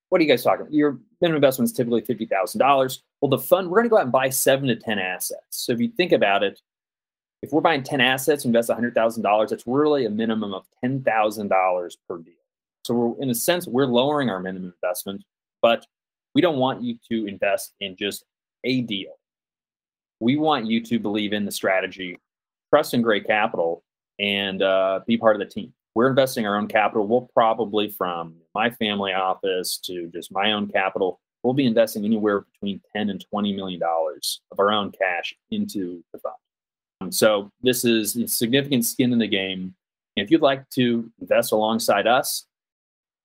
what 0.09 0.21
are 0.21 0.25
you 0.25 0.31
guys 0.31 0.43
talking 0.43 0.63
about? 0.63 0.73
Your 0.73 0.99
minimum 1.21 1.37
investment 1.37 1.71
is 1.71 1.77
typically 1.77 2.03
$50,000. 2.03 2.99
Well, 3.21 3.29
the 3.29 3.39
fund, 3.39 3.69
we're 3.69 3.79
going 3.79 3.87
to 3.87 3.91
go 3.91 3.99
out 3.99 4.05
and 4.05 4.13
buy 4.13 4.31
seven 4.31 4.69
to 4.69 4.77
10 4.77 4.99
assets. 4.99 5.43
So 5.51 5.73
if 5.73 5.81
you 5.81 5.89
think 5.89 6.13
about 6.13 6.43
it, 6.43 6.61
if 7.43 7.53
we're 7.53 7.61
buying 7.61 7.83
10 7.83 8.01
assets, 8.01 8.45
invest 8.45 8.69
$100,000, 8.69 9.49
that's 9.49 9.67
really 9.67 10.05
a 10.05 10.11
minimum 10.11 10.53
of 10.53 10.67
$10,000 10.85 11.97
per 12.09 12.19
deal. 12.19 12.35
So 12.85 12.95
we're, 12.95 13.23
in 13.23 13.31
a 13.31 13.35
sense, 13.35 13.67
we're 13.67 13.87
lowering 13.87 14.31
our 14.31 14.41
minimum 14.41 14.75
investment, 14.83 15.25
but 15.63 15.87
we 16.35 16.41
don't 16.41 16.59
want 16.59 16.83
you 16.83 16.97
to 17.11 17.27
invest 17.27 17.75
in 17.81 17.97
just 17.97 18.25
a 18.65 18.83
deal. 18.83 19.19
We 20.21 20.37
want 20.37 20.67
you 20.67 20.83
to 20.85 20.99
believe 20.99 21.33
in 21.33 21.45
the 21.45 21.53
strategy, 21.53 22.19
trust 22.73 22.93
in 22.93 23.03
Gray 23.03 23.21
Capital, 23.21 23.83
and 24.19 24.63
uh, 24.63 25.01
be 25.07 25.17
part 25.17 25.35
of 25.35 25.41
the 25.41 25.53
team. 25.53 25.73
We're 25.95 26.11
investing 26.11 26.47
our 26.47 26.57
own 26.57 26.69
capital. 26.69 27.07
We'll 27.07 27.31
probably, 27.35 27.89
from 27.89 28.37
my 28.55 28.71
family 28.71 29.13
office 29.13 29.79
to 29.85 30.09
just 30.09 30.31
my 30.31 30.53
own 30.53 30.69
capital, 30.69 31.21
we'll 31.43 31.55
be 31.55 31.67
investing 31.67 32.05
anywhere 32.05 32.43
between 32.43 32.81
10 32.95 33.11
and 33.11 33.25
20 33.31 33.55
million 33.55 33.81
dollars 33.81 34.43
of 34.53 34.61
our 34.61 34.71
own 34.73 34.93
cash 34.93 35.35
into 35.51 36.05
the 36.13 36.19
fund. 36.19 36.35
So 37.11 37.51
this 37.63 37.85
is 37.85 38.17
significant 38.27 38.85
skin 38.85 39.13
in 39.13 39.19
the 39.19 39.29
game. 39.29 39.75
If 40.17 40.31
you'd 40.31 40.43
like 40.43 40.69
to 40.71 41.11
invest 41.21 41.53
alongside 41.53 42.07
us, 42.07 42.47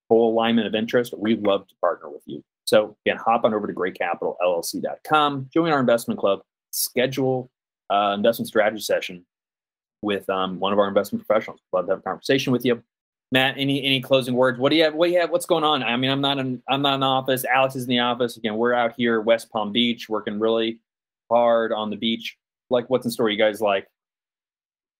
full 0.07 0.31
alignment 0.31 0.67
of 0.67 0.75
interest, 0.75 1.13
we'd 1.17 1.41
love 1.41 1.67
to 1.67 1.75
partner 1.81 2.09
with 2.09 2.21
you. 2.25 2.43
So 2.65 2.95
again, 3.05 3.17
hop 3.17 3.43
on 3.43 3.53
over 3.53 3.67
to 3.67 3.73
graycapitalllc.com, 3.73 5.49
join 5.53 5.71
our 5.71 5.79
investment 5.79 6.19
club, 6.19 6.41
schedule 6.71 7.49
uh, 7.91 8.13
investment 8.15 8.47
strategy 8.47 8.81
session 8.81 9.25
with 10.01 10.29
um, 10.29 10.59
one 10.59 10.73
of 10.73 10.79
our 10.79 10.87
investment 10.87 11.25
professionals. 11.25 11.59
Love 11.71 11.85
to 11.85 11.91
have 11.93 11.99
a 11.99 12.03
conversation 12.03 12.51
with 12.51 12.65
you. 12.65 12.81
Matt, 13.31 13.55
any 13.57 13.83
any 13.83 14.01
closing 14.01 14.35
words? 14.35 14.59
What 14.59 14.69
do 14.69 14.75
you 14.75 14.83
have? 14.83 14.93
What 14.93 15.07
do 15.07 15.13
you 15.13 15.19
have? 15.19 15.31
What's 15.31 15.47
going 15.47 15.63
on? 15.63 15.83
I 15.83 15.97
mean, 15.97 16.11
I'm 16.11 16.21
not 16.21 16.37
in 16.37 16.61
I'm 16.69 16.81
not 16.81 16.93
in 16.95 16.99
the 16.99 17.05
office. 17.07 17.43
Alex 17.43 17.75
is 17.75 17.83
in 17.83 17.89
the 17.89 17.99
office. 17.99 18.37
Again, 18.37 18.55
we're 18.55 18.73
out 18.73 18.93
here 18.95 19.19
West 19.21 19.51
Palm 19.51 19.71
Beach, 19.71 20.07
working 20.07 20.39
really 20.39 20.79
hard 21.29 21.73
on 21.73 21.89
the 21.89 21.95
beach. 21.95 22.37
Like, 22.69 22.89
what's 22.89 23.05
in 23.05 23.11
store? 23.11 23.29
You 23.29 23.37
guys 23.37 23.61
like? 23.61 23.87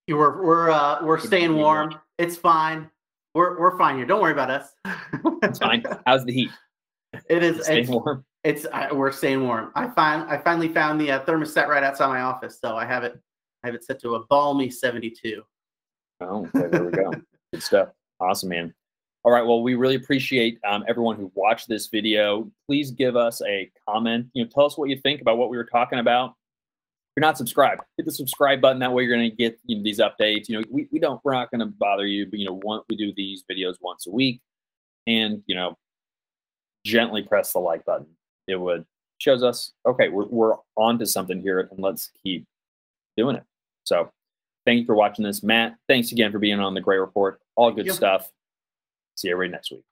You 0.06 0.16
we're 0.16 0.44
we're 0.44 0.70
uh, 0.70 1.04
we're 1.04 1.18
staying 1.18 1.54
warm. 1.56 1.94
It's 2.18 2.36
fine. 2.36 2.90
We're 3.34 3.58
we're 3.58 3.76
fine 3.76 3.96
here. 3.96 4.06
Don't 4.06 4.22
worry 4.22 4.32
about 4.32 4.50
us. 4.50 4.72
it's 5.42 5.58
fine. 5.58 5.84
How's 6.06 6.24
the 6.24 6.32
heat? 6.32 6.50
It 7.30 7.42
is. 7.42 7.64
Staying 7.64 7.84
it's, 7.84 7.88
warm. 7.88 8.26
It's 8.44 8.66
uh, 8.66 8.88
we're 8.92 9.10
staying 9.10 9.42
warm. 9.42 9.72
I 9.74 9.88
find 9.88 10.28
I 10.30 10.36
finally 10.36 10.68
found 10.68 11.00
the 11.00 11.12
uh, 11.12 11.24
thermostat 11.24 11.66
right 11.66 11.82
outside 11.82 12.08
my 12.08 12.20
office, 12.20 12.58
so 12.60 12.76
I 12.76 12.84
have 12.84 13.04
it. 13.04 13.18
I 13.64 13.68
have 13.68 13.74
it 13.74 13.84
set 13.84 14.00
to 14.02 14.16
a 14.16 14.26
balmy 14.26 14.68
72. 14.68 15.42
Oh, 16.20 16.46
okay, 16.54 16.68
there 16.68 16.84
we 16.84 16.92
go. 16.92 17.10
Good 17.52 17.62
stuff. 17.62 17.88
Awesome, 18.20 18.50
man. 18.50 18.74
All 19.24 19.32
right. 19.32 19.44
Well, 19.44 19.62
we 19.62 19.74
really 19.74 19.96
appreciate 19.96 20.58
um, 20.68 20.84
everyone 20.88 21.16
who 21.16 21.32
watched 21.34 21.68
this 21.68 21.88
video. 21.88 22.50
Please 22.66 22.90
give 22.90 23.16
us 23.16 23.42
a 23.42 23.70
comment. 23.88 24.26
You 24.34 24.44
know, 24.44 24.50
tell 24.54 24.66
us 24.66 24.78
what 24.78 24.88
you 24.88 25.00
think 25.00 25.20
about 25.20 25.38
what 25.38 25.50
we 25.50 25.56
were 25.56 25.64
talking 25.64 25.98
about. 25.98 26.34
You're 27.16 27.22
not 27.22 27.38
subscribed, 27.38 27.80
hit 27.96 28.04
the 28.04 28.12
subscribe 28.12 28.60
button. 28.60 28.78
That 28.80 28.92
way, 28.92 29.04
you're 29.04 29.16
going 29.16 29.30
to 29.30 29.34
get 29.34 29.58
you 29.64 29.76
know, 29.76 29.82
these 29.82 30.00
updates. 30.00 30.50
You 30.50 30.58
know, 30.60 30.66
we, 30.70 30.86
we 30.92 30.98
don't 30.98 31.18
we're 31.24 31.32
not 31.32 31.50
going 31.50 31.60
to 31.60 31.66
bother 31.66 32.06
you, 32.06 32.26
but 32.26 32.38
you 32.38 32.46
know, 32.46 32.58
one, 32.62 32.82
we 32.90 32.96
do 32.96 33.10
these 33.16 33.42
videos 33.50 33.76
once 33.80 34.06
a 34.06 34.10
week, 34.10 34.42
and 35.06 35.42
you 35.46 35.54
know, 35.54 35.78
gently 36.84 37.22
press 37.22 37.54
the 37.54 37.58
like 37.58 37.86
button. 37.86 38.06
It 38.46 38.56
would 38.56 38.84
shows 39.18 39.42
us 39.42 39.72
okay, 39.86 40.10
we're 40.10 40.26
we're 40.26 40.56
on 40.76 40.98
to 40.98 41.06
something 41.06 41.40
here, 41.40 41.60
and 41.60 41.80
let's 41.80 42.10
keep 42.22 42.46
doing 43.16 43.36
it. 43.36 43.44
So, 43.84 44.10
thank 44.66 44.80
you 44.80 44.84
for 44.84 44.94
watching 44.94 45.24
this, 45.24 45.42
Matt. 45.42 45.76
Thanks 45.88 46.12
again 46.12 46.32
for 46.32 46.38
being 46.38 46.60
on 46.60 46.74
the 46.74 46.82
Gray 46.82 46.98
Report. 46.98 47.40
All 47.54 47.72
good 47.72 47.90
stuff. 47.92 48.30
See 49.14 49.28
you 49.28 49.34
everybody 49.34 49.52
next 49.52 49.70
week. 49.70 49.84